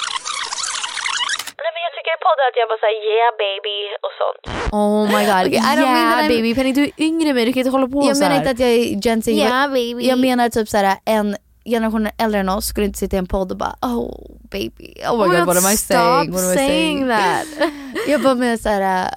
Nej 1.63 1.71
men 1.75 1.83
jag 1.87 1.93
tycker 1.97 2.13
i 2.19 2.21
podden 2.29 2.45
att 2.51 2.57
jag 2.61 2.69
bara 2.73 2.83
säger 2.87 3.01
yeah 3.15 3.33
baby 3.45 3.79
och 4.07 4.13
sånt. 4.21 4.73
Oh 4.73 5.03
my 5.19 5.25
god, 5.27 5.47
Okay, 5.49 5.59
I 5.73 5.77
don't 5.77 5.93
mean 5.93 5.97
yeah 5.97 6.13
that 6.17 6.25
I'm- 6.25 6.29
baby. 6.37 6.55
Penny 6.55 6.73
du 6.73 6.83
är 6.85 6.91
yngre 6.99 7.29
än 7.29 7.35
mig, 7.35 7.45
du 7.45 7.53
kan 7.53 7.61
inte 7.61 7.71
hålla 7.71 7.89
på 7.89 8.05
Jag 8.09 8.17
så 8.17 8.23
menar 8.23 8.35
här. 8.35 8.39
inte 8.41 8.51
att 8.51 8.59
jag 8.61 8.69
är 8.71 9.07
Gen 9.07 9.23
Z. 9.23 9.31
Yeah 9.31 9.69
baby. 9.69 10.09
Jag 10.09 10.19
menar 10.19 10.49
typ 10.49 10.69
så 10.69 10.77
här 10.77 10.97
en 11.05 11.37
generation 11.65 12.09
äldre 12.19 12.41
än 12.41 12.49
oss 12.49 12.67
skulle 12.67 12.87
inte 12.87 12.99
sitta 12.99 13.17
i 13.17 13.19
en 13.19 13.27
podd 13.27 13.53
och 13.53 13.59
bara 13.59 13.77
oh 13.83 14.31
baby, 14.51 14.95
oh 15.11 15.19
my 15.19 15.25
Oh 15.25 15.39
god 15.39 15.47
what 15.47 15.65
am 15.65 15.73
I 15.73 15.77
saying? 15.77 16.33
What 16.33 16.43
am 16.45 16.53
I 16.53 16.57
saying 16.57 17.09
that. 17.09 17.47
jag 18.09 18.23
bara 18.23 18.35
menar 18.35 18.57
såhär, 18.57 19.09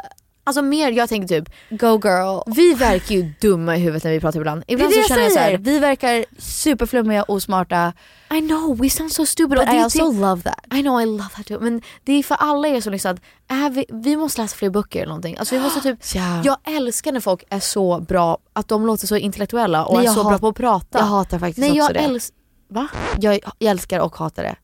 Alltså 0.48 0.62
mer, 0.62 0.91
jag 0.91 1.10
tänker 1.10 1.28
typ, 1.28 1.50
go 1.70 2.00
girl. 2.04 2.39
vi 2.56 2.74
verkar 2.74 3.16
ju 3.16 3.34
dumma 3.41 3.76
i 3.76 3.80
huvudet 3.80 4.04
när 4.04 4.12
vi 4.12 4.20
pratar 4.20 4.39
ibland. 4.39 4.64
Det 4.68 4.74
är 4.74 4.76
Ibland 4.76 4.91
det 4.91 4.93
så 4.96 5.00
jag 5.00 5.08
känner 5.08 5.22
jag 5.22 5.32
så 5.32 5.38
säger, 5.38 5.52
här, 5.52 5.58
vi 5.58 5.80
verkar 5.80 6.26
superflummiga 6.39 7.24
och 7.24 7.30
osmarta. 7.36 7.93
I 8.34 8.39
know 8.41 8.78
we 8.78 8.89
sound 8.89 9.12
so 9.12 9.26
stupid. 9.26 9.58
But 9.58 9.68
I 9.74 9.78
also 9.78 10.12
typ- 10.12 10.22
love 10.22 10.41
that. 10.41 10.60
I 10.74 10.82
know 10.82 11.02
I 11.02 11.06
love 11.06 11.30
that 11.36 11.46
too. 11.46 11.60
Men 11.60 11.82
det 12.04 12.14
är 12.14 12.24
för 12.24 12.36
alla 12.36 12.68
er 12.68 12.82
som 12.82 12.91
lyssnar 12.91 13.14
att 13.14 13.20
är 13.48 13.70
vi, 13.70 13.86
vi 13.89 14.16
måste 14.16 14.41
läsa 14.41 14.56
fler 14.56 14.70
böcker 14.70 15.00
eller 15.00 15.08
någonting. 15.08 15.38
Alltså 15.38 15.56
vi 15.56 15.62
måste 15.62 15.82
typ, 15.82 16.00
Ja. 16.16 16.41
Jag 16.43 16.76
älskar 16.76 17.12
när 17.12 17.20
folk 17.20 17.43
är 17.50 17.60
så 17.60 18.00
bra, 18.00 18.38
att 18.54 18.68
de 18.68 18.86
låter 18.86 19.08
så 19.08 19.16
intellektuella 19.16 19.86
och 19.86 19.98
Nej, 19.98 20.06
är 20.08 20.12
så 20.12 20.24
bra 20.24 20.38
på 20.39 20.48
att 20.48 20.56
prata. 20.56 21.00
Jag 21.00 21.06
hatar 21.06 21.39
faktiskt 21.39 21.58
Nej 21.58 21.82
också 21.82 21.93
jag 21.93 22.12
det. 22.12 22.20
Va? 22.68 22.88
jag, 23.20 23.39
jag 23.59 23.70
älskar 23.72 23.99
och 23.99 24.16
hatar 24.16 24.43
det. 24.43 24.55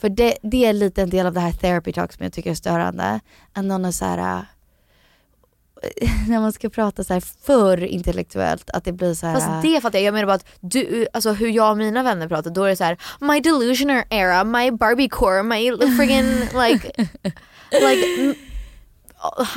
För 0.00 0.08
det, 0.08 0.38
det 0.42 0.64
är 0.64 0.72
lite 0.72 1.02
en 1.02 1.10
del 1.10 1.26
av 1.26 1.32
det 1.32 1.40
här 1.40 1.52
therapy 1.52 1.92
talk 1.92 2.12
som 2.12 2.22
jag 2.24 2.32
tycker 2.32 2.50
är 2.50 2.54
störande. 2.54 3.20
Att 3.52 3.64
någon 3.64 3.84
är 3.84 3.90
så 3.90 4.04
här, 4.04 4.18
äh, 4.18 4.40
när 6.28 6.40
man 6.40 6.52
ska 6.52 6.68
prata 6.68 7.04
så 7.04 7.12
här 7.12 7.20
för 7.42 7.84
intellektuellt, 7.84 8.70
att 8.70 8.84
det 8.84 8.92
blir 8.92 9.14
så 9.14 9.26
här. 9.26 9.34
Fast 9.34 9.62
det 9.62 9.80
fattar 9.80 9.98
jag, 9.98 10.06
jag 10.06 10.14
menar 10.14 10.26
bara 10.26 10.34
att 10.34 10.46
du, 10.60 11.06
alltså 11.12 11.32
hur 11.32 11.48
jag 11.48 11.70
och 11.70 11.76
mina 11.76 12.02
vänner 12.02 12.28
pratar 12.28 12.50
då 12.50 12.64
är 12.64 12.68
det 12.68 12.76
så 12.76 12.84
här: 12.84 12.96
my 13.20 13.40
delusioner 13.40 14.04
era, 14.10 14.44
my 14.44 14.70
barbiecore, 14.70 15.42
my 15.42 15.70
friggin 15.96 16.40
like, 16.40 16.92
like 17.70 18.34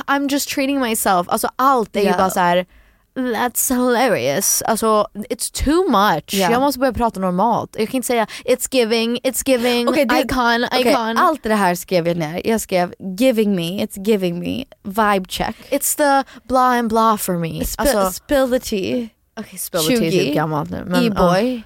I'm 0.06 0.28
just 0.28 0.48
treating 0.48 0.80
myself. 0.80 1.28
Alltså 1.28 1.48
allt 1.56 1.96
är 1.96 2.00
ju 2.00 2.06
Ja. 2.06 2.16
bara 2.18 2.30
så 2.30 2.40
här. 2.40 2.66
That's 3.14 3.74
hilarious. 3.74 4.62
Alltså 4.62 5.06
it's 5.14 5.64
too 5.64 5.88
much. 5.90 6.34
Ja. 6.34 6.50
Jag 6.50 6.60
måste 6.60 6.78
börja 6.80 6.92
prata 6.92 7.20
normalt. 7.20 7.76
Jag 7.78 7.88
kan 7.88 7.96
inte 7.96 8.06
säga 8.06 8.26
it's 8.44 8.68
giving, 8.74 9.18
it's 9.22 9.42
giving, 9.46 9.88
Okej, 9.88 10.04
det- 10.04 10.18
icon, 10.20 10.64
Okej, 10.72 10.80
icon. 10.92 11.16
allt 11.18 11.42
det 11.42 11.54
här 11.54 11.74
skrev 11.74 12.08
jag 12.08 12.16
ner. 12.16 12.42
Jag 12.46 12.60
skrev 12.60 12.94
giving 13.18 13.54
me, 13.56 13.84
it's 13.86 14.04
giving 14.06 14.38
me, 14.40 14.64
vibe 14.82 15.28
check. 15.28 15.56
It's 15.70 15.96
the 15.96 16.30
blah 16.48 16.78
and 16.78 16.88
blah 16.88 17.16
for 17.16 17.32
me. 17.38 17.48
Sp- 17.62 17.74
Alltså, 17.78 18.10
spill 18.12 18.50
the 18.50 18.60
tea, 18.60 19.08
okay, 19.40 19.58
spill 19.58 19.80
the 19.80 19.86
tea 19.88 19.96
är 20.06 20.10
20, 20.10 20.18
typ 20.24 20.34
gammalt 20.34 20.70
nu. 20.70 21.06
e-boy, 21.06 21.62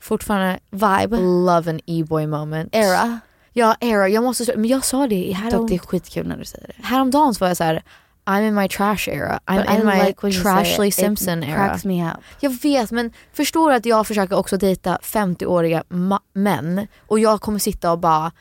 Fortfarande 0.00 0.58
vibe. 0.70 1.16
love 1.20 1.70
an 1.70 1.80
e-boy 1.86 2.26
moment. 2.26 2.74
Era. 2.74 3.20
Ja, 3.52 3.76
era. 3.80 4.08
Jag 4.08 4.24
måste, 4.24 4.52
men 4.56 4.64
jag 4.68 4.84
sa 4.84 5.06
det 5.06 5.14
i 5.14 5.28
Dock 5.32 5.36
härom, 5.42 5.66
det 5.66 5.74
är 5.74 5.78
skitkul 5.78 6.26
när 6.28 6.36
du 6.36 6.44
säger 6.44 6.66
det. 6.66 6.86
häromdagen 6.86 7.34
så 7.34 7.38
var 7.44 7.48
jag 7.48 7.56
så 7.56 7.64
här. 7.64 7.82
I'm 8.28 8.42
in 8.48 8.54
my 8.54 8.68
trash 8.68 9.08
era. 9.08 9.40
I'm 9.46 9.56
But 9.56 9.68
I 9.70 9.76
in 9.78 9.86
my 9.86 10.06
like 10.06 10.22
when 10.22 10.32
you 10.32 10.42
say 10.42 10.50
Trashley 10.50 10.88
it. 10.88 10.94
Simpson 10.94 11.42
It 11.42 11.48
era. 11.48 11.56
cracks 11.56 11.84
me 11.84 12.02
up. 12.10 12.16
Jag 12.40 12.50
vet 12.62 12.90
men 12.90 13.12
förstår 13.32 13.70
du 13.70 13.76
att 13.76 13.86
jag 13.86 14.06
försöker 14.06 14.36
också 14.36 14.56
dejta 14.56 14.98
50-åriga 15.02 15.82
ma- 15.88 16.20
män 16.34 16.86
och 17.06 17.18
jag 17.20 17.40
kommer 17.40 17.58
sitta 17.58 17.92
och 17.92 17.98
bara 17.98 18.32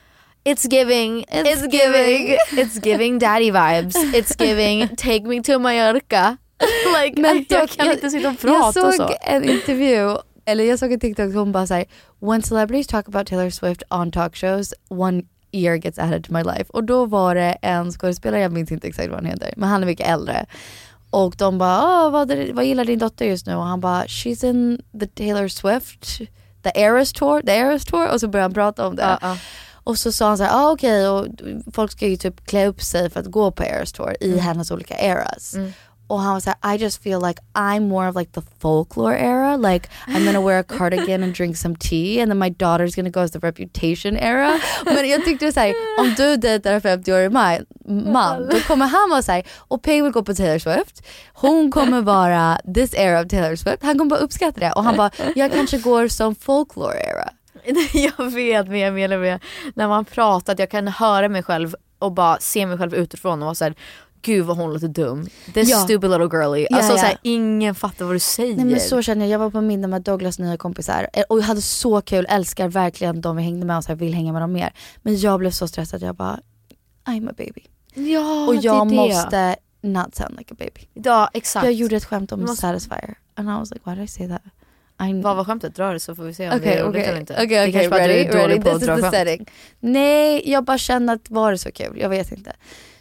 It's 0.45 0.71
giving, 0.73 1.25
it's, 1.25 1.71
giving, 1.71 2.37
it's 2.51 2.85
giving 2.87 3.19
daddy 3.19 3.51
vibes, 3.51 3.95
it's 3.95 4.35
giving 4.45 4.87
take 4.95 5.21
me 5.23 5.41
to 5.43 5.59
Mallorca. 5.59 6.37
like, 7.03 7.21
Men 7.21 7.45
jag 7.49 7.61
dock, 7.61 7.77
kan 7.77 7.91
inte 7.91 8.09
sitta 8.09 8.27
och 8.29 8.33
Jag 8.33 8.39
prata 8.41 8.87
och 8.87 8.93
såg 8.93 9.07
så. 9.07 9.15
en 9.21 9.43
intervju, 9.49 10.15
eller 10.45 10.63
jag 10.63 10.79
såg 10.79 10.91
en 10.93 10.99
TikTok 10.99 11.33
hon 11.33 11.51
bara 11.51 11.67
såhär, 11.67 11.85
when 12.19 12.41
celebrities 12.43 12.87
talk 12.87 13.07
about 13.07 13.27
Taylor 13.27 13.49
Swift 13.49 13.83
on 13.89 14.11
talk 14.11 14.35
shows, 14.35 14.73
one 14.89 15.23
year 15.51 15.75
gets 15.75 15.99
added 15.99 16.23
to 16.23 16.33
my 16.33 16.43
life. 16.43 16.65
Och 16.69 16.83
då 16.83 17.05
var 17.05 17.35
det 17.35 17.51
en 17.61 17.91
skådespelare, 17.91 18.41
jag 18.41 18.51
minns 18.51 18.71
inte 18.71 18.87
exakt 18.87 19.07
vad 19.09 19.15
han 19.17 19.25
heter, 19.25 19.53
men 19.57 19.69
han 19.69 19.81
är 19.81 19.85
mycket 19.85 20.07
äldre. 20.07 20.45
Och 21.09 21.35
de 21.37 21.57
bara, 21.57 21.81
Åh, 22.05 22.11
vad, 22.11 22.31
är- 22.31 22.53
vad 22.53 22.65
gillar 22.65 22.85
din 22.85 22.99
dotter 22.99 23.25
just 23.25 23.45
nu? 23.45 23.55
Och 23.55 23.63
han 23.63 23.79
bara, 23.81 24.03
she's 24.03 24.45
in 24.45 24.81
the 24.99 25.07
Taylor 25.07 25.47
Swift, 25.47 26.17
the 26.63 26.71
Eras 26.81 27.13
tour, 27.13 27.41
the 27.41 27.51
Eras 27.51 27.85
tour. 27.85 28.13
Och 28.13 28.19
så 28.19 28.27
började 28.27 28.43
han 28.43 28.53
prata 28.53 28.87
om 28.87 28.95
det. 28.95 29.01
Ja, 29.03 29.17
ja. 29.21 29.37
Och 29.83 29.97
så 29.97 30.11
sa 30.11 30.27
han 30.27 30.37
såhär, 30.37 30.51
ah, 30.65 30.71
okej 30.71 31.07
och 31.09 31.27
folk 31.73 31.91
ska 31.91 32.07
ju 32.07 32.17
typ 32.17 32.45
klä 32.45 32.67
upp 32.67 32.81
sig 32.81 33.09
för 33.09 33.19
att 33.19 33.25
gå 33.25 33.51
på 33.51 33.63
Eras 33.63 33.91
tour 33.93 34.15
i 34.21 34.37
hennes 34.37 34.71
olika 34.71 34.97
eras. 34.97 35.55
Och 36.07 36.19
han 36.19 36.33
var 36.33 36.39
såhär, 36.39 36.75
I 36.75 36.77
just 36.77 37.03
feel 37.03 37.21
like 37.21 37.41
I'm 37.53 37.87
more 37.87 38.09
of 38.09 38.15
like 38.15 38.31
the 38.31 38.41
folklore 38.59 39.17
era. 39.17 39.57
Like 39.57 39.89
I'm 40.07 40.25
gonna 40.25 40.41
wear 40.41 40.59
a 40.59 40.63
cardigan 40.77 41.23
and 41.23 41.33
drink 41.33 41.57
some 41.57 41.75
tea 41.75 42.21
and 42.21 42.31
then 42.31 42.39
my 42.39 42.49
daughter's 42.49 42.95
gonna 42.95 43.09
go 43.09 43.19
as 43.19 43.31
the 43.31 43.39
reputation 43.39 44.17
era. 44.17 44.59
Men 44.85 45.09
jag 45.09 45.25
tyckte 45.25 45.51
såhär, 45.51 45.73
om 45.99 46.13
du 46.17 46.37
dejtar 46.37 46.73
en 46.73 46.81
50-årig 46.81 47.31
man, 47.31 47.65
man 48.13 48.49
då 48.49 48.59
kommer 48.59 48.85
han 48.85 49.09
vara 49.09 49.21
såhär, 49.21 49.43
och 49.57 49.83
Peg 49.83 50.03
vill 50.03 50.11
gå 50.11 50.23
på 50.23 50.33
Taylor 50.33 50.59
Swift. 50.59 51.05
Hon 51.33 51.71
kommer 51.71 52.01
vara 52.01 52.59
this 52.75 52.93
era 52.93 53.21
of 53.21 53.27
Taylor 53.27 53.55
Swift. 53.55 53.83
Han 53.83 53.97
kommer 53.97 54.09
bara 54.09 54.19
uppskatta 54.19 54.59
det. 54.59 54.71
Och 54.71 54.83
han 54.83 54.97
bara, 54.97 55.11
jag 55.35 55.51
kanske 55.51 55.77
går 55.77 56.07
som 56.07 56.35
folklore 56.35 56.99
era. 56.99 57.29
jag 57.93 58.31
vet 58.31 58.67
men 58.67 58.79
jag 58.79 58.93
menar 58.93 59.17
med 59.17 59.43
när 59.73 59.87
man 59.87 60.05
pratar 60.05 60.53
att 60.53 60.59
jag 60.59 60.71
kan 60.71 60.87
höra 60.87 61.29
mig 61.29 61.43
själv 61.43 61.75
och 61.99 62.11
bara 62.11 62.39
se 62.39 62.65
mig 62.65 62.77
själv 62.77 62.95
utifrån 62.95 63.41
och 63.41 63.45
vara 63.45 63.55
såhär 63.55 63.75
Gud 64.21 64.45
vad 64.45 64.57
hon 64.57 64.73
låter 64.73 64.87
dum. 64.87 65.27
This 65.53 65.69
Ja. 65.69 65.77
stupid 65.77 66.09
little 66.09 66.27
girly. 66.39 66.67
Ja, 66.69 66.77
alltså 66.77 66.91
ja. 66.93 66.97
såhär 66.97 67.17
ingen 67.21 67.75
fattar 67.75 68.05
vad 68.05 68.15
du 68.15 68.19
säger. 68.19 68.55
Nej 68.55 68.65
men 68.65 68.79
så 68.79 69.01
känner 69.01 69.25
jag, 69.25 69.33
jag 69.33 69.39
var 69.39 69.49
på 69.49 69.61
middag 69.61 69.87
med 69.87 70.01
Douglas 70.01 70.39
nya 70.39 70.57
kompisar 70.57 71.09
eh, 71.13 71.23
och 71.29 71.37
jag 71.39 71.43
hade 71.43 71.61
så 71.61 72.01
kul, 72.01 72.25
älskar 72.29 72.67
verkligen 72.69 73.21
de 73.21 73.35
vi 73.35 73.43
hängde 73.43 73.65
med 73.65 73.77
och 73.77 73.83
så 73.83 73.87
här, 73.87 73.95
vill 73.95 74.13
hänga 74.13 74.33
med 74.33 74.41
dem 74.41 74.51
mer. 74.51 74.73
Men 74.97 75.17
jag 75.19 75.39
blev 75.39 75.51
så 75.51 75.67
stressad, 75.67 76.01
jag 76.01 76.15
bara 76.15 76.39
I'm 77.05 77.29
a 77.29 77.33
baby. 77.37 77.61
ja, 78.11 78.47
och 78.47 78.55
jag 78.55 78.87
det 78.89 78.95
är 78.95 79.07
det. 79.07 79.13
måste 79.15 79.55
not 79.81 80.15
sound 80.15 80.35
like 80.37 80.53
a 80.53 80.57
baby. 80.59 80.87
Ja 80.93 81.29
exakt. 81.33 81.65
Jag 81.65 81.73
gjorde 81.73 81.95
ett 81.95 82.05
skämt 82.05 82.31
om 82.31 82.41
måste- 82.41 82.55
Satisfyer 82.61 83.15
and 83.35 83.49
I 83.49 83.51
was 83.51 83.71
like 83.71 83.81
why 83.89 83.95
did 83.95 84.03
I 84.03 84.07
say 84.07 84.27
that? 84.27 84.41
I'm... 84.99 85.21
Vad 85.23 85.35
var 85.35 85.43
skämtet? 85.43 85.75
Dra 85.75 85.93
det 85.93 85.99
så 85.99 86.15
får 86.15 86.23
vi 86.23 86.33
se 86.33 86.43
om 86.43 86.49
det 86.49 86.57
Okej 86.57 86.73
är 86.77 86.83
roligt 86.83 87.05
eller 87.07 87.19
inte. 87.19 87.33
okej 87.33 87.71
Det 87.71 87.89
bara 87.89 88.01
att 88.01 88.07
du 88.07 88.13
ready 88.13 88.29
ready 88.37 88.61
this 88.63 88.81
is 88.81 88.87
the 88.87 89.11
setting. 89.11 89.45
Nej 89.79 90.51
jag 90.51 90.63
bara 90.63 90.77
kände 90.77 91.13
att 91.13 91.29
var 91.29 91.51
det 91.51 91.57
så 91.57 91.71
kul? 91.71 91.97
Jag 91.99 92.09
vet 92.09 92.31
inte. 92.31 92.51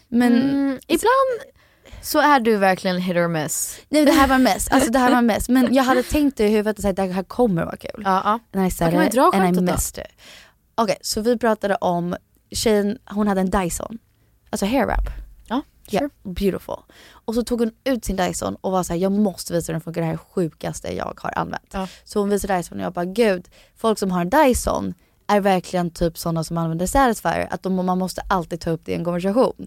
Men 0.08 0.32
Mm, 0.32 0.78
ibland 0.86 1.54
så 2.02 2.18
är 2.18 2.40
du 2.40 2.56
verkligen 2.56 2.96
hit 3.00 3.16
or 3.16 3.28
miss. 3.28 3.80
nej 3.88 4.04
det 4.04 4.12
här 4.12 4.28
var 4.28 4.38
mest, 4.38 4.68
alltså 4.72 4.90
det 4.90 4.98
här 4.98 5.10
var 5.10 5.22
mest. 5.22 5.48
Men 5.48 5.74
jag 5.74 5.84
hade 5.84 6.02
tänkt 6.02 6.36
det 6.36 6.44
i 6.46 6.48
huvudet 6.50 6.84
att 6.84 6.96
det 6.96 7.02
här 7.02 7.22
kommer 7.22 7.64
vara 7.64 7.76
kul. 7.76 8.02
Ja, 8.04 8.22
ja. 8.24 8.58
And 8.60 8.66
I 8.66 8.70
said 8.70 8.94
man 8.94 9.06
it 9.06 9.12
dra 9.12 9.30
and 9.34 9.56
I 9.58 9.60
missed 9.60 10.04
it. 10.04 10.10
Okej, 10.74 10.96
så 11.00 11.20
vi 11.20 11.38
pratade 11.38 11.74
om 11.74 12.16
tjejen, 12.50 12.98
hon 13.10 13.28
hade 13.28 13.40
en 13.40 13.50
Dyson. 13.50 13.98
Alltså 14.50 14.66
hair 14.66 14.86
wrap. 14.86 15.08
Ja, 15.48 15.62
sure. 15.90 16.10
beautiful. 16.22 16.76
Och 17.10 17.34
så 17.34 17.42
tog 17.42 17.60
hon 17.60 17.70
ut 17.84 18.04
sin 18.04 18.16
Dyson 18.16 18.56
och 18.60 18.72
var 18.72 18.82
såhär, 18.82 19.00
jag 19.00 19.12
måste 19.12 19.52
visa 19.52 19.72
hur 19.72 19.74
den 19.74 19.80
funkar, 19.80 20.00
det 20.00 20.06
här 20.06 20.14
är 20.14 20.18
sjukaste 20.18 20.94
jag 20.94 21.18
har 21.22 21.38
använt. 21.38 21.70
Ja. 21.72 21.88
Så 22.04 22.20
hon 22.20 22.28
visade 22.28 22.56
Dyson 22.56 22.78
och 22.78 22.84
jag 22.84 22.92
bara, 22.92 23.04
gud, 23.04 23.48
folk 23.76 23.98
som 23.98 24.10
har 24.10 24.20
en 24.20 24.30
Dyson 24.30 24.94
är 25.26 25.40
verkligen 25.40 25.90
typ 25.90 26.18
sådana 26.18 26.44
som 26.44 26.58
använder 26.58 26.86
Satisfyer, 26.86 27.48
att 27.50 27.62
de, 27.62 27.74
man 27.86 27.98
måste 27.98 28.22
alltid 28.28 28.60
ta 28.60 28.70
upp 28.70 28.80
det 28.84 28.92
i 28.92 28.94
en 28.94 29.04
konversation. 29.04 29.66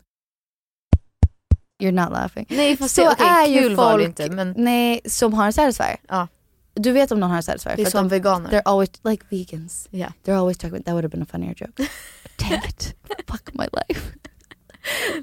You're 1.79 1.91
not 1.91 2.11
laughing. 2.11 2.45
Nej 2.49 2.77
fast 2.77 2.95
Så 2.95 3.01
det, 3.01 3.09
okej, 3.11 3.27
är 3.27 3.45
ju 3.47 3.59
kul 3.59 3.75
var 3.75 3.85
det 3.97 4.03
folk- 4.05 4.19
inte 4.19 4.29
men 4.35 4.53
Nej, 4.57 5.01
som 5.05 5.33
har 5.33 5.45
en 5.45 5.53
Satisfyer. 5.53 5.97
ja, 6.07 6.27
Du 6.73 6.91
vet 6.91 7.11
om 7.11 7.19
någon 7.19 7.29
har 7.29 7.37
en 7.37 7.43
Satisfyer? 7.43 7.75
det 7.75 7.81
är 7.81 7.89
som 7.89 8.07
de, 8.09 8.15
veganer. 8.15 8.49
They're 8.49 8.61
always 8.65 8.89
like 9.03 9.23
vegans. 9.29 9.87
Ja. 9.91 10.07
They're 10.25 10.37
always 10.37 10.57
talking 10.57 10.73
about 10.75 10.85
that 10.85 10.93
would 10.93 11.03
have 11.03 11.11
been 11.11 11.21
a 11.23 11.27
funnier 11.31 11.53
joke. 11.57 11.73
Dang 12.39 12.53
it. 12.69 12.95
Fuck 13.27 13.49
my 13.53 13.65
life. 13.73 14.11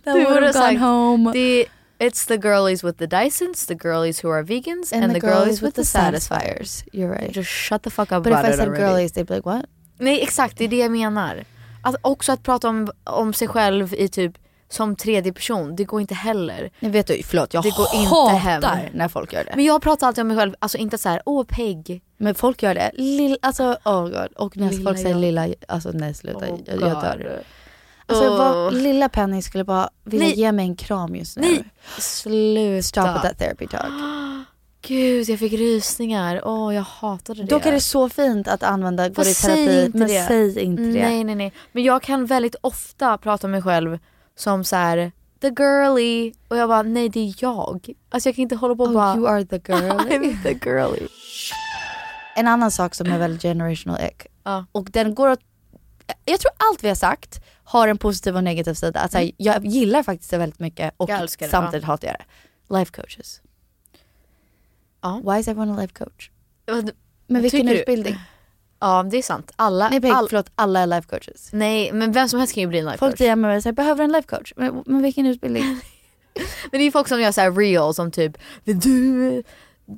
That 0.04 0.14
Du 0.14 0.24
would 0.24 0.42
have 0.42 0.46
ha 0.46 0.52
gone 0.52 0.52
sagt, 0.52 0.80
home. 0.80 1.32
Det, 1.32 1.66
it's 1.98 2.26
the 2.26 2.36
girlies 2.36 2.84
with 2.84 2.98
the 2.98 3.06
Dysons, 3.06 3.66
the 3.66 3.74
girlies 3.74 4.24
who 4.24 4.30
are 4.32 4.42
vegans 4.44 4.92
and, 4.92 5.14
the, 5.14 5.20
girlies 5.20 5.62
with 5.62 5.74
the 5.74 5.84
satisfiers. 5.84 6.84
You're 6.92 7.10
right. 7.18 7.32
Just 7.34 7.48
shut 7.50 7.82
the 7.82 7.90
fuck 7.90 8.12
up 8.12 8.22
But 8.24 8.32
if 8.32 8.38
about 8.38 8.44
I 8.44 8.48
it 8.52 8.56
said 8.56 8.68
already. 8.68 8.82
girlies 8.84 9.12
they'd 9.12 9.26
be 9.26 9.34
like 9.34 9.48
what? 9.48 9.64
Nej 9.98 10.22
exakt, 10.22 10.58
det 10.58 10.64
är 10.64 10.68
det 10.68 10.76
jag 10.76 10.90
menar. 10.92 11.44
Att 11.82 11.96
också 12.02 12.32
att 12.32 12.42
prata 12.42 12.68
om, 12.68 12.90
om 13.04 13.32
sig 13.32 13.48
själv 13.48 13.94
i 13.94 14.08
typ 14.08 14.38
som 14.68 14.96
tredje 14.96 15.32
person, 15.32 15.76
det 15.76 15.84
går 15.84 16.00
inte 16.00 16.14
heller. 16.14 16.70
Jag 16.80 16.90
vet 16.90 17.06
du, 17.06 17.22
förlåt 17.22 17.54
jag 17.54 17.62
Det 17.62 17.70
går 17.76 17.86
inte 17.94 18.36
hem. 18.36 18.62
när 18.92 19.08
folk 19.08 19.32
gör 19.32 19.44
det. 19.44 19.52
Men 19.56 19.64
jag 19.64 19.82
pratar 19.82 20.06
alltid 20.06 20.22
om 20.22 20.28
mig 20.28 20.36
själv, 20.36 20.54
alltså 20.58 20.78
inte 20.78 20.98
så 20.98 21.08
här, 21.08 21.22
åh 21.26 21.44
Peg. 21.44 22.02
Men 22.16 22.34
folk 22.34 22.62
gör 22.62 22.74
det. 22.74 22.90
Lill, 22.94 23.38
alltså 23.42 23.76
oh 23.84 24.02
god. 24.02 24.32
Och 24.36 24.56
när 24.56 24.70
Lilla 24.70 24.84
folk 24.84 24.96
säger 24.98 25.10
jag. 25.10 25.20
lilla, 25.20 25.48
alltså 25.68 25.90
nej 25.94 26.14
sluta. 26.14 26.38
Oh 26.38 26.58
jag, 26.66 26.80
jag 26.80 26.90
dör. 27.02 27.42
Alltså 28.08 28.28
Åh. 28.28 28.38
vad, 28.38 28.74
lilla 28.74 29.08
Penny 29.08 29.42
skulle 29.42 29.64
bara 29.64 29.88
vilja 30.04 30.26
Nej. 30.26 30.38
ge 30.38 30.52
mig 30.52 30.64
en 30.66 30.76
kram 30.76 31.16
just 31.16 31.36
nu. 31.36 31.42
Nej, 31.50 31.64
sluta. 31.98 32.82
Stop 32.82 33.02
with 33.14 33.22
that 33.22 33.38
therapy 33.38 33.66
talk. 33.66 33.92
Gud 34.82 35.28
jag 35.28 35.38
fick 35.38 35.52
rysningar, 35.52 36.40
åh 36.44 36.74
jag 36.74 36.82
hatade 36.82 37.42
det. 37.42 37.46
Dock 37.48 37.66
är 37.66 37.72
det 37.72 37.80
så 37.80 38.08
fint 38.08 38.48
att 38.48 38.62
använda 38.62 39.08
gå 39.08 39.22
i 39.22 39.34
terapi 39.34 39.90
men 39.94 40.08
det. 40.08 40.26
säg 40.28 40.60
inte 40.60 40.82
det. 40.82 40.88
Nej 41.02 41.24
nej 41.24 41.34
nej. 41.34 41.52
Men 41.72 41.82
jag 41.84 42.02
kan 42.02 42.26
väldigt 42.26 42.56
ofta 42.60 43.18
prata 43.18 43.46
om 43.46 43.50
mig 43.50 43.62
själv 43.62 43.98
som 44.36 44.64
så 44.64 44.76
här: 44.76 45.12
the 45.40 45.48
girly 45.48 46.32
och 46.48 46.56
jag 46.56 46.68
bara 46.68 46.82
nej 46.82 47.08
det 47.08 47.20
är 47.20 47.34
jag. 47.38 47.88
Alltså 48.08 48.28
jag 48.28 48.36
kan 48.36 48.42
inte 48.42 48.56
hålla 48.56 48.74
på 48.76 48.82
och 48.82 48.88
Oh, 48.88 48.94
bara 48.94 49.16
you 49.16 49.28
are 49.28 49.44
the 49.44 49.56
girl. 49.72 49.90
I'm 50.00 50.42
the 50.42 50.70
girly. 50.70 51.08
En 52.36 52.48
annan 52.48 52.70
sak 52.70 52.94
som 52.94 53.06
är 53.12 53.18
väldigt 53.18 53.42
generational 53.42 54.00
ick. 54.00 54.26
Ja. 54.44 54.64
Och 54.72 54.88
den 54.90 55.14
går 55.14 55.28
att, 55.28 55.40
jag 56.24 56.40
tror 56.40 56.52
allt 56.70 56.84
vi 56.84 56.88
har 56.88 56.94
sagt 56.94 57.40
har 57.64 57.88
en 57.88 57.98
positiv 57.98 58.36
och 58.36 58.44
negativ 58.44 58.74
sida. 58.74 59.00
Alltså, 59.00 59.18
Jag 59.36 59.64
gillar 59.66 60.02
faktiskt 60.02 60.30
det 60.30 60.38
väldigt 60.38 60.58
mycket 60.58 60.94
och 60.96 61.06
det, 61.06 61.28
samtidigt 61.50 61.84
hatar 61.84 62.08
jag 62.08 62.16
det. 62.18 62.24
Life 62.78 62.92
coaches. 62.92 63.40
Ja. 65.02 65.20
Why 65.24 65.38
is 65.40 65.48
everyone 65.48 65.72
a 65.72 65.80
life 65.80 65.94
coach? 66.04 66.30
Vad- 66.66 66.90
Men 67.26 67.42
vilken 67.42 67.60
Tycker 67.60 67.96
du? 67.96 68.16
Ja 68.80 69.02
det 69.10 69.16
är 69.16 69.22
sant. 69.22 69.52
Alla, 69.56 69.88
Nej, 69.88 70.00
Peg, 70.00 70.10
all, 70.10 70.28
förlåt, 70.28 70.50
alla 70.54 70.80
är 70.80 70.86
life 70.86 71.08
coaches. 71.08 71.48
nej 71.52 71.92
men 71.92 72.12
vem 72.12 72.28
som 72.28 72.38
helst 72.38 72.54
kan 72.54 72.60
ju 72.60 72.66
bli 72.66 72.78
en 72.78 72.84
life 72.84 72.98
Folk 72.98 73.18
coach. 73.18 73.26
DMar 73.28 73.48
mig 73.48 73.56
och 73.56 73.62
säger, 73.62 73.74
behöver 73.74 74.04
en 74.04 74.12
life 74.12 74.28
coach? 74.36 74.52
Men, 74.56 74.82
men 74.86 75.02
vilken 75.02 75.26
utbildning? 75.26 75.64
Men 76.70 76.80
det 76.80 76.86
är 76.86 76.90
folk 76.90 77.08
som 77.08 77.20
gör 77.20 77.32
så 77.32 77.40
här 77.40 77.50
real 77.50 77.94
som 77.94 78.10
typ, 78.10 78.36
vill 78.64 78.80
du, 78.80 79.42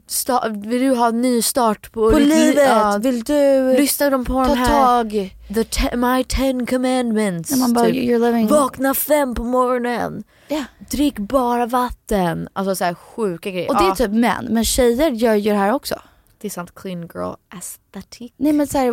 sta, 0.07 0.49
vill 0.49 0.81
du 0.83 0.91
ha 0.95 1.09
en 1.09 1.23
ny 1.23 1.43
start 1.43 1.93
på, 1.93 2.11
På 2.11 2.19
ditt 2.19 2.29
li- 2.29 2.35
livet, 2.47 2.69
Ja, 2.69 2.99
vill 3.03 3.23
du 3.25 3.73
Lyssnar 3.77 4.11
de 4.11 4.25
på 4.25 4.33
ta 4.45 4.55
de 4.55 4.59
här, 4.59 4.69
tag? 5.03 5.37
the 5.55 5.65
te- 5.65 5.97
my 5.97 6.25
ten 6.25 6.67
commandments. 6.67 7.57
Man 7.57 7.73
bara, 7.73 7.85
typ, 7.87 7.95
you're 7.95 8.19
living... 8.19 8.47
Vakna 8.47 8.95
fem 8.95 9.35
på 9.35 9.45
morgonen, 9.45 10.25
Ja. 10.49 10.65
drick 10.91 11.19
bara 11.19 11.67
vatten. 11.67 12.49
Alltså 12.53 12.75
så 12.77 12.85
här 12.85 12.95
sjuka 12.95 13.51
grejer. 13.51 13.69
Och 13.71 13.77
det 13.77 13.83
är 13.85 13.89
Ja, 13.89 13.95
typ 13.95 14.11
män, 14.11 14.47
men 14.51 14.65
tjejer 14.65 15.11
gör 15.11 15.35
ju 15.35 15.51
det 15.53 15.59
här 15.59 15.73
också. 15.73 16.01
Det 16.41 16.49
är 16.49 16.51
sant, 16.51 16.75
clean 16.75 17.01
girl 17.15 17.33
aesthetic. 17.55 18.33
Nej 18.37 18.53
men 18.53 18.67
såhär, 18.67 18.93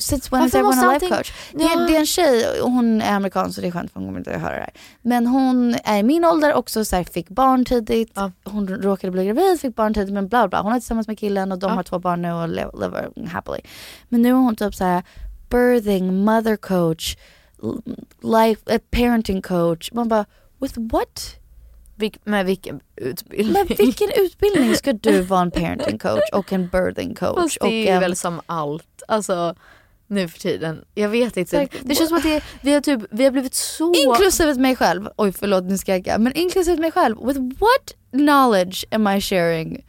since 0.00 0.28
when 0.30 0.44
is 0.46 0.54
everyone 0.54 0.86
a 0.86 0.92
life 0.92 1.08
coach? 1.16 1.32
Det, 1.52 1.64
är, 1.64 1.86
det 1.86 1.96
är 1.96 2.00
en 2.00 2.06
tjej, 2.06 2.60
hon 2.62 3.02
är 3.02 3.12
amerikansk 3.16 3.54
så 3.54 3.60
det 3.60 3.66
är 3.66 3.70
skönt 3.72 3.92
för 3.92 4.00
hon 4.00 4.08
kommer 4.08 4.18
inte 4.18 4.34
att 4.34 4.40
höra 4.40 4.54
det 4.54 4.60
här. 4.60 4.72
Men 5.02 5.26
hon 5.26 5.74
är 5.84 5.98
i 5.98 6.02
min 6.02 6.24
ålder 6.24 6.54
också, 6.54 6.84
så 6.84 6.96
här, 6.96 7.04
fick 7.04 7.28
barn 7.28 7.64
tidigt. 7.64 8.12
Ja. 8.14 8.32
Hon 8.44 8.68
råkade 8.68 9.10
bli 9.10 9.24
gravid, 9.26 9.60
fick 9.60 9.76
barn 9.76 9.94
tidigt 9.94 10.14
men 10.14 10.28
bla 10.28 10.48
bla. 10.48 10.62
Hon 10.62 10.72
är 10.72 10.80
tillsammans 10.80 11.06
med 11.08 11.18
killen 11.18 11.52
och 11.52 11.58
de 11.58 11.66
Ja. 11.70 11.74
har 11.74 11.82
två 11.82 11.98
barn 11.98 12.22
nu 12.22 12.32
och 12.32 12.48
le- 12.48 12.70
lever 12.80 13.26
happily. 13.28 13.60
Men 14.08 14.22
nu 14.22 14.28
är 14.28 14.32
hon 14.32 14.56
typ 14.56 14.74
så 14.74 14.84
här 14.84 15.02
birthing, 15.50 16.24
mother 16.24 16.56
coach, 16.56 17.16
life, 18.22 18.76
a 18.76 18.78
parenting 18.90 19.42
coach. 19.42 19.92
Man 19.92 20.08
bara, 20.08 20.24
with 20.60 20.74
what? 20.78 21.36
Vilk, 21.96 22.18
med 22.24 22.46
vilken 22.46 22.80
utbildning? 22.96 23.52
Men 23.52 23.66
vilken 23.66 24.10
utbildning 24.16 24.74
ska 24.74 24.92
du 24.92 25.22
vara 25.22 25.42
en 25.42 25.50
parenting 25.50 25.98
coach 25.98 26.30
och 26.32 26.52
en 26.52 26.68
birthing 26.68 27.14
coach? 27.14 27.34
Fast 27.34 27.60
det 27.60 27.66
är 27.66 27.82
ju 27.82 27.88
en, 27.88 28.00
väl 28.00 28.16
som 28.16 28.40
allt. 28.46 29.02
Alltså 29.08 29.54
nu 30.06 30.28
för 30.28 30.38
tiden. 30.38 30.84
Jag 30.94 31.08
vet 31.08 31.36
inte. 31.36 31.60
Like, 31.60 31.76
det 31.82 31.94
känns 31.94 32.08
som 32.08 32.18
att 32.18 32.24
det, 32.24 32.42
vi, 32.62 32.72
har 32.72 32.80
typ, 32.80 33.00
vi 33.10 33.24
har 33.24 33.30
blivit 33.30 33.54
så... 33.54 33.94
Inklusive 33.94 34.54
mig 34.54 34.76
själv, 34.76 35.08
oj 35.16 35.32
förlåt 35.32 35.64
nu 35.64 35.78
ska 35.78 35.96
jag 35.96 36.20
men 36.20 36.32
inklusive 36.32 36.80
mig 36.80 36.90
själv, 36.90 37.26
with 37.26 37.40
what 37.40 37.94
knowledge 38.10 38.84
am 38.90 39.08
I 39.08 39.20
sharing? 39.20 39.84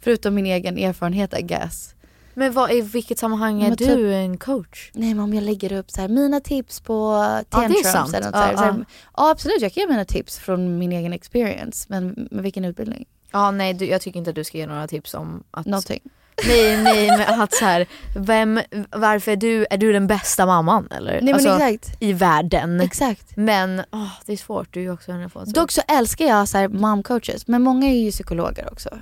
Förutom 0.00 0.34
min 0.34 0.46
egen 0.46 0.78
erfarenhet 0.78 1.38
I 1.38 1.42
guess. 1.42 1.94
Men 2.34 2.52
vad, 2.52 2.72
i 2.72 2.80
vilket 2.80 3.18
sammanhang 3.18 3.62
är 3.62 3.70
du 3.70 3.76
typ- 3.76 4.14
en 4.14 4.38
coach? 4.38 4.90
Nej 4.94 5.14
men 5.14 5.24
om 5.24 5.34
jag 5.34 5.44
lägger 5.44 5.72
upp 5.72 5.90
så 5.90 6.00
här, 6.00 6.08
mina 6.08 6.40
tips 6.40 6.80
på 6.80 7.24
tantrums 7.48 7.92
sant. 7.92 8.14
eller 8.14 8.26
något 8.26 8.34
Ja, 8.34 8.40
så 8.40 8.46
här, 8.46 8.56
så 8.56 8.62
här, 8.62 8.74
ja. 8.78 8.84
ja 9.16 9.30
absolut 9.30 9.62
jag 9.62 9.72
kan 9.72 9.80
ge 9.80 9.86
mina 9.86 10.04
tips 10.04 10.38
från 10.38 10.78
min 10.78 10.92
egen 10.92 11.12
experience 11.12 11.86
men 11.88 12.28
med 12.30 12.42
vilken 12.42 12.64
utbildning? 12.64 13.06
Ja 13.32 13.50
nej 13.50 13.74
du, 13.74 13.86
jag 13.86 14.00
tycker 14.00 14.18
inte 14.18 14.30
att 14.30 14.36
du 14.36 14.44
ska 14.44 14.58
ge 14.58 14.66
några 14.66 14.88
tips 14.88 15.14
om 15.14 15.42
att... 15.50 15.66
Någonting. 15.66 16.00
Nej 16.46 16.82
nej 16.82 17.06
men 17.06 17.40
att 17.40 17.54
så 17.54 17.64
här, 17.64 17.86
vem, 18.16 18.60
varför 18.90 19.32
är 19.32 19.36
du, 19.36 19.66
är 19.70 19.78
du 19.78 19.92
den 19.92 20.06
bästa 20.06 20.46
mamman 20.46 20.88
eller? 20.90 21.12
Nej 21.12 21.22
men 21.22 21.34
Alltså, 21.34 21.48
exakt. 21.50 21.96
I 22.00 22.12
världen. 22.12 22.80
Exakt. 22.80 23.36
Men 23.36 23.82
åh, 23.92 24.12
det 24.26 24.32
är 24.32 24.36
svårt, 24.36 24.68
du 24.74 24.80
är 24.80 24.84
ju 24.84 24.92
också 24.92 25.12
en 25.12 25.30
Dock 25.46 25.70
så 25.70 25.82
älskar 25.88 26.24
jag 26.24 26.48
så 26.48 26.58
här 26.58 26.68
mom 26.68 27.02
coaches 27.02 27.46
men 27.46 27.62
många 27.62 27.86
är 27.86 28.04
ju 28.04 28.10
psykologer 28.10 28.68
också. 28.72 28.98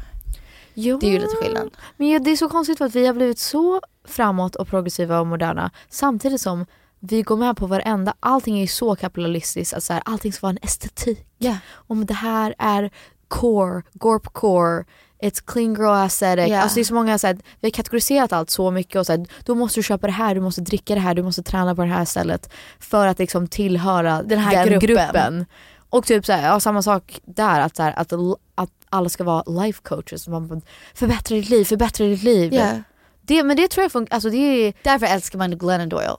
Jo, 0.80 0.98
Det 0.98 1.06
är 1.06 1.10
ju 1.10 1.18
lite 1.18 1.36
skillnad. 1.36 1.70
Men 1.96 2.22
det 2.22 2.30
är 2.30 2.36
så 2.36 2.48
konstigt 2.48 2.78
för 2.78 2.84
att 2.84 2.94
vi 2.94 3.06
har 3.06 3.14
blivit 3.14 3.38
så 3.38 3.80
framåt 4.04 4.56
och 4.56 4.68
progressiva 4.68 5.20
och 5.20 5.26
moderna 5.26 5.70
samtidigt 5.88 6.40
som 6.40 6.66
vi 7.00 7.22
går 7.22 7.36
med 7.36 7.56
på 7.56 7.66
varenda, 7.66 8.14
allting 8.20 8.56
är 8.56 8.60
ju 8.60 8.66
så 8.66 8.96
kapitalistiskt 8.96 9.74
att 9.74 9.84
så 9.84 9.92
här, 9.92 10.02
allting 10.04 10.32
ska 10.32 10.46
vara 10.46 10.50
en 10.50 10.58
estetik. 10.62 11.26
Ja. 11.38 11.56
Om 11.72 12.06
det 12.06 12.14
här 12.14 12.54
är 12.58 12.90
core, 13.28 13.82
gorp 13.92 14.32
core, 14.32 14.84
it's 15.22 15.42
clean 15.46 15.74
girl 15.74 15.94
aesthetic. 15.94 16.48
Ja. 16.48 16.60
Alltså 16.60 16.74
det 16.74 16.80
är 16.80 16.84
så 16.84 16.94
många, 16.94 17.18
så 17.18 17.26
här, 17.26 17.34
vi 17.60 17.66
har 17.66 17.70
kategoriserat 17.70 18.32
allt 18.32 18.50
så 18.50 18.70
mycket 18.70 18.96
och 18.96 19.06
så 19.06 19.12
här, 19.12 19.26
då 19.44 19.54
måste 19.54 19.78
du 19.78 19.82
köpa 19.82 20.06
det 20.06 20.12
här, 20.12 20.34
du 20.34 20.40
måste 20.40 20.60
dricka 20.60 20.94
det 20.94 21.00
här, 21.00 21.14
du 21.14 21.22
måste 21.22 21.42
träna 21.42 21.74
på 21.74 21.82
det 21.82 21.88
här 21.88 22.04
stället 22.04 22.52
för 22.78 23.06
att 23.06 23.18
liksom 23.18 23.48
tillhöra 23.48 24.22
Den 24.22 24.38
här 24.38 24.66
gruppen. 24.66 24.88
gruppen. 24.88 25.46
Och 25.90 26.04
typ 26.04 26.26
så 26.26 26.32
här, 26.32 26.48
ja, 26.48 26.60
samma 26.60 26.82
sak 26.82 27.20
där, 27.24 27.60
att, 27.60 27.76
så 27.76 27.82
här, 27.82 27.92
att, 27.96 28.12
att 28.54 28.70
alla 28.90 29.08
ska 29.08 29.24
vara 29.24 29.64
life 29.64 29.80
coaches. 29.82 30.28
Man 30.28 30.48
bara, 30.48 30.60
förbättra 30.94 31.36
ditt 31.36 31.50
liv, 31.50 31.64
förbättra 31.64 32.06
ditt 32.06 32.22
liv. 32.22 32.54
Ja. 32.54 32.82
Det, 33.22 33.42
men 33.42 33.56
det 33.56 33.68
tror 33.68 33.82
jag 33.82 33.92
funkar, 33.92 34.14
alltså 34.14 34.30
det 34.30 34.36
är... 34.36 34.74
Därför 34.82 35.06
älskar 35.06 35.38
man 35.38 35.58
Glennon 35.58 35.88
Doyle. 35.88 36.16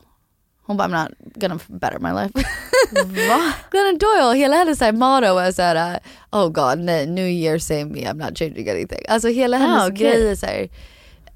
Hon 0.66 0.78
bara 0.78 0.88
I'm 0.88 1.04
not 1.04 1.12
gonna 1.36 1.60
better 1.68 2.00
my 2.00 2.10
life. 2.22 2.34
Va? 3.30 3.54
Glennon 3.72 3.98
Doyle, 3.98 4.38
hela 4.38 4.56
hennes 4.56 4.80
här 4.80 4.92
motto 4.92 5.38
är 5.38 5.52
såhär 5.52 6.00
oh 6.32 6.50
god 6.50 6.80
nej, 6.80 7.08
new 7.08 7.28
year 7.28 7.60
same 7.60 7.86
me 7.86 8.00
I'm 8.00 8.26
not 8.26 8.38
changing 8.38 8.70
anything. 8.70 9.00
Alltså 9.08 9.28
hela 9.28 9.58
hennes 9.58 9.82
Ah, 9.82 9.88
okej. 9.88 9.98
grej 9.98 10.30
är 10.30 10.36
så 10.36 10.46
här, 10.46 10.70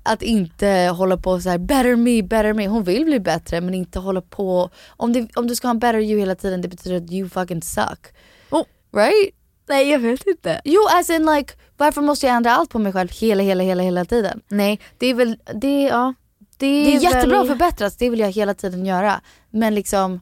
att 0.04 0.22
inte 0.22 0.68
hålla 0.98 1.18
på 1.18 1.40
så 1.40 1.50
här 1.50 1.58
better 1.58 1.96
me, 1.96 2.22
better 2.24 2.54
me. 2.54 2.68
Hon 2.68 2.84
vill 2.84 3.06
bli 3.06 3.20
bättre 3.20 3.62
men 3.62 3.74
inte 3.74 4.00
hålla 4.00 4.22
på. 4.22 4.70
Om, 4.88 5.14
det, 5.14 5.36
om 5.36 5.48
du 5.48 5.56
ska 5.56 5.68
ha 5.68 5.72
en 5.72 5.80
better 5.80 6.00
you 6.00 6.20
hela 6.20 6.36
tiden 6.36 6.62
det 6.62 6.68
betyder 6.68 6.98
att 6.98 7.12
you 7.12 7.30
fucking 7.30 7.62
suck. 7.62 8.08
Oh. 8.50 8.64
Right? 8.96 9.36
Nej 9.70 9.90
jag 9.92 10.00
vet 10.00 10.28
inte. 10.28 10.62
Jo 10.64 10.80
as 11.00 11.10
in 11.10 11.26
like 11.26 11.54
varför 11.78 12.02
måste 12.02 12.26
jag 12.28 12.36
ändra 12.36 12.52
allt 12.52 12.70
på 12.70 12.80
mig 12.80 12.94
själv 12.94 13.10
hela 13.12 13.44
hela 13.44 13.64
hela 13.64 13.84
hela 13.84 14.06
tiden? 14.06 14.42
Nej 14.48 14.80
det 14.98 15.08
är 15.08 15.14
väl, 15.14 15.38
det, 15.54 15.84
ja. 15.84 16.14
Det 16.58 16.66
är, 16.68 16.86
Det 16.86 16.96
är 16.96 17.00
jättebra 17.14 17.38
att 17.40 17.50
väl... 17.50 17.58
förbättras, 17.58 17.98
det 17.98 18.10
vill 18.10 18.20
jag 18.20 18.32
hela 18.32 18.54
tiden 18.54 18.86
göra. 18.86 19.22
Men 19.50 19.76
liksom, 19.76 20.20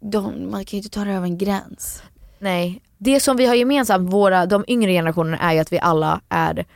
de, 0.00 0.50
man 0.50 0.64
kan 0.64 0.76
ju 0.76 0.76
inte 0.76 0.88
ta 0.90 1.04
det 1.04 1.10
över 1.12 1.26
en 1.26 1.38
gräns. 1.38 2.02
Nej. 2.38 2.82
Det 2.98 3.20
som 3.20 3.36
vi 3.36 3.46
har 3.46 3.54
gemensamt, 3.54 4.12
våra, 4.12 4.46
de 4.46 4.64
yngre 4.68 4.92
generationerna 4.92 5.38
är 5.38 5.52
ju 5.52 5.58
att 5.58 5.72
vi 5.72 5.78
alla 5.80 6.20
är 6.28 6.66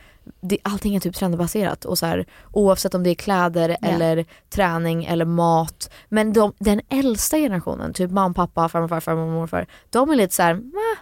det, 0.41 0.57
allting 0.63 0.95
är 0.95 0.99
typ 0.99 1.15
trendbaserat 1.15 1.85
och 1.85 1.97
så 1.97 2.05
här, 2.05 2.25
oavsett 2.51 2.93
om 2.95 3.03
det 3.03 3.09
är 3.09 3.15
kläder 3.15 3.77
Ja. 3.81 3.87
eller 3.87 4.25
träning 4.49 5.05
eller 5.05 5.25
mat. 5.25 5.89
Men 6.09 6.33
de, 6.33 6.53
den 6.59 6.81
äldsta 6.89 7.37
generationen, 7.37 7.93
typ 7.93 8.11
mamma, 8.11 8.33
pappa, 8.33 8.69
farmor, 8.69 8.87
farfar, 8.87 9.15
mormor, 9.15 9.33
morfar. 9.33 9.67
De 9.89 10.09
är 10.09 10.15
lite 10.15 10.35
så 10.35 10.43
här, 10.43 10.53
"Mäh." 10.53 10.99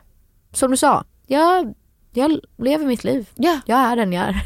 Som 0.54 0.72
du 0.72 0.78
sa, 0.78 1.04
jag, 1.28 1.74
jag 2.14 2.40
lever 2.58 2.86
mitt 2.86 3.04
liv. 3.04 3.30
Ja. 3.36 3.60
Jag 3.66 3.80
är 3.80 3.96
den 3.96 4.14
jag 4.14 4.26
är. 4.28 4.42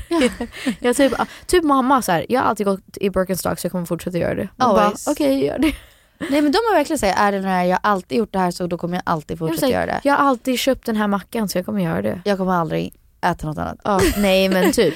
jag 0.79 0.95
typ, 0.95 1.13
typ 1.45 1.63
mamma, 1.63 2.01
så 2.01 2.11
här, 2.11 2.25
jag 2.29 2.41
har 2.41 2.47
alltid 2.49 2.65
gått 2.65 2.97
i 3.01 3.09
Birkenstock 3.09 3.59
så 3.59 3.65
jag 3.65 3.71
kommer 3.71 3.85
fortsätta 3.85 4.17
göra 4.17 4.35
det. 4.35 4.49
Always. 4.57 5.07
Okej, 5.07 5.45
gör 5.45 5.59
det. 5.59 5.73
Nej 6.29 6.41
men 6.41 6.51
de 6.51 6.57
har 6.57 6.75
verkligen 6.75 6.99
sagt, 6.99 7.19
är 7.19 7.31
det 7.31 7.37
den 7.37 7.47
här, 7.47 7.63
jag 7.63 7.79
har 7.83 7.91
alltid 7.91 8.17
gjort 8.17 8.33
det 8.33 8.39
här 8.39 8.51
så 8.51 8.67
då 8.67 8.77
kommer 8.77 8.95
jag 8.95 9.03
alltid 9.05 9.31
Jag, 9.31 9.39
fortsätta 9.39 9.59
säger, 9.59 9.73
göra 9.73 9.85
det. 9.85 9.99
jag 10.03 10.13
har 10.15 10.29
alltid 10.29 10.59
köpt 10.59 10.85
den 10.85 10.95
här 10.95 11.07
mackan 11.07 11.49
så 11.49 11.57
jag 11.57 11.65
kommer 11.65 11.83
göra 11.83 12.01
det. 12.01 12.21
Jag 12.25 12.37
kommer 12.37 12.53
aldrig 12.53 12.93
äta 13.21 13.47
något 13.47 13.57
annat. 13.57 13.77
Ja, 13.83 13.99
nej 14.17 14.49
men 14.49 14.71
typ. 14.71 14.93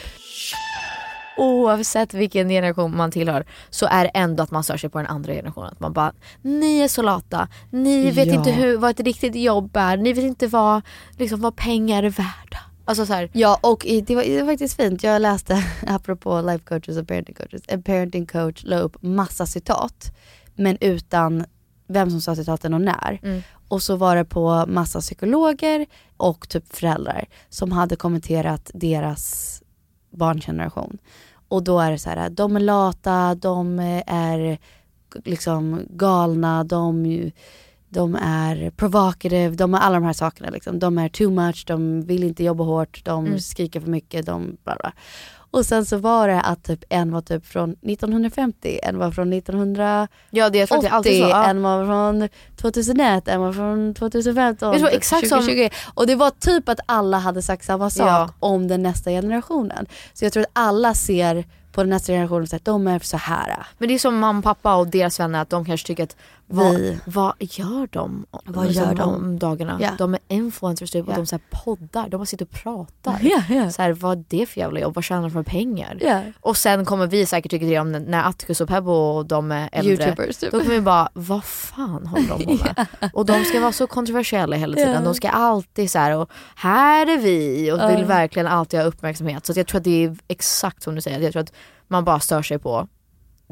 Oavsett 1.40 2.14
vilken 2.14 2.50
generation 2.50 2.98
man 2.98 3.12
tillhör 3.12 3.46
så 3.70 3.86
är 3.86 4.04
det 4.04 4.10
ändå 4.10 4.44
att 4.44 4.52
man 4.52 4.64
stör 4.64 4.78
sig 4.78 4.90
på 4.90 4.98
den 4.98 5.08
andra 5.08 5.34
generationen. 5.34 5.70
Att 5.72 5.80
man 5.80 5.94
bara, 5.94 6.14
ni 6.42 6.80
är 6.80 6.88
så 6.88 7.02
lata, 7.02 7.48
ni 7.70 8.12
vet 8.12 8.28
Ja. 8.28 8.34
inte 8.34 8.52
hur, 8.52 8.78
vad 8.78 8.92
ett 8.92 9.00
riktigt 9.00 9.36
jobb 9.36 9.78
är, 9.78 9.98
ni 9.98 10.14
vet 10.14 10.24
inte 10.24 10.48
vad, 10.48 10.82
liksom, 11.18 11.42
vad 11.42 11.56
pengar 11.56 12.04
är 12.04 12.10
värda. 12.10 12.60
Alltså 12.86 13.06
så 13.06 13.14
här, 13.14 13.30
Ja 13.34 13.60
och 13.62 13.86
det, 14.06 14.16
var, 14.16 14.24
det 14.24 14.42
var 14.42 14.52
faktiskt 14.52 14.76
fint, 14.76 15.04
jag 15.04 15.22
läste 15.22 15.64
apropå 15.88 16.42
life 16.42 16.64
coaches 16.66 16.98
och 16.98 17.08
parenting 17.08 17.36
coaches, 17.36 17.62
en 17.68 17.84
parenting 17.84 18.26
coach 18.26 18.64
la 18.64 18.78
upp 18.80 19.02
massa 19.02 19.46
citat 19.46 20.16
men 20.56 20.78
utan 20.82 21.46
vem 21.88 22.10
som 22.10 22.22
sa 22.22 22.36
citaten 22.36 22.74
och 22.74 22.82
när. 22.82 23.20
Mm. 23.24 23.42
Och 23.68 23.84
så 23.84 23.96
var 23.96 24.16
det 24.16 24.26
på 24.26 24.66
massa 24.68 25.00
psykologer 25.02 25.86
och 26.18 26.50
typ 26.50 26.76
föräldrar 26.76 27.26
som 27.50 27.72
hade 27.72 27.96
kommenterat 27.96 28.72
deras 28.74 29.56
barngeneration. 30.12 30.98
Och 31.50 31.64
då 31.64 31.80
är 31.80 31.92
det 31.92 31.98
så 31.98 32.10
här, 32.10 32.30
de 32.30 32.56
är 32.56 32.60
lata, 32.60 33.36
de 33.36 33.80
är 34.08 34.58
liksom 35.26 35.82
galna, 35.90 36.64
de, 36.64 37.32
de 37.90 38.16
är 38.22 38.70
provocative, 38.70 39.56
de 39.56 39.74
är 39.74 39.78
alla 39.80 39.96
de 40.00 40.06
här 40.06 40.14
sakerna. 40.14 40.50
Liksom. 40.50 40.80
De 40.80 40.98
är 40.98 41.10
too 41.10 41.32
much, 41.32 41.64
de 41.68 42.02
vill 42.02 42.24
inte 42.24 42.44
jobba 42.44 42.64
hårt, 42.64 43.06
de 43.06 43.26
Mm. 43.26 43.40
skriker 43.40 43.80
för 43.80 43.90
mycket, 43.90 44.26
de 44.26 44.58
bla 44.64 44.76
bla. 44.80 44.94
Och 45.52 45.66
sen 45.66 45.86
så 45.86 45.98
var 45.98 46.28
det 46.28 46.42
att 46.42 46.64
typ 46.64 46.84
en 46.90 47.12
var 47.12 47.22
typ 47.22 47.46
från 47.46 47.72
1950, 47.72 48.80
en 48.84 48.98
var 48.98 49.12
från 49.12 49.34
1980, 49.34 50.08
ja 50.30 50.50
det, 50.50 50.58
jag 50.72 50.84
är 50.84 50.90
alltid 50.90 51.24
så. 51.24 51.30
Ja. 51.30 51.46
en 51.46 51.62
var 51.62 51.86
från 51.86 52.30
2001, 52.56 53.28
en 53.28 53.42
var 53.42 53.54
från 53.54 53.94
2015, 53.94 54.72
Vet 54.72 54.80
du 54.80 54.84
vad, 54.84 54.94
exakt 54.94 55.28
som- 55.30 55.40
2020. 55.40 55.70
Och 55.94 56.08
det 56.08 56.16
var 56.16 56.30
typ 56.30 56.70
att 56.70 56.80
alla 56.86 57.18
hade 57.18 57.42
sagt 57.42 57.66
samma 57.66 57.90
sak 57.90 58.08
Ja. 58.08 58.30
om 58.40 58.68
den 58.68 58.84
nästa 58.84 59.10
generationen. 59.12 59.86
Så 60.14 60.26
jag 60.26 60.34
tror 60.34 60.44
att 60.44 60.50
alla 60.54 60.94
ser 60.94 61.46
på 61.84 61.90
nästa 61.90 62.14
generationen 62.14 62.44
och 62.44 62.54
att 62.54 62.66
de 62.66 62.88
är 62.88 63.00
så 63.00 63.18
här. 63.18 63.66
Men 63.78 63.88
det 63.88 63.94
är 63.96 64.00
som 64.00 64.18
mamma, 64.20 64.42
pappa 64.42 64.76
och 64.76 64.88
deras 64.88 65.20
vänner 65.20 65.42
att 65.42 65.50
de 65.50 65.66
kanske 65.66 65.88
tycker 65.88 66.04
att 66.04 66.16
vad, 66.52 66.76
Vi- 66.76 67.00
vad 67.06 67.34
gör 67.40 67.88
de? 67.92 68.26
Vad 68.46 68.66
liksom 68.68 68.84
gör 68.84 68.96
de? 68.96 69.02
om 69.16 69.40
dagarna? 69.40 69.78
Ja. 69.82 69.90
De 69.98 70.14
är 70.14 70.20
influencers 70.28 70.92
typ 70.92 71.08
och 71.08 71.14
de 71.14 71.26
så 71.26 71.36
här 71.36 71.42
poddar, 71.64 72.10
de 72.10 72.18
bara 72.18 72.26
sitter 72.26 72.46
och 72.46 72.52
pratar. 72.52 73.70
Så 73.70 73.82
här, 73.82 73.92
vad 73.92 74.18
är 74.20 74.24
det 74.28 74.46
för 74.46 74.60
jävla 74.60 74.80
jobb? 74.80 74.96
Vad 74.96 75.04
tjänar 75.04 75.22
de 75.22 75.32
för 75.32 75.44
pengar? 75.44 75.98
Och 76.40 76.58
sen 76.58 76.86
kommer 76.86 77.08
vi 77.08 77.26
säkert 77.26 77.52
tycka 77.52 77.66
det 77.66 77.80
om 77.80 77.92
när- 77.92 78.30
Atticus 78.30 78.62
och 78.62 78.68
Pebbo 78.68 78.92
och 78.92 79.26
de 79.26 79.52
är 79.52 79.70
äldre. 79.72 79.94
Youtubers, 79.94 80.38
typ. 80.38 80.52
Då 80.52 80.60
kommer 80.60 80.72
vi 80.76 80.82
bara, 80.82 81.10
vad 81.14 81.44
fan 81.44 82.08
håller 82.08 82.28
de 82.30 82.44
på 82.58 82.64
med? 82.64 82.86
Och 83.14 83.26
de 83.26 83.44
ska 83.46 83.60
vara 83.60 83.72
så 83.72 83.88
kontroversiella 83.88 84.56
hela 84.56 84.76
tiden. 84.76 85.04
De 85.04 85.16
ska 85.16 85.30
alltid 85.30 85.92
så 85.92 86.00
här, 86.00 86.18
och 86.18 86.30
här 86.56 87.08
är 87.08 87.18
vi 87.18 87.72
och 87.72 87.92
vill 87.92 88.06
verkligen 88.06 88.48
alltid 88.48 88.80
ha 88.80 88.88
uppmärksamhet. 88.88 89.46
Så 89.46 89.54
jag 89.56 89.68
tror 89.68 89.78
att 89.78 89.84
det 89.84 90.04
är 90.06 90.18
exakt 90.28 90.84
som 90.84 90.96
du 90.96 91.02
säger, 91.02 91.20
jag 91.20 91.32
tror 91.32 91.44
att 91.44 91.54
man 91.88 92.06
bara 92.06 92.20
stör 92.20 92.42
sig 92.42 92.60
på 92.60 92.88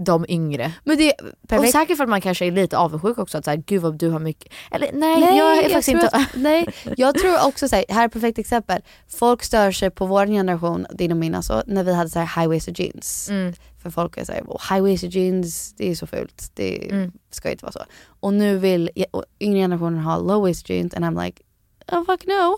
de 0.05 0.25
yngre. 0.29 0.71
Men 0.83 0.97
det, 0.97 1.11
Och 1.11 1.47
perfekt. 1.49 1.71
säkert 1.71 1.97
för 1.97 2.03
att 2.03 2.09
man 2.09 2.21
kanske 2.21 2.45
är 2.45 2.51
lite 2.51 2.77
avundsjuk 2.77 3.17
också, 3.17 3.37
att 3.37 3.45
så 3.45 3.49
här, 3.51 3.63
gud 3.65 3.81
vad 3.81 3.97
du 3.97 4.09
har 4.09 4.19
mycket. 4.19 4.53
Eller 4.71 4.89
nej, 4.93 5.19
Nej, 5.19 5.37
jag 5.37 5.57
är 5.57 5.69
faktiskt 5.69 5.89
tror 5.89 6.03
inte... 6.03 6.17
Att, 6.17 6.27
nej, 6.35 6.67
jag 6.97 7.15
tror 7.15 7.47
också 7.47 7.67
såhär, 7.67 7.85
här 7.89 8.01
är 8.01 8.05
ett 8.07 8.13
perfekt 8.13 8.39
exempel. 8.39 8.81
Folk 9.07 9.43
stör 9.43 9.71
sig 9.71 9.89
på 9.89 10.05
vår 10.05 10.25
generation, 10.25 10.85
din 10.93 11.11
och 11.11 11.17
min 11.17 11.35
alltså, 11.35 11.63
när 11.67 11.83
vi 11.83 11.93
hade 11.93 12.09
så 12.09 12.19
här 12.19 12.41
high-waisted 12.43 12.79
jeans. 12.81 13.29
Mm. 13.29 13.53
För 13.83 13.89
folk 13.89 14.17
är 14.17 14.25
såhär, 14.25 14.41
oh, 14.41 14.61
high-waisted 14.71 15.09
jeans, 15.09 15.73
det 15.77 15.91
är 15.91 15.95
så 15.95 16.07
fult. 16.07 16.51
Det 16.53 16.91
Mm. 16.91 17.11
ska 17.31 17.51
inte 17.51 17.65
vara 17.65 17.71
så. 17.73 17.79
Och 18.19 18.33
nu 18.33 18.57
vill 18.57 18.89
och 19.11 19.23
yngre 19.39 19.59
generationen 19.59 19.99
ha 19.99 20.17
low-waisted 20.17 20.71
jeans 20.71 20.93
and 20.93 21.05
I'm 21.05 21.25
like, 21.25 21.41
oh 21.91 22.05
fuck 22.05 22.25
no. 22.27 22.57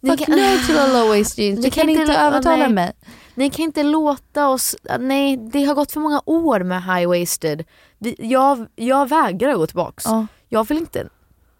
Ni 0.00 0.10
Fuck 0.10 0.20
kan- 0.26 0.34
no 0.38 0.58
to 0.66 0.72
the 0.72 0.92
low-waisted 0.92 1.42
jeans. 1.42 1.64
Du 1.64 1.70
kan 1.70 1.80
kan 1.86 1.90
inte- 1.90 2.14
övertala 2.16 2.56
nej. 2.56 2.68
mig. 2.72 2.92
Ni 3.34 3.50
kan 3.50 3.64
inte 3.64 3.82
låta 3.82 4.48
oss, 4.48 4.76
nej 5.00 5.36
det 5.36 5.64
har 5.64 5.74
gått 5.74 5.92
för 5.92 6.00
många 6.00 6.22
år 6.26 6.60
med 6.60 6.82
high-waisted. 6.82 7.64
Vi, 7.98 8.16
jag, 8.18 8.66
jag 8.76 9.08
vägrar 9.08 9.54
gå 9.54 9.66
tillbaks. 9.66 10.04
Ja. 10.06 10.26
Jag 10.48 10.68
vill 10.68 10.78
inte, 10.78 11.08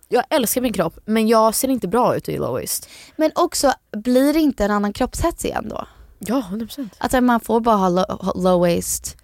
jag 0.09 0.24
älskar 0.30 0.61
min 0.61 0.72
kropp 0.72 0.99
men 1.05 1.28
jag 1.28 1.55
ser 1.55 1.68
inte 1.68 1.89
bra 1.89 2.16
ut 2.16 2.28
i 2.28 2.39
low-waist. 2.39 2.89
Men 3.16 3.30
också, 3.34 3.72
blir 3.97 4.32
det 4.32 4.41
inte 4.41 4.64
en 4.64 4.70
annan 4.70 4.93
kroppshets 4.93 5.45
igen 5.45 5.66
då? 5.70 5.86
Ja 6.18 6.43
100%. 6.51 6.89
Att 6.99 7.24
man 7.24 7.41
får 7.41 7.61
bara 7.61 7.76
ha 7.76 7.89
low- 7.89 8.24
ha 8.24 8.32
low-waist 8.32 9.16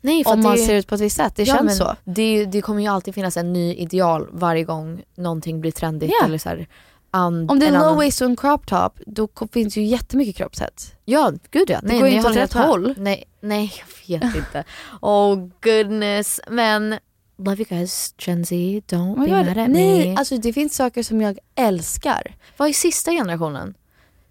Nej 0.00 0.24
om 0.26 0.40
man 0.42 0.52
det, 0.56 0.58
ser 0.62 0.74
ut 0.74 0.86
på 0.86 0.94
ett 0.94 1.00
visst 1.00 1.16
sätt. 1.16 1.36
Det 1.36 1.42
ja, 1.44 1.54
känns 1.56 1.78
så. 1.78 1.96
Det, 2.04 2.44
det 2.44 2.60
kommer 2.62 2.80
ju 2.82 2.86
alltid 2.88 3.14
finnas 3.14 3.36
en 3.36 3.52
ny 3.52 3.74
ideal 3.74 4.28
varje 4.32 4.64
gång 4.64 5.02
någonting 5.14 5.60
blir 5.60 5.72
trendigt 5.72 6.12
Ja. 6.20 6.26
eller 6.26 6.38
så 6.38 6.48
här, 6.48 6.68
an, 7.10 7.50
Om 7.50 7.58
det 7.58 7.66
är 7.66 7.72
low 7.72 7.96
waist 7.96 8.20
och 8.20 8.26
en 8.26 8.36
crop 8.36 8.66
top, 8.66 8.98
då 9.06 9.28
finns 9.52 9.76
ju 9.76 9.82
jättemycket 9.84 10.36
kroppshets. 10.36 10.92
Ja, 11.04 11.32
gud 11.50 11.70
ja. 11.70 11.80
Nej, 11.82 11.98
går 11.98 12.08
ju 12.08 12.14
nej, 12.14 12.16
inte 12.16 12.28
jag 12.28 12.44
åt 12.44 12.54
rätt 12.56 12.66
håll. 12.66 12.94
Nej, 12.96 13.24
nej 13.40 13.72
jag 14.06 14.18
vet 14.18 14.34
inte. 14.36 14.64
Oh 15.00 15.48
goodness. 15.60 16.40
Men 16.48 16.94
love 17.38 17.56
you 17.56 17.64
guys 17.68 18.14
Gen 18.18 18.46
Z, 18.46 18.54
don't 18.88 19.16
Vad 19.16 19.28
be 19.28 19.36
mad 19.36 19.46
det? 19.46 19.62
at 19.62 19.70
Nej, 19.70 20.08
me. 20.08 20.16
alltså 20.16 20.36
det 20.36 20.52
finns 20.52 20.76
saker 20.76 21.02
som 21.02 21.20
jag 21.20 21.38
älskar. 21.54 22.34
Vad 22.56 22.68
är 22.68 22.72
sista 22.72 23.10
generationen? 23.10 23.74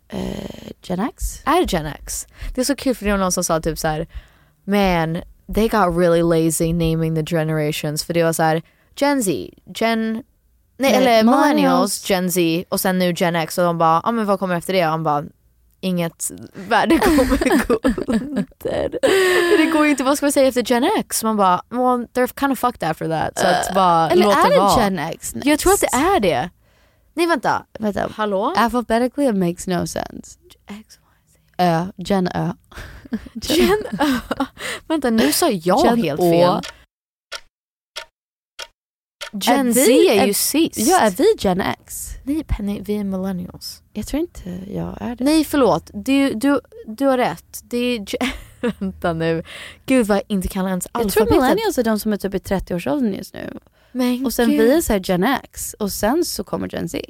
Eh, 0.08 0.72
Gen 0.84 1.00
X? 1.00 1.42
Är 1.46 1.66
Gen 1.74 1.86
X? 1.86 2.28
Det 2.56 2.62
är 2.62 2.66
så 2.66 2.76
kul 2.76 2.96
för 2.96 3.06
det 3.06 3.12
var 3.12 3.18
någon 3.18 3.32
som 3.32 3.44
sa 3.44 3.60
typ 3.62 3.80
så 3.80 3.88
här. 3.88 4.08
man, 4.64 5.22
they 5.56 5.68
got 5.68 5.98
really 5.98 6.22
lazy 6.46 6.74
naming 6.74 7.16
the 7.16 7.36
generations. 7.36 8.04
För 8.04 8.14
det 8.14 8.24
var 8.24 8.34
så 8.34 8.44
här, 8.44 8.62
Gen 8.96 9.24
Z, 9.24 9.50
Gen... 9.76 10.24
Nej, 10.80 10.94
eller 10.94 11.24
millennials. 11.24 12.10
Gen 12.10 12.32
Z 12.32 12.64
och 12.70 12.80
sen 12.80 13.00
nu 13.00 13.14
Gen 13.18 13.36
X 13.36 13.58
och 13.58 13.64
de 13.64 13.78
bara, 13.78 13.96
ja 13.96 14.02
ah, 14.04 14.12
men 14.12 14.26
vad 14.26 14.40
kommer 14.40 14.56
efter 14.56 14.74
det? 14.74 14.86
Och 14.86 14.92
han 14.92 15.04
bara, 15.04 15.24
inget 15.82 16.32
värde 16.54 16.98
kommer 17.00 17.68
gå 17.68 17.80
under. 18.08 18.90
Det 19.58 19.72
går 19.72 19.86
ju 19.86 19.92
inte, 19.92 20.04
vad 20.04 20.18
ska 20.18 20.26
man 20.26 20.32
säga 20.32 20.48
efter 20.48 20.64
Gen 20.72 20.90
X? 21.00 21.24
Man 21.24 21.38
bara, 21.38 21.62
well 21.70 22.08
they're 22.14 22.40
kind 22.40 22.52
of 22.52 22.60
fucked 22.60 22.90
after 22.90 23.10
that. 23.10 23.40
Så 23.40 23.48
att 23.48 23.76
bara 23.76 24.10
Eller 24.10 24.24
låt 24.24 24.36
är 24.46 24.50
det 24.50 24.58
vara. 24.60 24.84
Gen 24.84 25.00
X 25.00 25.36
next? 25.36 25.46
Jag 25.48 25.60
tror 25.60 25.74
att 25.74 25.80
det 25.82 25.94
är 25.98 26.20
det. 26.20 26.50
Nej 27.14 27.28
vänta, 27.28 27.66
Vänta, 27.80 28.10
hallå? 28.16 28.54
alphabetically 28.58 29.30
it 29.30 29.36
makes 29.36 29.68
no 29.68 29.88
sense. 29.88 30.40
X, 30.82 31.00
Ö, 31.58 31.86
Gen 31.98 32.28
Ö. 32.36 32.52
Gen 33.34 33.84
Vänta 34.88 35.10
nu 35.10 35.32
sa 35.32 35.50
jag 35.50 35.86
Gen 35.86 36.04
helt 36.04 36.20
Å. 36.20 36.62
Gen 39.34 39.68
Är 39.68 39.74
Z 39.74 39.86
vi- 39.88 40.08
är 40.10 40.26
ju 40.26 40.34
sist. 40.34 40.78
Ja, 40.78 41.00
är 41.00 41.12
vi 41.12 41.26
Gen 41.40 41.62
X? 41.62 42.10
Nej 42.24 42.44
Penny, 42.48 42.82
vi 42.82 42.96
är 42.98 43.04
millennials. 43.04 43.84
Jag 43.94 44.08
tror 44.08 44.20
inte 44.22 44.60
jag 44.74 44.98
är 45.02 45.16
det. 45.16 45.24
Nej 45.24 45.44
förlåt, 45.44 45.90
du, 45.94 46.34
du, 46.34 46.60
du 46.88 47.06
har 47.06 47.18
rätt. 47.18 47.60
Det 47.64 47.78
är... 47.78 48.06
Vänta 48.80 49.14
nu. 49.14 49.44
Gud 49.86 50.08
vad 50.08 50.18
jag 50.18 50.24
inte 50.28 50.48
kan 50.48 50.68
ens 50.68 50.88
Jag 50.94 50.94
tror 50.94 51.04
alfabetet. 51.24 51.42
millennials 51.42 51.78
är 51.78 51.84
de 51.84 52.00
som 52.00 52.14
är 52.14 52.18
typ 52.18 52.36
i 52.36 52.38
30-årsåldern 52.38 53.14
just 53.14 53.34
nu. 53.34 53.58
Men 53.92 54.26
Och 54.26 54.34
sen 54.34 54.50
gud. 54.50 54.60
vi 54.62 54.72
är 54.72 54.82
så 54.82 54.94
här 54.94 55.02
Gen 55.06 55.24
X 55.24 55.76
och 55.80 55.92
sen 55.92 56.26
så 56.26 56.44
kommer 56.44 56.70
Gen 56.74 56.90
Z. 56.90 57.02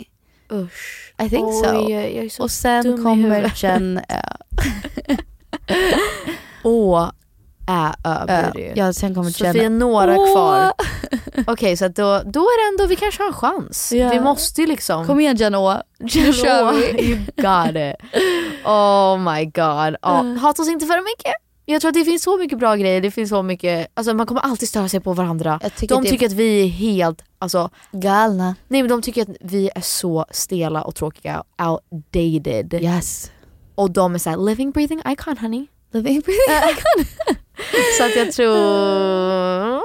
Usch. 0.51 1.13
I 1.26 1.30
think 1.30 1.47
Oj, 1.47 1.53
so. 1.63 1.89
Jag, 1.91 2.13
jag 2.15 2.32
Och 2.39 2.51
sen 2.51 3.03
kommer. 3.03 3.53
Gen 3.63 3.97
Ö. 4.09 4.22
Å, 7.70 7.72
Ä, 7.72 7.93
Ö 8.03 8.26
Ö. 8.30 8.51
blir 8.51 8.63
det 8.63 8.70
ju. 8.70 8.74
Ja, 8.76 8.93
sen 8.93 9.15
kommer 9.15 9.32
Så 9.32 9.51
vi 9.51 9.59
är 9.63 9.70
några 9.70 10.17
Å. 10.20 10.34
kvar. 10.34 10.72
Okej 11.47 11.78
så 11.78 11.86
att 11.86 11.95
då, 11.95 12.22
då 12.26 12.39
är 12.39 12.57
det 12.63 12.74
ändå, 12.74 12.89
vi 12.89 12.95
kanske 12.95 13.24
har 13.24 13.28
en 13.28 13.34
chans. 13.34 13.91
Ja. 13.91 14.09
Vi 14.09 14.20
måste 14.20 14.61
ju 14.61 14.67
liksom. 14.67 15.07
Kom 15.07 15.20
igen 15.20 15.36
Gen 15.36 15.55
Å. 15.55 15.82
Gen 15.99 16.26
Nu 16.26 16.34
kör 16.34 16.74
vi. 16.74 17.03
You 17.11 17.17
got 17.36 17.76
it. 17.76 18.22
Oh 18.65 19.17
my 19.17 19.45
god. 19.45 19.95
Ja, 20.01 20.36
hata 20.41 20.61
oss 20.61 20.70
inte 20.70 20.86
för 20.86 21.03
mycket. 21.03 21.34
Jag 21.65 21.82
tror 21.82 21.89
att 21.89 21.93
det 21.95 22.05
finns 22.05 22.24
så 22.24 22.38
mycket 22.38 22.59
bra 22.59 22.76
grejer, 22.76 23.01
det 23.01 23.11
finns 23.11 23.30
så 23.30 23.43
mycket, 23.43 23.88
alltså 23.93 24.13
man 24.13 24.26
kommer 24.26 24.41
alltid 24.41 24.70
störa 24.70 24.89
sig 24.89 24.99
på 24.99 25.13
varandra. 25.13 25.59
De 25.63 25.88
det 25.88 25.95
är 25.95 26.11
tycker 26.11 26.26
att 26.26 26.32
vi 26.32 26.63
är 26.63 26.67
helt, 26.67 27.24
alltså 27.39 27.70
galna. 27.91 28.55
nej 28.67 28.82
men 28.82 28.89
de 28.89 29.01
tycker 29.01 29.22
att 29.22 29.30
vi 29.41 29.70
är 29.76 29.82
så 29.82 30.26
stela 30.32 30.82
och 30.82 30.95
tråkiga, 30.95 31.43
outdated. 31.63 32.74
Yes. 32.74 33.32
Och 33.76 33.91
de 33.91 34.15
är 34.15 34.20
såhär 34.20 34.38
living 34.38 34.72
breathing 34.72 35.01
icon 35.07 35.38
honey. 35.38 35.67
Living 35.91 36.22
breathing 36.22 36.70
icon. 36.72 37.05
Så 37.97 38.03
att 38.05 38.16
jag 38.16 38.32
tror, 38.32 39.82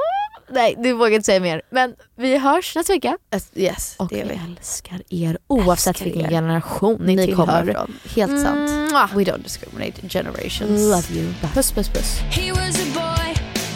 nej 0.52 0.74
du 0.78 0.92
vågar 0.92 1.10
inte 1.14 1.26
säga 1.26 1.40
mer. 1.40 1.62
Men 1.70 1.94
vi 2.16 2.38
hörs 2.38 2.76
nästa 2.76 2.92
vecka. 2.92 3.18
Yes, 3.54 3.94
Och 3.98 4.08
det 4.08 4.20
är 4.20 4.24
vi 4.24 4.40
älskar 4.50 5.02
er 5.10 5.38
oavsett 5.46 5.86
Älskar 5.90 6.04
vilken 6.04 6.24
er. 6.26 6.30
generation 6.30 6.96
ni, 7.00 7.16
Ni 7.16 7.26
tillhör. 7.26 7.46
kommer 7.46 7.70
ifrån. 7.70 7.98
Helt 8.16 8.42
sant. 8.42 8.70
Mwah. 8.90 9.16
We 9.16 9.22
don't 9.24 9.42
discriminate 9.42 10.08
generations. 10.08 10.80
Love 10.80 11.20
you. 11.20 11.32
Puss 11.54 11.72
puss 11.72 11.88
puss. 11.88 12.18
He 12.30 12.52
was 12.52 12.76
a 12.76 12.86
boy, 12.94 13.34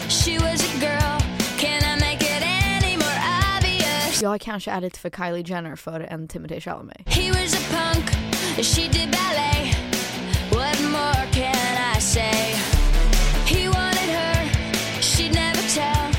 she 0.09 0.37
was 0.39 0.61
a 0.61 0.79
girl. 0.79 1.19
Can 1.59 1.81
I 1.83 1.99
make 1.99 2.21
it 2.37 2.43
any 2.83 2.97
more 2.97 3.19
obvious? 3.57 4.21
Jag 4.21 4.41
kanske 4.41 4.71
är 4.71 4.81
lite 4.81 4.99
för 4.99 5.09
Kylie 5.09 5.43
Jenner 5.47 5.75
för 5.75 5.99
en 5.99 6.27
Timothée 6.27 6.61
Chalamet. 6.61 6.97
He 7.05 7.29
was 7.31 7.53
a 7.53 7.63
punk, 7.71 8.05
she 8.65 8.81
did 8.81 9.09
ballet. 9.11 9.75
What 10.51 10.81
more 10.91 11.25
can 11.33 11.97
I 11.97 12.01
say? 12.01 12.78
she'd 15.19 15.33
never 15.33 15.61
tell. 15.67 16.18